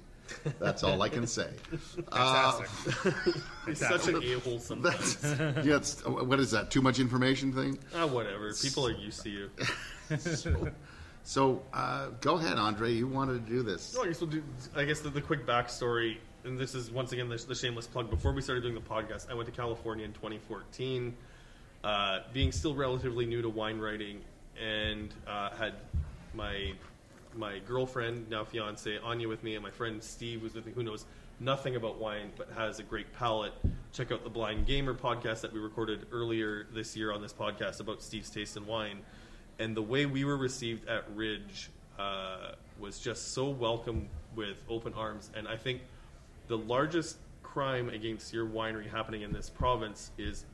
That's 0.59 0.83
all 0.83 1.01
I 1.01 1.09
can 1.09 1.25
say. 1.25 1.49
Uh, 2.11 2.61
He's 3.65 3.79
such 3.79 4.07
an 4.07 4.21
a-hole 4.23 4.59
sometimes. 4.59 5.15
that's, 5.15 5.65
yeah, 5.65 5.75
it's, 5.77 6.05
what 6.05 6.39
is 6.39 6.51
that? 6.51 6.69
Too 6.71 6.81
much 6.81 6.99
information 6.99 7.51
thing? 7.53 7.79
ah, 7.95 8.05
whatever. 8.05 8.53
People 8.53 8.85
are 8.87 8.91
used 8.91 9.23
to 9.23 9.29
you. 9.29 9.49
So 11.23 11.61
uh, 11.73 12.07
go 12.21 12.35
ahead, 12.37 12.57
Andre. 12.57 12.91
You 12.93 13.07
wanted 13.07 13.45
to 13.45 13.51
do 13.51 13.61
this. 13.63 13.93
No, 13.95 14.03
I 14.03 14.07
guess 14.07 14.21
we'll 14.21 14.29
do. 14.29 14.43
I 14.75 14.85
guess 14.85 15.01
the, 15.01 15.09
the 15.09 15.21
quick 15.21 15.45
backstory, 15.45 16.17
and 16.43 16.57
this 16.57 16.73
is 16.73 16.89
once 16.89 17.11
again 17.11 17.29
the, 17.29 17.35
the 17.37 17.55
shameless 17.55 17.87
plug. 17.87 18.09
Before 18.09 18.31
we 18.31 18.41
started 18.41 18.61
doing 18.61 18.73
the 18.75 18.81
podcast, 18.81 19.29
I 19.29 19.33
went 19.35 19.45
to 19.47 19.51
California 19.51 20.05
in 20.05 20.13
2014, 20.13 21.15
uh, 21.83 22.19
being 22.33 22.51
still 22.51 22.75
relatively 22.75 23.25
new 23.25 23.41
to 23.41 23.49
wine 23.49 23.79
writing, 23.79 24.21
and 24.61 25.13
uh, 25.27 25.51
had 25.51 25.73
my 26.33 26.73
my 27.35 27.59
girlfriend, 27.59 28.27
now 28.29 28.43
fiance, 28.43 28.97
Anya 28.99 29.27
with 29.27 29.43
me, 29.43 29.53
and 29.55 29.63
my 29.63 29.69
friend 29.69 30.03
Steve 30.03 30.41
was 30.41 30.55
with 30.55 30.65
me. 30.65 30.71
Who 30.73 30.83
knows 30.83 31.05
nothing 31.39 31.75
about 31.75 31.99
wine, 31.99 32.31
but 32.35 32.49
has 32.57 32.79
a 32.79 32.83
great 32.83 33.13
palate. 33.13 33.53
Check 33.93 34.11
out 34.11 34.23
the 34.23 34.29
Blind 34.29 34.65
Gamer 34.65 34.93
podcast 34.93 35.41
that 35.41 35.53
we 35.53 35.59
recorded 35.59 36.07
earlier 36.11 36.65
this 36.73 36.97
year 36.97 37.13
on 37.13 37.21
this 37.21 37.31
podcast 37.31 37.79
about 37.79 38.01
Steve's 38.01 38.29
taste 38.29 38.57
in 38.57 38.65
wine 38.65 38.99
and 39.59 39.75
the 39.75 39.81
way 39.81 40.05
we 40.05 40.23
were 40.23 40.37
received 40.37 40.87
at 40.87 41.03
Ridge 41.13 41.69
uh, 41.99 42.53
was 42.79 42.97
just 42.99 43.33
so 43.33 43.49
welcome 43.49 44.07
with 44.35 44.63
open 44.69 44.93
arms. 44.93 45.29
And 45.35 45.47
I 45.47 45.57
think 45.57 45.81
the 46.47 46.57
largest 46.57 47.17
crime 47.43 47.89
against 47.89 48.33
your 48.33 48.47
winery 48.47 48.89
happening 48.89 49.21
in 49.21 49.33
this 49.33 49.49
province 49.49 50.11
is 50.17 50.45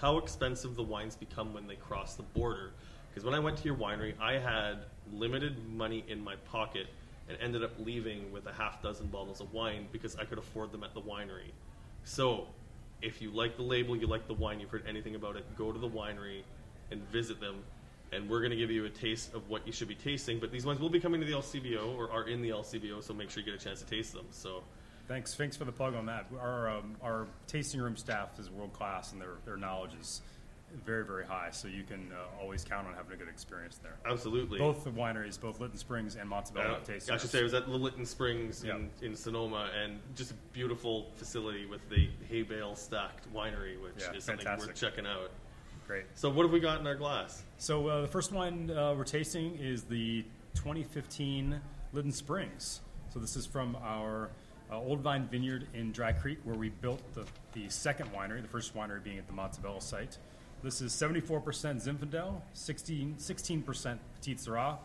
how 0.00 0.18
expensive 0.18 0.76
the 0.76 0.82
wines 0.82 1.16
become 1.16 1.52
when 1.52 1.66
they 1.66 1.74
cross 1.74 2.14
the 2.14 2.22
border. 2.22 2.72
Because 3.08 3.24
when 3.24 3.34
I 3.34 3.40
went 3.40 3.56
to 3.58 3.64
your 3.64 3.76
winery, 3.76 4.14
I 4.20 4.34
had 4.34 4.78
limited 5.12 5.68
money 5.68 6.04
in 6.08 6.22
my 6.22 6.36
pocket 6.36 6.86
and 7.28 7.36
ended 7.40 7.62
up 7.62 7.72
leaving 7.78 8.30
with 8.32 8.46
a 8.46 8.52
half 8.52 8.82
dozen 8.82 9.08
bottles 9.08 9.40
of 9.40 9.52
wine 9.52 9.86
because 9.92 10.16
I 10.16 10.24
could 10.24 10.38
afford 10.38 10.72
them 10.72 10.84
at 10.84 10.94
the 10.94 11.00
winery. 11.00 11.50
So, 12.04 12.46
if 13.02 13.20
you 13.20 13.30
like 13.30 13.56
the 13.56 13.62
label, 13.62 13.96
you 13.96 14.06
like 14.06 14.26
the 14.26 14.34
wine, 14.34 14.60
you've 14.60 14.70
heard 14.70 14.84
anything 14.88 15.14
about 15.14 15.36
it, 15.36 15.44
go 15.56 15.72
to 15.72 15.78
the 15.78 15.88
winery 15.88 16.42
and 16.90 17.02
visit 17.10 17.40
them. 17.40 17.62
And 18.12 18.28
we're 18.30 18.40
going 18.40 18.50
to 18.50 18.56
give 18.56 18.70
you 18.70 18.86
a 18.86 18.90
taste 18.90 19.34
of 19.34 19.48
what 19.50 19.66
you 19.66 19.72
should 19.72 19.88
be 19.88 19.94
tasting. 19.94 20.38
But 20.38 20.50
these 20.50 20.64
wines 20.64 20.80
will 20.80 20.88
be 20.88 21.00
coming 21.00 21.20
to 21.20 21.26
the 21.26 21.34
LCBO 21.34 21.96
or 21.96 22.10
are 22.10 22.26
in 22.28 22.40
the 22.40 22.48
LCBO, 22.50 23.02
so 23.02 23.12
make 23.12 23.30
sure 23.30 23.42
you 23.42 23.50
get 23.50 23.60
a 23.60 23.62
chance 23.62 23.80
to 23.80 23.86
taste 23.86 24.14
them. 24.14 24.26
So, 24.30 24.62
Thanks, 25.08 25.34
thanks 25.34 25.56
for 25.56 25.64
the 25.64 25.72
plug 25.72 25.94
on 25.94 26.06
that. 26.06 26.26
Our 26.38 26.68
um, 26.68 26.96
our 27.02 27.26
tasting 27.46 27.80
room 27.80 27.96
staff 27.96 28.38
is 28.38 28.50
world 28.50 28.74
class, 28.74 29.12
and 29.12 29.20
their 29.20 29.36
their 29.46 29.56
knowledge 29.56 29.92
is 29.98 30.20
very 30.84 31.02
very 31.02 31.24
high. 31.24 31.48
So 31.50 31.66
you 31.66 31.82
can 31.82 32.12
uh, 32.12 32.42
always 32.42 32.62
count 32.62 32.86
on 32.86 32.92
having 32.92 33.14
a 33.14 33.16
good 33.16 33.28
experience 33.28 33.78
there. 33.82 33.96
absolutely. 34.04 34.58
Both 34.58 34.84
the 34.84 34.90
wineries, 34.90 35.40
both 35.40 35.60
Lytton 35.60 35.78
Springs 35.78 36.16
and 36.16 36.28
Montebello, 36.28 36.74
Uh, 36.74 36.80
tasting. 36.84 37.14
I 37.14 37.16
should 37.18 37.30
say 37.30 37.40
it 37.40 37.44
was 37.44 37.54
at 37.54 37.70
Lytton 37.70 38.04
Springs 38.04 38.64
in, 38.64 38.90
in 39.00 39.16
Sonoma, 39.16 39.70
and 39.82 39.98
just 40.14 40.32
a 40.32 40.34
beautiful 40.52 41.06
facility 41.16 41.64
with 41.64 41.88
the 41.88 42.10
hay 42.28 42.42
bale 42.42 42.76
stacked 42.76 43.32
winery, 43.32 43.80
which 43.82 43.94
Yeah, 43.98 44.12
is 44.12 44.24
something 44.24 44.44
fantastic. 44.44 44.68
worth 44.72 44.78
checking 44.80 45.06
out. 45.06 45.30
great. 45.86 46.04
So, 46.16 46.28
what 46.28 46.42
have 46.42 46.52
we 46.52 46.60
got 46.60 46.80
in 46.80 46.86
our 46.86 46.94
glass? 46.96 47.42
So 47.56 47.86
uh, 47.88 48.02
the 48.02 48.08
first 48.08 48.30
wine 48.30 48.70
uh, 48.70 48.92
we're 48.94 49.04
tasting 49.04 49.56
is 49.56 49.84
the 49.84 50.22
2015 50.54 51.58
Lytton 51.94 52.12
Springs. 52.12 52.82
So 53.10 53.18
this 53.20 53.36
is 53.36 53.46
from 53.46 53.74
our 53.82 54.28
uh, 54.70 54.78
Old 54.78 55.00
Vine 55.00 55.26
Vineyard 55.30 55.66
in 55.74 55.92
Dry 55.92 56.12
Creek, 56.12 56.38
where 56.44 56.56
we 56.56 56.68
built 56.68 57.00
the, 57.14 57.24
the 57.52 57.68
second 57.68 58.12
winery, 58.12 58.42
the 58.42 58.48
first 58.48 58.74
winery 58.74 59.02
being 59.02 59.18
at 59.18 59.26
the 59.26 59.32
Montebello 59.32 59.80
site. 59.80 60.18
This 60.62 60.80
is 60.80 60.92
74% 60.92 61.42
Zinfandel, 61.42 62.40
16, 62.54 63.14
16% 63.18 63.98
Petite 64.14 64.38
Sirah, 64.38 64.78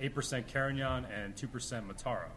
8% 0.00 0.46
Carignan, 0.48 1.04
and 1.06 1.34
2% 1.36 1.50
Mataro. 1.86 2.28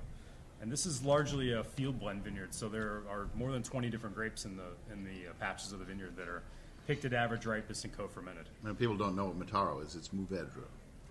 And 0.61 0.71
this 0.71 0.85
is 0.85 1.03
largely 1.03 1.53
a 1.53 1.63
field 1.63 1.99
blend 1.99 2.23
vineyard, 2.23 2.53
so 2.53 2.69
there 2.69 3.01
are 3.09 3.27
more 3.33 3.51
than 3.51 3.63
20 3.63 3.89
different 3.89 4.15
grapes 4.15 4.45
in 4.45 4.57
the 4.57 4.93
in 4.93 5.03
the 5.03 5.29
uh, 5.29 5.33
patches 5.39 5.71
of 5.71 5.79
the 5.79 5.85
vineyard 5.85 6.15
that 6.17 6.27
are 6.27 6.43
picked 6.85 7.03
at 7.03 7.13
average 7.13 7.47
ripeness 7.47 7.83
and 7.83 7.97
co-fermented. 7.97 8.45
And 8.63 8.77
people 8.77 8.95
don't 8.95 9.15
know 9.15 9.25
what 9.25 9.39
Mataro 9.39 9.83
is. 9.83 9.95
It's 9.95 10.09
Mourvedre. 10.09 10.65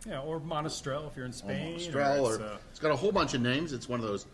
Yeah, 0.07 0.20
or 0.20 0.40
Monastrell 0.40 1.09
if 1.09 1.16
you're 1.16 1.26
in 1.26 1.33
Spain. 1.33 1.74
Mostrel, 1.74 2.24
or 2.24 2.31
or 2.31 2.35
it's, 2.35 2.42
uh, 2.42 2.59
it's 2.70 2.79
got 2.79 2.92
a 2.92 2.96
whole 2.96 3.11
bunch 3.11 3.35
of 3.35 3.40
names. 3.40 3.72
It's 3.72 3.88
one 3.88 3.98
of 3.98 4.07
those 4.07 4.26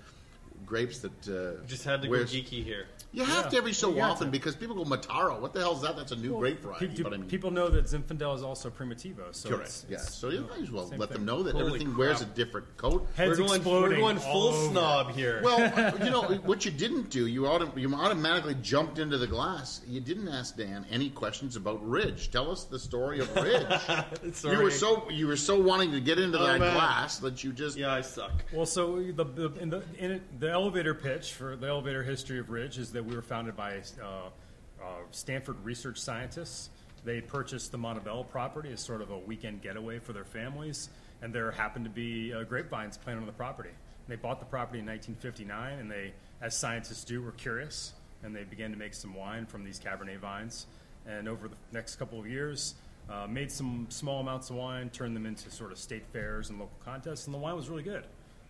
grapes 0.66 0.98
that 0.98 1.29
uh, 1.29 1.64
Just 1.66 1.85
had 1.85 2.02
to 2.02 2.09
wears- 2.09 2.31
go 2.33 2.38
geeky 2.38 2.64
here. 2.64 2.87
You 3.12 3.24
have 3.24 3.44
Yeah. 3.44 3.50
to 3.50 3.57
every 3.57 3.72
so 3.72 3.88
You 3.90 3.96
got 3.96 4.11
often 4.11 4.31
because 4.31 4.55
people 4.57 4.74
go 4.76 4.85
Mataro. 4.85 5.40
What 5.40 5.55
the 5.55 5.61
hell 5.61 5.72
is 5.74 5.81
that? 5.83 5.96
That's 5.96 6.12
a 6.12 6.16
new 6.16 6.37
grape 6.38 6.61
variety. 6.61 6.88
pe- 6.88 7.02
but 7.02 7.14
I 7.14 7.16
mean, 7.16 7.29
people 7.31 7.50
know 7.50 7.68
that 7.68 7.87
Zinfandel 7.87 8.35
is 8.37 8.42
also 8.42 8.68
Primitivo. 8.68 9.33
So 9.35 9.48
correct. 9.50 9.62
It's, 9.68 9.87
yeah. 9.88 9.96
it's, 9.96 10.14
So 10.14 10.29
you 10.29 10.46
might 10.50 10.61
as 10.61 10.70
well 10.70 10.87
let 10.98 11.09
thing. 11.09 11.18
them 11.18 11.24
know 11.24 11.42
that 11.44 11.55
Holy 11.55 11.66
everything 11.66 11.96
wears 11.96 12.20
a 12.20 12.26
different 12.26 12.76
coat. 12.76 13.07
heads 13.14 13.31
we're 13.31 13.46
going, 13.46 13.57
exploding. 13.61 13.90
we're 13.92 13.96
going 14.05 14.18
full 14.18 14.48
over. 14.48 14.70
snob 14.72 15.11
here. 15.12 15.40
Well, 15.42 15.94
you 16.05 16.11
know 16.11 16.22
what 16.44 16.64
you 16.66 16.70
didn't 16.72 17.09
do. 17.09 17.26
You 17.26 17.46
auto, 17.46 17.74
you 17.76 17.94
automatically 17.94 18.57
jumped 18.61 18.98
into 18.98 19.16
the 19.16 19.26
glass. 19.29 19.81
You 19.88 20.00
didn't 20.00 20.29
ask 20.29 20.57
Dan 20.57 20.85
any 20.90 21.09
questions 21.09 21.57
about 21.57 21.87
Ridge. 21.88 22.31
Tell 22.31 22.50
us 22.50 22.64
the 22.64 22.79
story 22.79 23.20
of 23.20 23.35
Ridge. 23.37 23.66
Sorry. 24.35 24.57
you 24.57 24.62
were 24.62 24.70
so 24.70 25.09
you 25.11 25.26
were 25.26 25.37
so 25.37 25.59
wanting 25.59 25.92
to 25.92 26.00
get 26.00 26.18
into 26.18 26.38
Oh, 26.38 26.44
that 26.46 26.61
man. 26.61 26.74
glass 26.74 27.18
that 27.20 27.42
you 27.42 27.52
just 27.52 27.79
yeah, 27.79 27.92
I 27.94 28.02
suck. 28.02 28.33
Well, 28.52 28.66
so 28.66 28.96
the 29.00 29.24
the, 29.24 29.52
in 29.59 29.70
the 29.70 29.83
in 29.98 30.11
it, 30.11 30.40
the 30.40 30.52
elevator 30.57 30.95
pitch 30.95 31.35
for 31.35 31.55
the 31.55 31.66
elevator 31.66 32.03
history 32.03 32.38
of 32.38 32.49
Ridge 32.49 32.79
is 32.79 32.90
that 32.92 33.05
we 33.05 33.14
were 33.14 33.21
founded 33.21 33.55
by 33.55 33.83
uh, 34.03 34.07
uh, 34.07 34.87
Stanford 35.11 35.62
research 35.62 36.01
scientists. 36.01 36.71
They 37.05 37.21
purchased 37.21 37.73
the 37.73 37.77
Montebello 37.77 38.23
property 38.23 38.73
as 38.73 38.81
sort 38.81 39.03
of 39.03 39.11
a 39.11 39.19
weekend 39.19 39.61
getaway 39.61 39.99
for 39.99 40.14
their 40.14 40.25
families, 40.25 40.88
and 41.21 41.31
there 41.31 41.51
happened 41.51 41.85
to 41.85 41.90
be 41.90 42.33
uh, 42.33 42.45
grapevines 42.45 42.97
planted 42.97 43.21
on 43.21 43.27
the 43.27 43.33
property. 43.33 43.69
They 44.09 44.16
bought 44.16 44.40
the 44.40 44.47
property 44.47 44.79
in 44.79 44.87
1959, 44.87 45.79
and 45.79 45.90
they, 45.90 46.14
as 46.40 46.57
scientists 46.57 47.05
do, 47.05 47.21
were 47.21 47.33
curious, 47.33 47.92
and 48.23 48.35
they 48.35 48.45
began 48.45 48.71
to 48.71 48.79
make 48.79 48.95
some 48.95 49.14
wine 49.14 49.45
from 49.45 49.62
these 49.62 49.79
Cabernet 49.79 50.21
vines. 50.21 50.69
And 51.07 51.29
over 51.29 51.49
the 51.49 51.57
next 51.71 51.97
couple 51.97 52.19
of 52.19 52.27
years, 52.27 52.77
uh, 53.11 53.27
made 53.29 53.53
some 53.53 53.88
small 53.90 54.21
amounts 54.21 54.49
of 54.49 54.57
wine, 54.57 54.88
turned 54.88 55.14
them 55.14 55.27
into 55.27 55.51
sort 55.51 55.71
of 55.71 55.77
state 55.77 56.07
fairs 56.14 56.49
and 56.49 56.59
local 56.59 56.79
contests, 56.83 57.27
and 57.27 57.35
the 57.35 57.38
wine 57.38 57.57
was 57.57 57.69
really 57.69 57.83
good. 57.83 58.07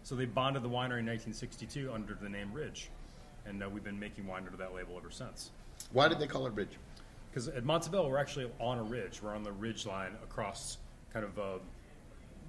So 0.06 0.14
they 0.14 0.24
bonded 0.24 0.62
the 0.62 0.68
winery 0.68 1.00
in 1.00 1.06
1962 1.06 1.90
under 1.92 2.14
the 2.14 2.28
name 2.28 2.52
Ridge, 2.52 2.90
and 3.44 3.60
uh, 3.60 3.68
we've 3.68 3.82
been 3.82 3.98
making 3.98 4.24
wine 4.24 4.44
under 4.46 4.56
that 4.56 4.72
label 4.72 4.96
ever 4.96 5.10
since. 5.10 5.50
why 5.90 6.06
did 6.06 6.20
they 6.20 6.28
call 6.28 6.46
it 6.46 6.52
Ridge? 6.52 6.78
Because 7.28 7.48
at 7.48 7.64
Montebello, 7.64 8.08
we're 8.08 8.16
actually 8.16 8.48
on 8.60 8.78
a 8.78 8.84
ridge. 8.84 9.20
We're 9.20 9.34
on 9.34 9.42
the 9.42 9.50
ridge 9.50 9.84
line 9.84 10.12
across, 10.22 10.78
kind 11.12 11.24
of 11.24 11.36
uh, 11.40 11.58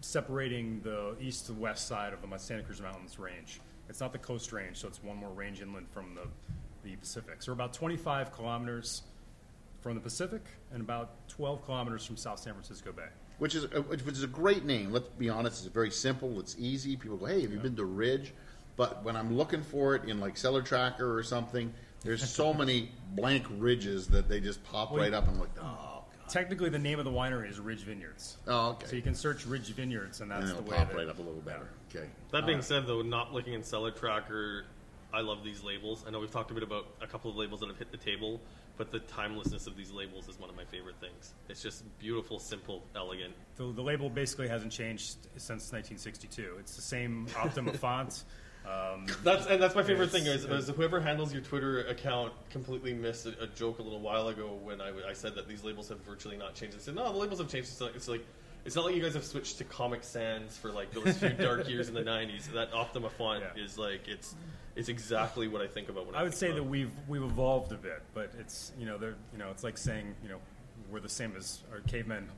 separating 0.01 0.81
the 0.83 1.15
east 1.19 1.47
to 1.47 1.53
west 1.53 1.87
side 1.87 2.13
of 2.13 2.21
the 2.21 2.37
Santa 2.37 2.61
Cruz 2.61 2.79
Mountains 2.79 3.17
range. 3.17 3.59
It's 3.89 4.01
not 4.01 4.11
the 4.11 4.19
coast 4.19 4.53
range, 4.53 4.77
so 4.77 4.87
it's 4.87 5.01
one 5.01 5.17
more 5.17 5.31
range 5.31 5.59
inland 5.59 5.87
from 5.89 6.13
the, 6.13 6.27
the 6.87 6.95
Pacific. 6.97 7.41
So 7.41 7.51
we're 7.51 7.55
about 7.55 7.73
25 7.73 8.33
kilometers 8.33 9.01
from 9.81 9.95
the 9.95 10.01
Pacific 10.01 10.43
and 10.71 10.79
about 10.79 11.27
12 11.27 11.65
kilometers 11.65 12.05
from 12.05 12.17
South 12.17 12.37
San 12.37 12.53
Francisco 12.53 12.91
Bay. 12.91 13.09
Which 13.39 13.55
is 13.55 13.65
a, 13.65 13.81
which 13.81 14.01
is 14.01 14.23
a 14.23 14.27
great 14.27 14.65
name. 14.65 14.91
Let's 14.91 15.07
be 15.09 15.29
honest; 15.29 15.65
it's 15.65 15.73
very 15.73 15.91
simple. 15.91 16.39
It's 16.39 16.55
easy. 16.57 16.95
People 16.95 17.17
go, 17.17 17.25
"Hey, 17.25 17.41
have 17.41 17.51
you 17.51 17.59
been 17.59 17.75
to 17.75 17.85
Ridge?" 17.85 18.33
But 18.75 19.03
when 19.03 19.15
I'm 19.15 19.35
looking 19.35 19.63
for 19.63 19.95
it 19.95 20.05
in 20.05 20.19
like 20.19 20.37
Cellar 20.37 20.61
Tracker 20.61 21.17
or 21.17 21.23
something, 21.23 21.73
there's 22.03 22.27
so 22.27 22.53
many 22.61 22.91
blank 23.15 23.45
ridges 23.57 24.07
that 24.09 24.29
they 24.29 24.39
just 24.39 24.63
pop 24.63 24.91
right 24.91 25.13
up. 25.13 25.23
and 25.27 25.33
I'm 25.33 25.39
like, 25.39 25.49
"Oh, 25.61 26.03
Technically, 26.29 26.69
the 26.69 26.77
name 26.79 26.99
of 26.99 27.05
the 27.05 27.11
winery 27.11 27.49
is 27.49 27.59
Ridge 27.59 27.83
Vineyards. 27.83 28.37
oh 28.47 28.69
okay." 28.71 28.87
So 28.87 28.95
you 28.95 29.01
can 29.01 29.15
search 29.15 29.45
Ridge 29.45 29.69
Vineyards, 29.73 30.21
and 30.21 30.31
and 30.31 30.41
that's 30.41 30.51
it'll 30.51 30.63
the 30.63 30.71
way 30.71 30.77
pop 30.77 30.89
that, 30.89 30.97
right 30.97 31.07
up 31.07 31.19
a 31.19 31.21
little 31.21 31.41
better. 31.41 31.69
Okay. 31.89 32.07
That 32.31 32.45
being 32.45 32.61
said, 32.61 32.85
though, 32.85 33.01
not 33.01 33.33
looking 33.33 33.53
in 33.53 33.63
Cellar 33.63 33.91
Tracker, 33.91 34.65
I 35.13 35.21
love 35.21 35.43
these 35.43 35.63
labels. 35.63 36.03
I 36.07 36.11
know 36.11 36.19
we've 36.19 36.31
talked 36.31 36.51
a 36.51 36.53
bit 36.53 36.63
about 36.63 36.87
a 37.01 37.07
couple 37.07 37.31
of 37.31 37.37
labels 37.37 37.61
that 37.61 37.69
have 37.69 37.77
hit 37.77 37.91
the 37.91 37.97
table, 37.97 38.41
but 38.77 38.91
the 38.91 38.99
timelessness 38.99 39.65
of 39.65 39.77
these 39.77 39.89
labels 39.91 40.27
is 40.27 40.37
one 40.39 40.49
of 40.49 40.55
my 40.55 40.65
favorite 40.65 40.95
things. 40.99 41.33
It's 41.49 41.61
just 41.63 41.83
beautiful, 41.99 42.39
simple, 42.39 42.83
elegant. 42.95 43.33
The, 43.55 43.71
the 43.71 43.81
label 43.81 44.09
basically 44.09 44.47
hasn't 44.49 44.71
changed 44.71 45.15
since 45.37 45.71
1962. 45.71 46.57
It's 46.59 46.75
the 46.75 46.81
same 46.81 47.27
Optima 47.37 47.73
font. 47.73 48.23
Um, 48.65 49.05
That's 49.23 49.45
and 49.45 49.61
that's 49.63 49.75
my 49.75 49.83
favorite 49.83 50.09
thing 50.11 50.25
is, 50.25 50.43
is 50.43 50.67
whoever 50.67 50.99
handles 50.99 51.31
your 51.31 51.41
Twitter 51.41 51.85
account 51.87 52.33
completely 52.49 52.93
missed 52.93 53.25
a, 53.25 53.43
a 53.43 53.47
joke 53.47 53.79
a 53.79 53.81
little 53.81 54.01
while 54.01 54.27
ago 54.27 54.59
when 54.61 54.81
I, 54.81 54.91
I 55.09 55.13
said 55.13 55.35
that 55.35 55.47
these 55.47 55.63
labels 55.63 55.87
have 55.87 55.99
virtually 56.01 56.35
not 56.35 56.53
changed. 56.53 56.75
I 56.75 56.79
said 56.81 56.95
no, 56.95 57.09
the 57.13 57.17
labels 57.17 57.39
have 57.39 57.47
changed. 57.47 57.69
It's 57.69 57.79
like, 57.79 57.95
it's 57.95 58.09
like 58.09 58.25
it's 58.65 58.75
not 58.75 58.83
like 58.83 58.93
you 58.95 59.01
guys 59.01 59.13
have 59.13 59.23
switched 59.23 59.57
to 59.59 59.63
Comic 59.63 60.03
Sans 60.03 60.57
for 60.57 60.69
like 60.73 60.91
those 60.91 61.17
few 61.17 61.29
dark 61.29 61.69
years 61.69 61.87
in 61.87 61.93
the 61.93 62.01
'90s. 62.03 62.51
That 62.51 62.73
Optima 62.73 63.09
font 63.09 63.41
Yeah. 63.55 63.63
is 63.63 63.77
like 63.77 64.05
it's 64.09 64.35
it's 64.77 64.89
exactly 64.89 65.47
what 65.47 65.61
I 65.61 65.67
think 65.67 65.89
about 65.89 66.05
when 66.05 66.15
I, 66.15 66.19
I 66.19 66.23
would 66.23 66.33
think 66.33 66.39
say 66.39 66.47
about 66.47 66.57
that 66.57 66.69
we've 66.69 66.91
we've 67.07 67.23
evolved 67.23 67.71
a 67.71 67.77
bit, 67.77 68.01
but 68.13 68.31
it's 68.39 68.71
you 68.79 68.85
know 68.85 68.97
they're 68.97 69.15
you 69.33 69.39
know 69.39 69.49
it's 69.49 69.63
like 69.63 69.77
saying 69.77 70.15
you 70.23 70.29
know 70.29 70.37
we're 70.91 70.99
the 70.99 71.09
same 71.09 71.33
as 71.35 71.63
our 71.71 71.79
cavemen 71.81 72.29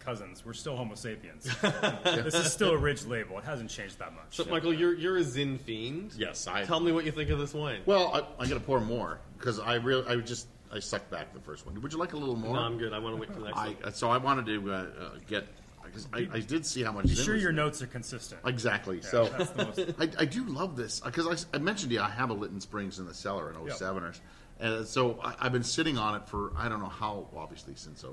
cousins. 0.00 0.44
We're 0.44 0.54
still 0.54 0.76
Homo 0.76 0.94
sapiens. 0.94 1.44
this 2.04 2.34
is 2.34 2.52
still 2.52 2.70
a 2.70 2.76
Ridge 2.76 3.04
label. 3.04 3.38
It 3.38 3.44
hasn't 3.44 3.70
changed 3.70 3.98
that 4.00 4.12
much. 4.12 4.24
So, 4.30 4.44
Michael, 4.46 4.74
you're 4.74 4.94
you're 4.94 5.18
a 5.18 5.22
Zin 5.22 5.58
fiend. 5.58 6.14
Yes, 6.16 6.46
I- 6.46 6.64
Tell 6.64 6.80
me 6.80 6.92
what 6.92 7.04
you 7.04 7.12
think 7.12 7.30
of 7.30 7.38
this 7.38 7.54
wine. 7.54 7.80
Well, 7.86 8.12
I, 8.12 8.18
I'm 8.42 8.48
going 8.48 8.60
to 8.60 8.66
pour 8.66 8.80
more 8.80 9.20
because 9.38 9.60
I 9.60 9.74
really, 9.74 10.06
I 10.06 10.16
just, 10.16 10.48
I 10.72 10.78
sucked 10.80 11.10
back 11.10 11.32
the 11.32 11.40
first 11.40 11.64
one. 11.66 11.80
Would 11.80 11.92
you 11.92 11.98
like 11.98 12.12
a 12.12 12.16
little 12.16 12.36
more? 12.36 12.56
No, 12.56 12.60
I'm 12.62 12.78
good. 12.78 12.92
I 12.92 12.98
want 12.98 13.14
to 13.14 13.20
wait 13.20 13.32
for 13.32 13.40
the 13.40 13.46
next 13.46 13.58
I, 13.58 13.68
one. 13.70 13.94
so 13.94 14.10
I 14.10 14.16
wanted 14.18 14.46
to 14.46 14.72
uh, 14.72 14.76
uh, 14.76 15.10
get 15.28 15.46
because 15.92 16.08
I, 16.12 16.36
I 16.36 16.40
did 16.40 16.64
see 16.64 16.82
how 16.82 16.92
much. 16.92 17.04
Be 17.04 17.14
sure 17.14 17.36
your 17.36 17.50
it. 17.50 17.54
notes 17.54 17.82
are 17.82 17.86
consistent. 17.86 18.40
Exactly. 18.46 19.02
so 19.02 19.26
that's 19.26 19.50
the 19.50 19.64
most- 19.64 19.78
I, 20.18 20.22
I 20.22 20.24
do 20.24 20.44
love 20.44 20.76
this 20.76 21.00
because 21.00 21.46
I, 21.52 21.56
I 21.56 21.58
mentioned 21.58 21.90
to 21.90 21.96
you 21.96 22.02
I 22.02 22.08
have 22.08 22.30
a 22.30 22.34
Lytton 22.34 22.60
Springs 22.60 22.98
in 22.98 23.06
the 23.06 23.14
cellar 23.14 23.50
in 23.50 23.56
07ers. 23.56 24.20
And 24.60 24.86
so 24.86 25.18
I, 25.22 25.34
I've 25.40 25.52
been 25.52 25.64
sitting 25.64 25.98
on 25.98 26.14
it 26.16 26.28
for 26.28 26.52
I 26.56 26.68
don't 26.68 26.80
know 26.80 26.88
how 26.88 27.26
obviously 27.36 27.74
since 27.76 28.04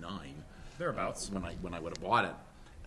09 0.00 0.10
Thereabouts. 0.78 1.30
when 1.30 1.44
I 1.44 1.54
when 1.60 1.74
I 1.74 1.80
would 1.80 1.96
have 1.96 2.02
bought 2.02 2.24
it. 2.26 2.34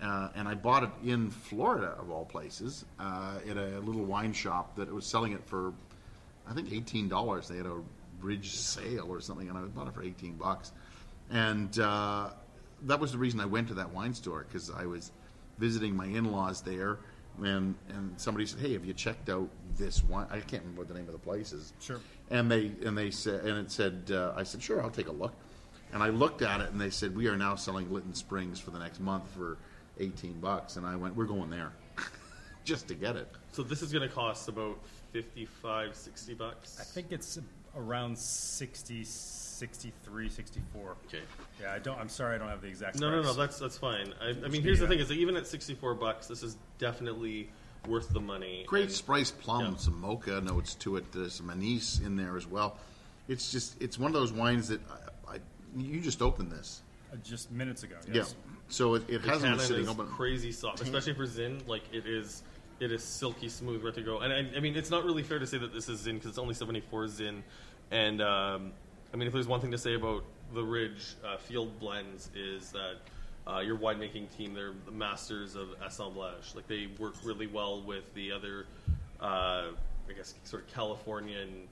Uh, 0.01 0.29
and 0.35 0.45
I 0.47 0.55
bought 0.55 0.83
it 0.83 0.89
in 1.05 1.29
Florida 1.29 1.95
of 1.97 2.11
all 2.11 2.25
places 2.25 2.83
uh, 2.99 3.37
at 3.49 3.55
a 3.55 3.79
little 3.79 4.03
wine 4.03 4.33
shop 4.33 4.75
that 4.75 4.93
was 4.93 5.05
selling 5.05 5.31
it 5.31 5.45
for 5.45 5.73
I 6.47 6.53
think 6.53 6.71
eighteen 6.71 7.07
dollars. 7.07 7.47
They 7.47 7.57
had 7.57 7.65
a 7.65 7.79
bridge 8.19 8.51
sale 8.51 9.07
or 9.09 9.19
something, 9.21 9.47
and 9.49 9.57
I 9.57 9.61
bought 9.61 9.87
it 9.87 9.93
for 9.93 10.03
eighteen 10.03 10.33
bucks. 10.33 10.73
And 11.31 11.79
uh, 11.79 12.29
that 12.85 12.99
was 12.99 13.11
the 13.11 13.17
reason 13.17 13.39
I 13.39 13.45
went 13.45 13.67
to 13.69 13.73
that 13.75 13.91
wine 13.91 14.13
store 14.13 14.45
because 14.47 14.69
I 14.69 14.85
was 14.85 15.11
visiting 15.57 15.95
my 15.95 16.05
in-laws 16.05 16.61
there, 16.61 16.99
and 17.41 17.75
and 17.89 18.19
somebody 18.19 18.45
said, 18.45 18.59
"Hey, 18.59 18.73
have 18.73 18.85
you 18.85 18.93
checked 18.93 19.29
out 19.29 19.49
this 19.77 20.03
wine?" 20.03 20.27
I 20.29 20.39
can't 20.39 20.63
remember 20.63 20.81
what 20.81 20.87
the 20.87 20.93
name 20.93 21.07
of 21.07 21.13
the 21.13 21.19
place 21.19 21.51
is. 21.51 21.73
Sure. 21.79 21.99
And 22.29 22.49
they 22.49 22.71
and 22.85 22.97
they 22.97 23.11
said, 23.11 23.45
and 23.45 23.57
it 23.57 23.71
said, 23.71 24.11
uh, 24.11 24.33
I 24.35 24.43
said, 24.43 24.61
"Sure, 24.61 24.81
I'll 24.81 24.89
take 24.89 25.07
a 25.07 25.13
look." 25.13 25.33
And 25.93 26.01
I 26.01 26.09
looked 26.09 26.41
at 26.41 26.61
it, 26.61 26.71
and 26.71 26.79
they 26.79 26.89
said, 26.89 27.15
"We 27.15 27.27
are 27.27 27.37
now 27.37 27.55
selling 27.55 27.91
Lytton 27.91 28.13
Springs 28.13 28.59
for 28.59 28.71
the 28.71 28.79
next 28.79 28.99
month 28.99 29.27
for 29.35 29.57
eighteen 29.99 30.39
bucks." 30.39 30.75
And 30.77 30.85
I 30.85 30.95
went, 30.95 31.15
"We're 31.15 31.25
going 31.25 31.49
there." 31.49 31.73
Just 32.63 32.87
to 32.87 32.95
get 32.95 33.15
it. 33.15 33.31
So 33.51 33.61
this 33.61 33.83
is 33.83 33.93
going 33.93 34.07
to 34.07 34.13
cost 34.13 34.49
about 34.49 34.79
55, 35.11 35.95
60 35.95 36.33
bucks. 36.33 36.77
I 36.79 36.83
think 36.83 37.11
it's 37.11 37.39
around 37.77 38.17
60, 38.17 39.03
63, 39.59 40.29
64. 40.29 40.95
Okay. 41.07 41.19
Yeah, 41.61 41.73
I 41.73 41.79
don't. 41.79 41.97
I'm 41.99 42.09
sorry, 42.09 42.35
I 42.35 42.37
don't 42.37 42.49
have 42.49 42.61
the 42.61 42.67
exact. 42.67 42.99
No, 42.99 43.09
no, 43.09 43.21
no. 43.21 43.33
That's 43.33 43.57
that's 43.57 43.77
fine. 43.77 44.13
I, 44.21 44.29
I 44.29 44.33
mean, 44.33 44.51
Just 44.51 44.63
here's 44.63 44.79
the 44.79 44.87
thing: 44.87 44.99
is 44.99 45.07
that 45.07 45.15
even 45.15 45.35
at 45.37 45.47
64 45.47 45.95
bucks, 45.95 46.27
this 46.27 46.43
is 46.43 46.57
definitely 46.77 47.49
worth 47.87 48.09
the 48.09 48.19
money. 48.19 48.65
Great 48.67 48.83
And- 48.85 48.91
spice 48.91 49.31
plum, 49.31 49.71
Yeah. 49.73 49.77
some 49.77 49.99
mocha 50.01 50.41
notes 50.41 50.75
to 50.75 50.97
it. 50.97 51.11
There's 51.11 51.33
some 51.35 51.49
anise 51.49 51.99
in 51.99 52.15
there 52.17 52.35
as 52.35 52.45
well. 52.45 52.77
It's 53.27 53.51
just 53.51 53.81
it's 53.81 53.97
one 53.97 54.09
of 54.09 54.13
those 54.13 54.33
wines 54.33 54.67
that 54.67 54.81
I, 55.27 55.35
I, 55.35 55.39
you 55.77 56.01
just 56.01 56.21
opened 56.21 56.51
this. 56.51 56.81
Uh, 57.13 57.15
just 57.23 57.51
minutes 57.51 57.83
ago. 57.83 57.95
Yeah. 58.11 58.23
So 58.67 58.95
it, 58.95 59.03
it 59.07 59.21
The 59.21 59.29
hasn't 59.29 59.57
been 59.57 59.65
sitting 59.65 59.83
is 59.83 59.89
open. 59.89 60.07
crazy 60.07 60.51
soft, 60.51 60.81
especially 60.81 61.13
for 61.13 61.25
Zin. 61.25 61.61
Like 61.67 61.83
it 61.93 62.05
is, 62.07 62.43
it 62.79 62.91
is 62.91 63.03
silky 63.03 63.47
smooth, 63.47 63.83
ready 63.83 63.97
to 63.97 64.01
go. 64.01 64.19
And 64.19 64.33
I, 64.33 64.57
I 64.57 64.59
mean, 64.59 64.75
it's 64.75 64.89
not 64.89 65.05
really 65.05 65.23
fair 65.23 65.39
to 65.39 65.47
say 65.47 65.59
that 65.59 65.71
this 65.73 65.87
is 65.87 65.99
Zin 66.01 66.15
because 66.15 66.29
it's 66.29 66.39
only 66.39 66.55
74 66.55 67.07
Zin. 67.07 67.43
And 67.91 68.19
um, 68.23 68.71
I 69.15 69.17
mean, 69.17 69.27
if 69.27 69.33
there's 69.33 69.47
one 69.47 69.61
thing 69.61 69.71
to 69.71 69.77
say 69.77 69.93
about 69.93 70.25
the 70.53 70.61
Ridge 70.61 71.15
uh, 71.25 71.37
Field 71.37 71.79
blends 71.79 72.29
is 72.35 72.71
that 72.71 72.95
uh, 73.47 73.59
your 73.59 73.77
winemaking 73.77 74.27
team, 74.35 74.53
they're 74.53 74.73
the 74.85 74.91
masters 74.91 75.55
of 75.55 75.69
assemblage. 75.81 76.53
Like 76.53 76.67
they 76.67 76.89
work 76.99 77.13
really 77.23 77.47
well 77.47 77.81
with 77.81 78.13
the 78.13 78.33
other, 78.33 78.65
uh, 79.21 79.67
I 80.09 80.13
guess, 80.13 80.33
sort 80.43 80.63
of 80.63 80.73
Californian. 80.73 81.69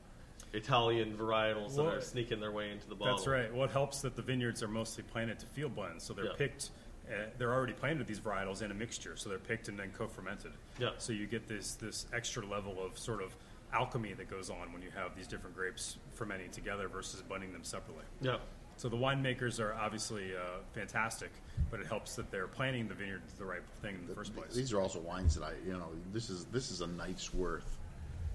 Italian 0.53 1.17
varietals 1.17 1.75
that 1.75 1.85
are 1.85 1.99
sneaking 1.99 2.39
their 2.39 2.51
way 2.51 2.69
into 2.71 2.87
the 2.87 2.93
bottle. 2.95 3.15
That's 3.17 3.27
right. 3.27 3.51
What 3.53 3.71
helps 3.71 4.01
that 4.01 4.15
the 4.15 4.21
vineyards 4.21 4.61
are 4.61 4.67
mostly 4.67 5.03
planted 5.03 5.39
to 5.39 5.47
field 5.47 5.75
blends, 5.75 6.03
so 6.05 6.13
they're 6.13 6.27
Yeah. 6.27 6.33
picked. 6.37 6.69
Uh, 7.09 7.25
they're 7.39 7.51
already 7.51 7.73
planted 7.73 7.97
with 7.97 8.07
these 8.07 8.19
varietals 8.19 8.61
in 8.61 8.69
a 8.69 8.73
mixture, 8.73 9.17
so 9.17 9.29
they're 9.29 9.39
picked 9.39 9.67
and 9.67 9.77
then 9.79 9.91
co-fermented. 9.97 10.51
Yeah. 10.79 10.91
So 10.99 11.11
you 11.11 11.25
get 11.25 11.47
this 11.47 11.73
this 11.73 12.05
extra 12.13 12.45
level 12.45 12.81
of 12.81 12.99
sort 12.99 13.21
of 13.23 13.35
alchemy 13.73 14.13
that 14.13 14.29
goes 14.29 14.49
on 14.49 14.71
when 14.71 14.81
you 14.81 14.89
have 14.95 15.15
these 15.15 15.27
different 15.27 15.55
grapes 15.55 15.97
fermenting 16.13 16.51
together 16.51 16.87
versus 16.87 17.21
blending 17.21 17.51
them 17.51 17.63
separately. 17.63 18.05
Yeah. 18.21 18.37
So 18.77 18.89
the 18.89 18.97
winemakers 18.97 19.59
are 19.59 19.73
obviously 19.75 20.35
uh, 20.35 20.59
fantastic, 20.73 21.31
but 21.69 21.79
it 21.79 21.85
helps 21.85 22.15
that 22.15 22.31
they're 22.31 22.47
planting 22.47 22.87
the 22.87 22.95
vineyard 22.95 23.21
the 23.37 23.45
right 23.45 23.61
thing 23.81 23.95
in 23.95 24.07
the 24.07 24.15
first 24.15 24.35
place. 24.35 24.53
These 24.53 24.73
are 24.73 24.81
also 24.81 24.99
wines 24.99 25.35
that 25.35 25.43
I, 25.43 25.51
you 25.65 25.73
know, 25.73 25.89
this 26.11 26.29
is 26.29 26.45
this 26.45 26.71
is 26.71 26.81
a 26.81 26.87
night's 26.87 27.33
worth, 27.33 27.77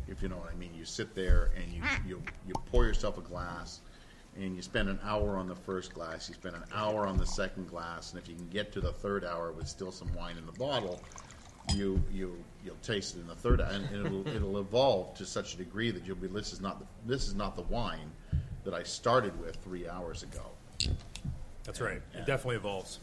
if 0.07 0.23
you 0.23 0.29
know 0.29 0.37
what 0.37 0.51
I 0.53 0.55
mean. 0.55 0.71
You 0.75 0.85
sit 0.85 1.15
there 1.15 1.51
and 1.57 1.73
you 1.73 1.83
you, 2.07 2.23
you 2.47 2.55
pour 2.67 2.85
yourself 2.87 3.19
a 3.19 3.21
glass, 3.21 3.81
and 4.37 4.55
you 4.55 4.63
spend 4.63 4.89
an 4.89 5.01
hour 5.03 5.37
on 5.37 5.49
the 5.49 5.57
first 5.57 5.93
glass. 5.93 6.29
You 6.29 6.35
spend 6.37 6.55
an 6.55 6.65
hour 6.73 7.07
on 7.07 7.19
the 7.19 7.27
second 7.27 7.69
glass, 7.69 8.13
and 8.13 8.23
if 8.23 8.29
you 8.29 8.37
can 8.37 8.49
get 8.49 8.73
to 8.73 8.81
the 8.81 8.93
third 8.93 9.25
hour 9.25 9.51
with 9.51 9.67
still 9.67 9.91
some 9.91 10.13
wine 10.15 10.39
in 10.39 10.47
the 10.47 10.53
bottle, 10.53 11.03
you 11.75 12.01
you 12.13 12.43
you'll 12.65 12.77
taste 12.83 13.17
it 13.17 13.21
in 13.21 13.27
the 13.27 13.35
third, 13.35 13.61
and 13.61 13.89
it'll 13.93 14.27
it'll 14.37 14.59
evolve 14.59 15.15
to 15.19 15.27
such 15.27 15.55
a 15.55 15.57
degree 15.57 15.91
that 15.91 16.05
you'll 16.07 16.17
be 16.17 16.29
this 16.29 16.53
is 16.53 16.61
not 16.61 16.79
the, 16.81 16.87
this 17.07 17.27
is 17.29 17.35
not 17.35 17.57
the 17.57 17.63
wine 17.63 18.11
that 18.65 18.75
I 18.75 18.83
started 18.83 19.39
with 19.41 19.57
three 19.57 19.89
hours 19.89 20.23
ago. 20.23 20.43
That's 21.65 21.81
right. 21.81 22.01
It 22.15 22.27
definitely 22.27 22.57
evolves. 22.57 22.99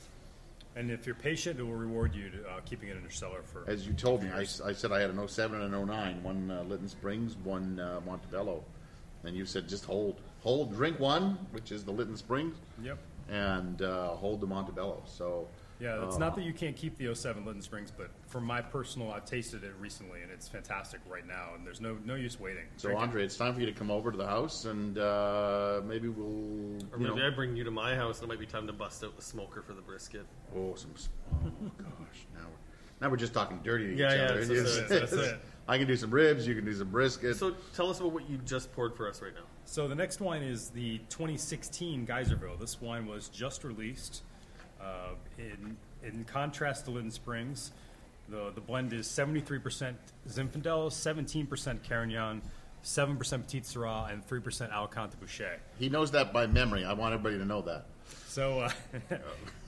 And 0.76 0.92
if 0.92 1.06
you're 1.06 1.16
patient, 1.16 1.58
it 1.60 1.64
will 1.64 1.74
reward 1.74 2.14
you 2.14 2.30
to 2.30 2.50
uh, 2.50 2.60
keeping 2.66 2.90
it 2.90 2.98
in 2.98 3.02
your 3.02 3.12
cellar 3.12 3.42
for. 3.44 3.64
As 3.66 3.88
you 3.88 3.94
told 3.94 4.22
me, 4.24 4.30
I, 4.30 4.42
I 4.42 4.74
said 4.74 4.92
I 4.92 5.00
had 5.00 5.10
an 5.10 5.26
07 5.28 5.62
and 5.62 5.74
an 5.74 5.88
09, 5.88 6.22
one 6.24 6.52
uh, 6.52 6.64
Lytton 6.64 6.90
Springs, 6.90 7.38
one 7.44 7.80
uh, 7.80 8.02
Montebello. 8.06 8.62
And 9.24 9.36
you 9.36 9.46
said 9.46 9.70
just 9.70 9.86
hold. 9.86 10.20
Hold, 10.42 10.74
drink 10.76 11.00
one, 11.00 11.38
which 11.52 11.72
is 11.72 11.84
the 11.86 11.92
Lytton 11.92 12.18
Springs, 12.18 12.56
Yep. 12.84 12.98
and 13.30 13.82
uh, 13.82 14.10
hold 14.10 14.42
the 14.42 14.48
Montebello. 14.48 15.02
So, 15.08 15.48
Yeah, 15.80 16.06
it's 16.06 16.16
uh, 16.16 16.20
not 16.20 16.36
that 16.36 16.44
you 16.44 16.54
can't 16.54 16.76
keep 16.76 16.98
the 16.98 17.14
07 17.14 17.46
Lytton 17.46 17.62
Springs, 17.62 17.92
but 17.96 18.10
for 18.28 18.40
my 18.40 18.62
personal, 18.62 19.12
I've 19.12 19.26
tasted 19.26 19.64
it 19.64 19.74
recently 19.80 20.22
and 20.22 20.32
it's 20.32 20.48
fantastic 20.48 21.02
right 21.10 21.28
now, 21.28 21.50
and 21.56 21.66
there's 21.68 21.82
no 21.82 21.98
no 22.06 22.16
use 22.16 22.40
waiting. 22.40 22.64
So, 22.78 22.88
Drink 22.90 23.00
it. 23.00 23.04
Andre, 23.04 23.24
it's 23.26 23.36
time 23.36 23.54
for 23.54 23.60
you 23.60 23.66
to 23.66 23.74
come 23.74 23.92
over 23.92 24.12
to 24.12 24.18
the 24.18 24.26
house, 24.28 24.66
and 24.66 24.98
uh, 24.98 25.82
maybe 25.86 26.08
we'll. 26.08 26.26
Or 26.28 26.98
you 27.00 27.08
maybe 27.08 27.16
know, 27.16 27.28
I 27.28 27.30
bring 27.30 27.56
you 27.58 27.64
to 27.66 27.72
my 27.72 27.96
house 27.96 28.22
and 28.22 28.26
it 28.26 28.34
might 28.34 28.40
be 28.40 28.46
time 28.46 28.68
to 28.68 28.74
bust 28.74 29.04
out 29.04 29.16
the 29.18 29.22
smoker 29.22 29.62
for 29.62 29.74
the 29.74 29.82
brisket. 29.82 30.26
Oh, 30.56 30.76
some. 30.76 30.92
Oh 31.46 31.52
gosh, 31.78 32.26
now 32.34 32.42
we're, 32.46 33.02
now 33.02 33.10
we're 33.12 33.18
just 33.18 33.34
talking 33.34 33.60
dirty 33.64 33.88
to 33.88 33.96
Yeah, 33.96 34.12
each 34.14 34.18
yeah, 34.18 34.24
other. 34.26 34.46
that's- 34.46 34.50
It's- 34.78 34.90
that's 34.90 35.12
that's 35.12 35.14
it. 35.14 35.40
I 35.68 35.80
can 35.80 35.88
do 35.88 35.98
some 35.98 36.12
ribs. 36.12 36.48
You 36.48 36.54
can 36.54 36.64
do 36.64 36.76
some 36.76 36.90
brisket. 36.90 37.36
So 37.38 37.56
tell 37.74 37.90
us 37.90 38.00
about 38.00 38.12
what 38.12 38.30
you 38.30 38.38
just 38.46 38.72
poured 38.74 38.96
for 38.96 39.10
us 39.10 39.20
right 39.20 39.34
now. 39.34 39.42
So 39.66 39.88
the 39.88 39.96
next 39.96 40.22
wine 40.22 40.44
is 40.44 40.70
the 40.70 41.00
2016 41.10 42.06
Geyserville. 42.06 42.60
This 42.60 42.80
wine 42.80 43.08
was 43.08 43.30
just 43.30 43.64
released. 43.64 44.22
Uh, 44.86 45.16
in 45.38 45.78
in 46.04 46.24
contrast 46.26 46.86
to 46.86 46.92
Lytton 46.92 47.12
Springs, 47.12 47.72
the 48.30 48.52
the 48.54 48.62
blend 48.62 48.94
is 48.94 49.08
73% 49.08 49.96
Zinfandel, 50.30 50.92
17% 50.92 51.84
Carignan, 51.84 52.42
7% 52.84 53.42
Petite 53.42 53.64
Sirah, 53.64 54.12
and 54.12 54.28
3% 54.28 54.72
Alicante 54.72 55.18
Bouschet. 55.18 55.58
he 55.80 55.90
knows 55.90 56.12
that 56.12 56.32
by 56.32 56.46
memory. 56.46 56.86
I 56.86 56.94
want 56.94 57.14
everybody 57.14 57.40
to 57.40 57.46
know 57.46 57.62
that. 57.64 57.86
So 58.28 58.60
uh, 58.60 58.72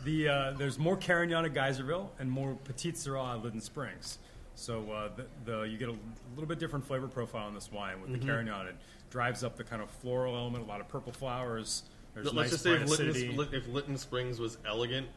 the 0.04 0.28
uh, 0.28 0.52
there's 0.58 0.78
more 0.78 0.98
Carignan 0.98 1.46
at 1.46 1.54
Geyserville 1.54 2.10
and 2.20 2.30
more 2.30 2.56
Petite 2.66 2.96
Sirah 2.96 3.38
at 3.38 3.44
Lytton 3.44 3.62
Springs. 3.62 4.20
So 4.56 4.92
uh, 4.92 5.10
the, 5.16 5.26
the 5.46 5.62
you 5.64 5.78
get 5.78 5.90
a 5.90 5.96
little 6.36 6.48
bit 6.48 6.60
different 6.60 6.86
flavor 6.86 7.08
profile 7.08 7.48
in 7.48 7.56
this 7.56 7.72
wine 7.72 8.02
with 8.02 8.12
the 8.12 8.20
Carignan. 8.20 8.68
It 8.68 8.76
drives 9.10 9.44
up 9.44 9.56
the 9.56 9.64
kind 9.64 9.82
of 9.82 9.90
floral 9.90 10.36
element, 10.36 10.66
a 10.66 10.68
lot 10.68 10.82
of 10.82 10.88
purple 10.88 11.12
flowers. 11.12 11.84
There's 12.18 12.34
Let's 12.34 12.36
nice 12.36 12.50
just 12.50 12.64
say 12.64 12.72
if 12.72 12.88
bright 12.88 13.00
Lytton. 13.00 13.38
Lit- 13.38 13.54
if 13.54 13.68
Lytton 13.68 13.96
Springs 13.96 14.40
was 14.40 14.58
elegant, 14.66 15.08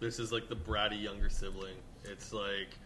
this 0.00 0.18
is 0.18 0.32
like 0.32 0.48
the 0.48 0.56
bratty 0.56 1.00
younger 1.00 1.28
sibling. 1.28 1.76
It's 2.04 2.32
like 2.32 2.76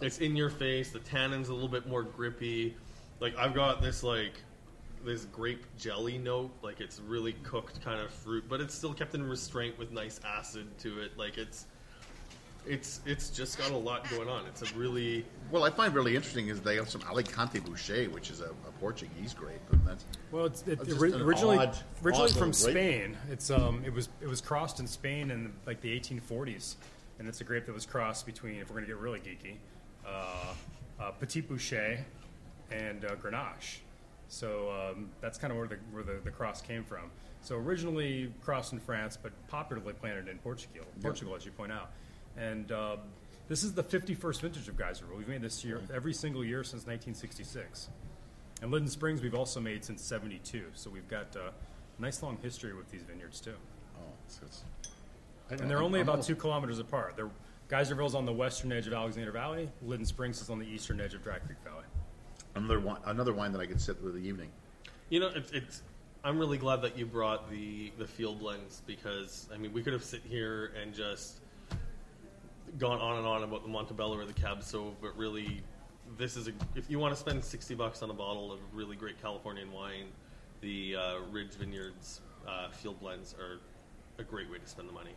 it's 0.00 0.18
in 0.18 0.34
your 0.34 0.48
face. 0.48 0.92
The 0.92 1.00
tannin's 1.00 1.50
a 1.50 1.52
little 1.52 1.68
bit 1.68 1.86
more 1.86 2.02
grippy. 2.02 2.74
Like 3.20 3.36
I've 3.36 3.52
got 3.52 3.82
this 3.82 4.02
like 4.02 4.32
this 5.04 5.26
grape 5.26 5.66
jelly 5.76 6.16
note. 6.16 6.52
Like 6.62 6.80
it's 6.80 7.00
really 7.00 7.34
cooked 7.42 7.84
kind 7.84 8.00
of 8.00 8.10
fruit, 8.10 8.44
but 8.48 8.62
it's 8.62 8.74
still 8.74 8.94
kept 8.94 9.14
in 9.14 9.28
restraint 9.28 9.78
with 9.78 9.92
nice 9.92 10.18
acid 10.24 10.66
to 10.78 11.00
it. 11.02 11.18
Like 11.18 11.36
it's 11.36 11.66
it's 12.66 13.00
it's 13.06 13.30
just 13.30 13.58
got 13.58 13.70
a 13.70 13.76
lot 13.76 14.08
going 14.10 14.28
on. 14.28 14.46
It's 14.46 14.62
a 14.62 14.74
really 14.74 15.24
Well, 15.50 15.64
I 15.64 15.70
find 15.70 15.94
really 15.94 16.14
interesting 16.16 16.48
is 16.48 16.60
they 16.60 16.76
have 16.76 16.88
some 16.88 17.02
Alicante 17.02 17.60
Bouschet, 17.60 18.10
which 18.12 18.30
is 18.30 18.40
a, 18.40 18.46
a 18.46 18.72
Portuguese 18.80 19.34
grape, 19.34 19.60
and 19.72 19.80
that's 19.86 20.04
Well, 20.30 20.46
it's, 20.46 20.62
it, 20.62 20.78
It's 20.80 20.88
just 20.88 21.00
ori- 21.00 21.12
originally 21.12 21.58
odd- 21.58 21.76
originally 22.04 22.30
odd 22.30 22.36
from 22.38 22.50
grape. 22.50 22.54
Spain. 22.54 23.16
It's 23.30 23.50
um 23.50 23.82
it 23.84 23.92
was 23.92 24.08
it 24.20 24.28
was 24.28 24.40
crossed 24.40 24.80
in 24.80 24.86
Spain 24.86 25.30
in 25.30 25.52
like 25.66 25.80
the 25.80 25.98
1840s, 25.98 26.76
and 27.18 27.28
it's 27.28 27.40
a 27.40 27.44
grape 27.44 27.66
that 27.66 27.74
was 27.74 27.86
crossed 27.86 28.26
between 28.26 28.56
if 28.60 28.68
we're 28.68 28.74
going 28.76 28.84
to 28.86 28.92
get 28.92 28.98
really 28.98 29.20
geeky, 29.20 29.54
uh, 30.06 30.54
uh, 31.00 31.10
Petit 31.12 31.42
Bouschet 31.42 31.98
and 32.70 33.04
uh, 33.04 33.14
Grenache. 33.16 33.78
So 34.28 34.70
um, 34.70 35.10
that's 35.20 35.36
kind 35.36 35.50
of 35.52 35.58
where 35.58 35.66
the 35.68 35.76
where 35.90 36.02
the, 36.02 36.20
the 36.24 36.30
cross 36.30 36.62
came 36.62 36.84
from. 36.84 37.10
So 37.42 37.56
originally 37.56 38.32
crossed 38.40 38.72
in 38.72 38.78
France, 38.78 39.18
but 39.20 39.32
popularly 39.48 39.94
planted 39.94 40.28
in 40.28 40.38
Portugal, 40.38 40.86
Portugal, 41.02 41.34
as 41.34 41.44
you 41.44 41.50
point 41.50 41.72
out. 41.72 41.90
And 42.36 42.70
um, 42.72 42.98
this 43.48 43.62
is 43.62 43.72
the 43.74 43.82
51st 43.82 44.40
vintage 44.40 44.68
of 44.68 44.76
Geyserville. 44.76 45.16
We've 45.16 45.28
made 45.28 45.42
this 45.42 45.64
year 45.64 45.80
every 45.94 46.14
single 46.14 46.44
year 46.44 46.64
since 46.64 46.86
1966. 46.86 47.88
And 48.62 48.70
Lytton 48.70 48.88
Springs, 48.88 49.20
we've 49.22 49.34
also 49.34 49.60
made 49.60 49.84
since 49.84 50.02
'72, 50.02 50.66
so 50.74 50.88
we've 50.88 51.08
got 51.08 51.34
a 51.36 51.52
nice 52.00 52.22
long 52.22 52.38
history 52.42 52.72
with 52.74 52.88
these 52.90 53.02
vineyards 53.02 53.40
too. 53.40 53.54
oh, 53.98 54.02
it's, 54.24 54.40
it's, 54.42 54.64
I 55.50 55.54
And 55.54 55.68
they're 55.68 55.78
know, 55.80 55.84
only 55.84 55.98
I'm 56.00 56.04
about 56.06 56.12
almost- 56.12 56.28
two 56.28 56.36
kilometers 56.36 56.78
apart. 56.78 57.14
They're, 57.16 57.30
Geyserville's 57.68 58.14
on 58.14 58.24
the 58.26 58.32
western 58.32 58.70
edge 58.70 58.86
of 58.86 58.92
Alexander 58.92 59.32
Valley. 59.32 59.68
Lytton 59.82 60.04
Springs 60.06 60.40
is 60.40 60.48
on 60.50 60.58
the 60.58 60.66
eastern 60.66 61.00
edge 61.00 61.14
of 61.14 61.22
Dry 61.24 61.38
Creek 61.38 61.58
Valley. 61.64 61.84
Another 62.54 62.78
wine, 62.78 62.98
another 63.06 63.32
wine 63.32 63.50
that 63.52 63.60
I 63.60 63.66
could 63.66 63.80
sit 63.80 64.00
with 64.02 64.14
the 64.14 64.20
evening. 64.20 64.50
You 65.08 65.20
know, 65.20 65.30
it's, 65.34 65.50
it's 65.52 65.82
I'm 66.22 66.38
really 66.38 66.58
glad 66.58 66.82
that 66.82 66.96
you 66.96 67.04
brought 67.06 67.50
the 67.50 67.90
the 67.98 68.06
field 68.06 68.38
blends 68.38 68.82
because 68.86 69.48
I 69.52 69.56
mean 69.58 69.72
we 69.72 69.82
could 69.82 69.92
have 69.94 70.04
sit 70.04 70.20
here 70.22 70.72
and 70.80 70.94
just 70.94 71.40
gone 72.78 73.00
on 73.00 73.18
and 73.18 73.26
on 73.26 73.42
about 73.42 73.62
the 73.62 73.68
Montebello 73.68 74.16
or 74.18 74.24
the 74.24 74.32
Cab 74.32 74.60
Sauv, 74.60 74.94
but 75.00 75.16
really, 75.16 75.62
this 76.18 76.36
is 76.36 76.48
a 76.48 76.52
if 76.74 76.90
you 76.90 76.98
want 76.98 77.14
to 77.14 77.20
spend 77.20 77.44
sixty 77.44 77.74
bucks 77.74 78.02
on 78.02 78.10
a 78.10 78.14
bottle 78.14 78.52
of 78.52 78.60
really 78.72 78.96
great 78.96 79.20
Californian 79.20 79.72
wine, 79.72 80.06
the 80.60 80.96
uh, 80.96 81.14
Ridge 81.30 81.52
Vineyards 81.52 82.20
uh, 82.46 82.70
field 82.70 83.00
blends 83.00 83.34
are 83.34 83.60
a 84.18 84.24
great 84.24 84.50
way 84.50 84.58
to 84.58 84.66
spend 84.66 84.88
the 84.88 84.92
money. 84.92 85.14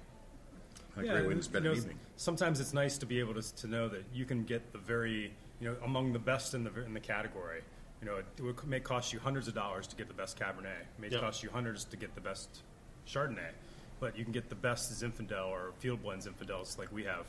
A 0.98 1.04
great 1.04 1.28
way 1.28 1.34
to 1.34 1.44
spend 1.44 1.66
you 1.66 1.72
an 1.72 1.78
know, 1.78 1.82
evening. 1.82 2.00
Sometimes 2.16 2.62
it's 2.62 2.74
nice 2.74 2.98
to 3.00 3.06
be 3.06 3.20
able 3.20 3.34
to, 3.34 3.56
to 3.56 3.68
know 3.68 3.90
that 3.90 4.06
you 4.14 4.24
can 4.24 4.46
get 4.46 4.72
the 4.72 4.78
very, 4.78 5.34
you 5.60 5.70
know, 5.70 5.76
among 5.84 6.14
the 6.14 6.20
best 6.20 6.54
in 6.54 6.64
the 6.64 6.72
in 6.86 6.94
the 6.94 7.00
category. 7.02 7.62
You 8.02 8.08
know, 8.08 8.18
it, 8.18 8.42
would, 8.42 8.66
may 8.66 8.80
cost 8.80 9.12
you 9.12 9.20
hundreds 9.20 9.48
of 9.48 9.56
dollars 9.56 9.88
to 9.88 9.96
get 9.96 10.08
the 10.08 10.14
best 10.14 10.40
Cabernet. 10.40 10.82
It 10.82 11.00
may 11.00 11.10
Yep. 11.10 11.22
cost 11.22 11.44
you 11.44 11.50
hundreds 11.50 11.86
to 11.86 11.98
get 11.98 12.14
the 12.16 12.22
best 12.22 12.62
Chardonnay, 13.08 13.52
but 14.00 14.18
you 14.18 14.24
can 14.24 14.34
get 14.34 14.48
the 14.48 14.56
best 14.56 14.92
Zinfandel 14.92 15.48
or 15.48 15.72
Field 15.80 16.02
Blends 16.04 16.28
Zinfandels 16.28 16.78
like 16.78 16.92
we 16.92 17.04
have 17.04 17.26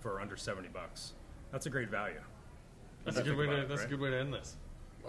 for 0.00 0.20
under 0.20 0.36
seventy 0.36 0.68
bucks. 0.68 1.12
That's 1.52 1.66
a 1.66 1.70
great 1.70 1.88
value. 1.88 2.20
That's 3.04 3.18
a 3.18 3.22
good 3.22 3.36
way 3.36 3.46
to 3.46 3.62
it, 3.62 3.68
that's 3.68 3.84
a 3.84 3.88
good 3.88 4.00
way 4.00 4.10
to 4.10 4.18
end 4.18 4.34
this. 4.34 4.56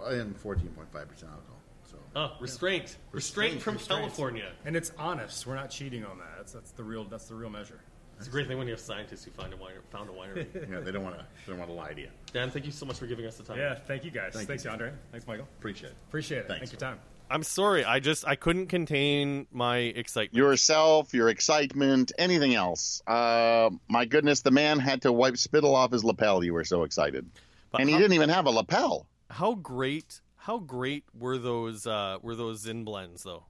And 0.06 0.34
14.5% 0.34 0.86
alcohol. 0.94 1.40
So 1.84 1.98
Oh, 2.16 2.32
restraint, 2.40 2.96
restraint 3.12 3.60
from 3.60 3.74
Restraint. 3.74 4.00
California. 4.02 4.52
And 4.64 4.74
it's 4.74 4.92
honest. 4.96 5.46
We're 5.46 5.56
not 5.56 5.68
cheating 5.70 6.04
on 6.06 6.18
that. 6.18 6.30
That's, 6.38 6.52
that's 6.52 6.70
the 6.70 6.82
real. 6.82 7.04
That's 7.04 7.26
the 7.26 7.34
real 7.34 7.50
measure. 7.50 7.80
It's 8.16 8.28
a 8.28 8.30
great 8.30 8.48
thing 8.48 8.56
when 8.58 8.66
you 8.66 8.72
have 8.72 8.80
scientists 8.80 9.24
who 9.24 9.30
find 9.32 9.52
a 9.52 9.56
wine, 9.56 9.72
found 9.90 10.08
a 10.08 10.12
winery. 10.12 10.46
yeah, 10.70 10.80
they 10.80 10.92
don't 10.92 11.02
want 11.02 11.18
to. 11.18 11.26
They 11.46 11.52
don't 11.52 11.58
want 11.58 11.70
to 11.70 11.76
lie 11.76 11.92
to 11.92 12.00
you. 12.00 12.08
Dan, 12.32 12.50
thank 12.50 12.64
you 12.64 12.72
so 12.72 12.86
much 12.86 12.98
for 12.98 13.06
giving 13.06 13.26
us 13.26 13.36
the 13.36 13.42
time. 13.42 13.58
Yeah. 13.58 13.74
Thank 13.74 14.04
you 14.04 14.10
guys. 14.10 14.32
Thank 14.34 14.48
Thanks, 14.48 14.64
you. 14.64 14.70
Andre. 14.70 14.92
Thanks, 15.10 15.26
Michael. 15.26 15.48
Appreciate 15.58 15.90
it. 15.90 15.96
Appreciate 16.08 16.38
it. 16.38 16.48
Thanks. 16.48 16.70
Thank 16.70 16.80
your 16.80 16.90
time. 16.90 17.00
I'm 17.30 17.42
sorry. 17.44 17.84
I 17.84 18.00
just 18.00 18.26
I 18.26 18.34
couldn't 18.34 18.66
contain 18.66 19.46
my 19.52 19.76
excitement. 19.78 20.34
Yourself, 20.36 21.14
your 21.14 21.28
excitement, 21.28 22.10
anything 22.18 22.54
else. 22.54 23.02
Uh, 23.06 23.70
my 23.88 24.04
goodness, 24.04 24.40
the 24.42 24.50
man 24.50 24.80
had 24.80 25.02
to 25.02 25.12
wipe 25.12 25.36
spittle 25.36 25.74
off 25.76 25.92
his 25.92 26.02
lapel. 26.04 26.42
You 26.42 26.52
were 26.54 26.64
so 26.64 26.82
excited, 26.82 27.30
But 27.70 27.80
and 27.82 27.88
he 27.88 27.94
how- 27.94 28.00
didn't 28.00 28.14
even 28.14 28.30
have 28.30 28.46
a 28.46 28.50
lapel. 28.50 29.06
how 29.30 29.54
great 29.54 30.20
how 30.36 30.58
great 30.58 31.04
were 31.16 31.38
those 31.38 31.86
uh, 31.86 32.18
were 32.20 32.34
those 32.34 32.60
Zin 32.62 32.84
blends 32.84 33.22
though? 33.22 33.44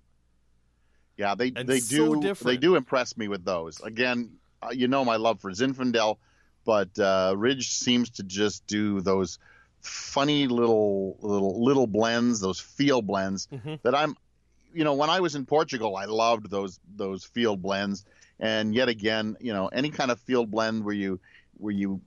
Yeah, 1.16 1.34
they 1.34 1.52
And 1.56 1.68
they 1.68 1.80
so 1.80 2.14
do 2.16 2.20
different. 2.20 2.46
they 2.46 2.56
do 2.58 2.76
impress 2.76 3.16
me 3.16 3.28
with 3.28 3.44
those. 3.44 3.80
Again, 3.80 4.32
uh, 4.62 4.70
you 4.72 4.88
know 4.88 5.04
my 5.04 5.16
love 5.16 5.40
for 5.40 5.50
Zinfandel, 5.52 6.18
but 6.66 6.98
uh, 6.98 7.34
Ridge 7.36 7.70
seems 7.70 8.10
to 8.10 8.22
just 8.24 8.66
do 8.66 9.00
those 9.00 9.38
funny 9.80 10.46
little 10.46 11.16
little 11.20 11.62
little 11.62 11.86
blends, 11.86 12.40
those 12.40 12.60
field 12.60 13.06
blends 13.06 13.48
Mm-hmm. 13.52 13.74
that 13.82 13.94
I'm. 13.94 14.14
You 14.72 14.84
know, 14.84 14.94
when 14.94 15.10
I 15.10 15.18
was 15.18 15.34
in 15.34 15.46
Portugal, 15.46 15.96
I 15.96 16.04
loved 16.04 16.48
those 16.48 16.78
those 16.94 17.24
field 17.24 17.60
blends, 17.60 18.04
and 18.38 18.72
yet 18.72 18.88
again, 18.88 19.36
you 19.40 19.52
know, 19.52 19.66
any 19.66 19.90
kind 19.90 20.12
of 20.12 20.20
field 20.20 20.50
blend 20.50 20.84
where 20.84 20.94
you 20.94 21.18
where 21.54 21.74
you 21.74 22.00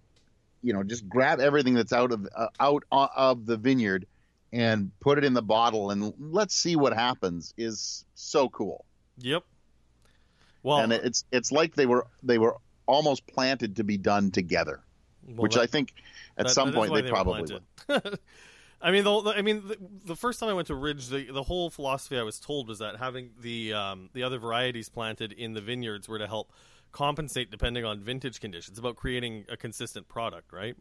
you 0.62 0.72
know 0.72 0.82
just 0.82 1.08
grab 1.10 1.42
everything 1.42 1.74
that's 1.74 1.92
out 1.92 2.14
of 2.14 2.26
uh, 2.34 2.48
out 2.60 2.86
of 2.92 3.46
the 3.46 3.58
vineyard 3.58 4.06
and 4.54 4.92
put 5.02 5.18
it 5.18 5.26
in 5.26 5.34
the 5.34 5.42
bottle 5.42 5.90
and 5.90 6.14
let's 6.20 6.56
see 6.56 6.78
what 6.78 6.94
happens 6.94 7.54
is 7.58 8.06
so 8.16 8.48
cool 8.48 8.86
Yep. 9.18 9.44
Well, 10.64 10.80
and 10.80 10.94
it's 10.94 11.26
it's 11.32 11.52
like 11.52 11.76
they 11.76 11.86
were 11.86 12.08
they 12.24 12.38
were 12.38 12.56
almost 12.86 13.28
planted 13.28 13.76
to 13.76 13.84
be 13.84 13.98
done 13.98 14.32
together, 14.32 14.82
well, 15.28 15.36
which 15.44 15.56
that- 15.56 15.62
I 15.62 15.66
think 15.68 15.94
at 16.38 16.48
that- 16.48 16.54
some 16.54 16.70
that 16.72 16.76
point 16.76 16.92
why 16.92 17.02
they, 17.02 17.10
probably 17.10 17.42
would. 17.90 18.20
I 18.82 18.92
mean, 18.92 19.06
the, 19.06 19.34
I 19.34 19.42
mean, 19.42 19.66
the, 19.66 19.78
the 20.08 20.16
first 20.16 20.42
time 20.42 20.50
I 20.50 20.54
went 20.54 20.68
to 20.68 20.76
Ridge, 20.76 21.08
the, 21.08 21.32
the 21.32 21.44
whole 21.44 21.70
philosophy 21.70 22.18
I 22.18 22.24
was 22.24 22.38
told 22.38 22.68
was 22.68 22.80
that 22.80 22.98
having 22.98 23.30
the 23.40 23.72
um, 23.74 24.10
the 24.12 24.24
other 24.24 24.38
varieties 24.40 24.90
planted 24.90 25.32
in 25.32 25.54
the 25.54 25.62
vineyards 25.62 26.10
were 26.10 26.20
to 26.20 26.28
help 26.28 26.52
compensate 26.92 27.50
depending 27.50 27.86
on 27.86 28.02
vintage 28.02 28.42
conditions, 28.42 28.78
about 28.78 28.98
creating 28.98 29.46
a 29.50 29.56
consistent 29.56 30.10
product, 30.10 30.52
right? 30.52 30.76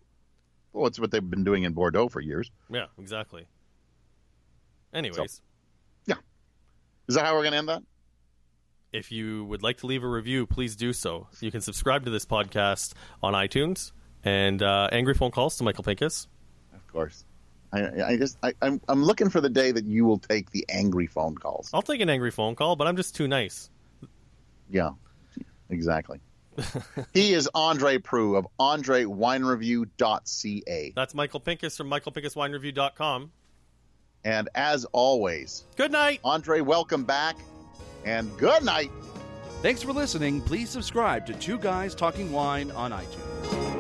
Well, 0.73 0.87
it's 0.87 0.99
what 0.99 1.11
they've 1.13 1.31
been 1.31 1.45
doing 1.45 1.63
in 1.63 1.75
Bordeaux 1.75 2.09
for 2.09 2.21
years. 2.21 2.51
Yeah, 2.69 2.87
exactly. 2.99 3.47
Anyways, 4.93 5.41
Yeah. 6.07 6.17
Is 7.09 7.15
that 7.15 7.25
how 7.25 7.35
we're 7.35 7.43
going 7.43 7.53
to 7.53 7.59
end 7.59 7.69
that? 7.69 7.83
if 8.93 9.11
you 9.11 9.45
would 9.47 9.63
like 9.63 9.79
to 9.79 9.87
leave 9.87 10.05
a 10.05 10.07
review, 10.09 10.47
please 10.47 10.77
do 10.77 10.93
so. 10.93 11.27
You 11.41 11.51
can 11.51 11.63
subscribe 11.63 12.05
to 12.05 12.11
this 12.11 12.27
podcast 12.27 12.93
on 13.23 13.33
iTunes 13.33 13.93
and 14.25 14.63
uh, 14.63 14.89
angry 14.93 15.15
phone 15.15 15.31
calls 15.31 15.57
to 15.59 15.65
Michael 15.65 15.85
Pinkus. 15.85 16.27
Of 16.75 16.87
course. 16.87 17.25
I, 17.73 17.89
I 18.07 18.17
just 18.17 18.37
I, 18.43 18.53
I'm 18.61 18.81
I'm 18.89 19.03
looking 19.03 19.31
for 19.31 19.41
the 19.41 19.49
day 19.49 19.73
that 19.73 19.85
you 19.85 20.05
will 20.05 20.19
take 20.19 20.51
the 20.51 20.67
angry 20.69 21.07
phone 21.07 21.37
calls. 21.37 21.71
I'll 21.73 21.81
take 21.83 22.03
an 22.03 22.11
angry 22.11 22.31
phone 22.31 22.55
call, 22.55 22.77
but 22.77 22.87
I'm 22.87 22.97
just 22.97 23.17
too 23.17 23.27
nice. 23.27 23.71
Yeah, 24.71 24.91
exactly. 25.71 26.21
he 27.15 27.33
is 27.33 27.49
Andre 27.55 27.97
Proulx 27.97 28.37
of 28.37 28.47
AndreWineReview.ca, 28.61 30.93
That's 30.95 31.15
Michael 31.15 31.41
Pincus 31.41 31.79
from 31.79 31.89
MichaelPinkusWineReview.com. 31.89 33.33
and 34.25 34.49
as 34.55 34.85
always, 34.93 35.65
Good 35.77 35.93
night. 35.93 36.21
Andre, 36.25 36.61
welcome 36.61 37.05
back, 37.05 37.37
and 38.05 38.37
good 38.37 38.63
night. 38.65 38.91
Thanks 39.63 39.83
for 39.83 39.95
listening. 39.95 40.43
Please 40.43 40.69
subscribe 40.69 41.25
to 41.27 41.33
Two 41.35 41.57
Guys 41.59 41.95
Talking 41.95 42.33
Wine 42.33 42.71
on 42.73 42.91
iTunes. 42.93 43.72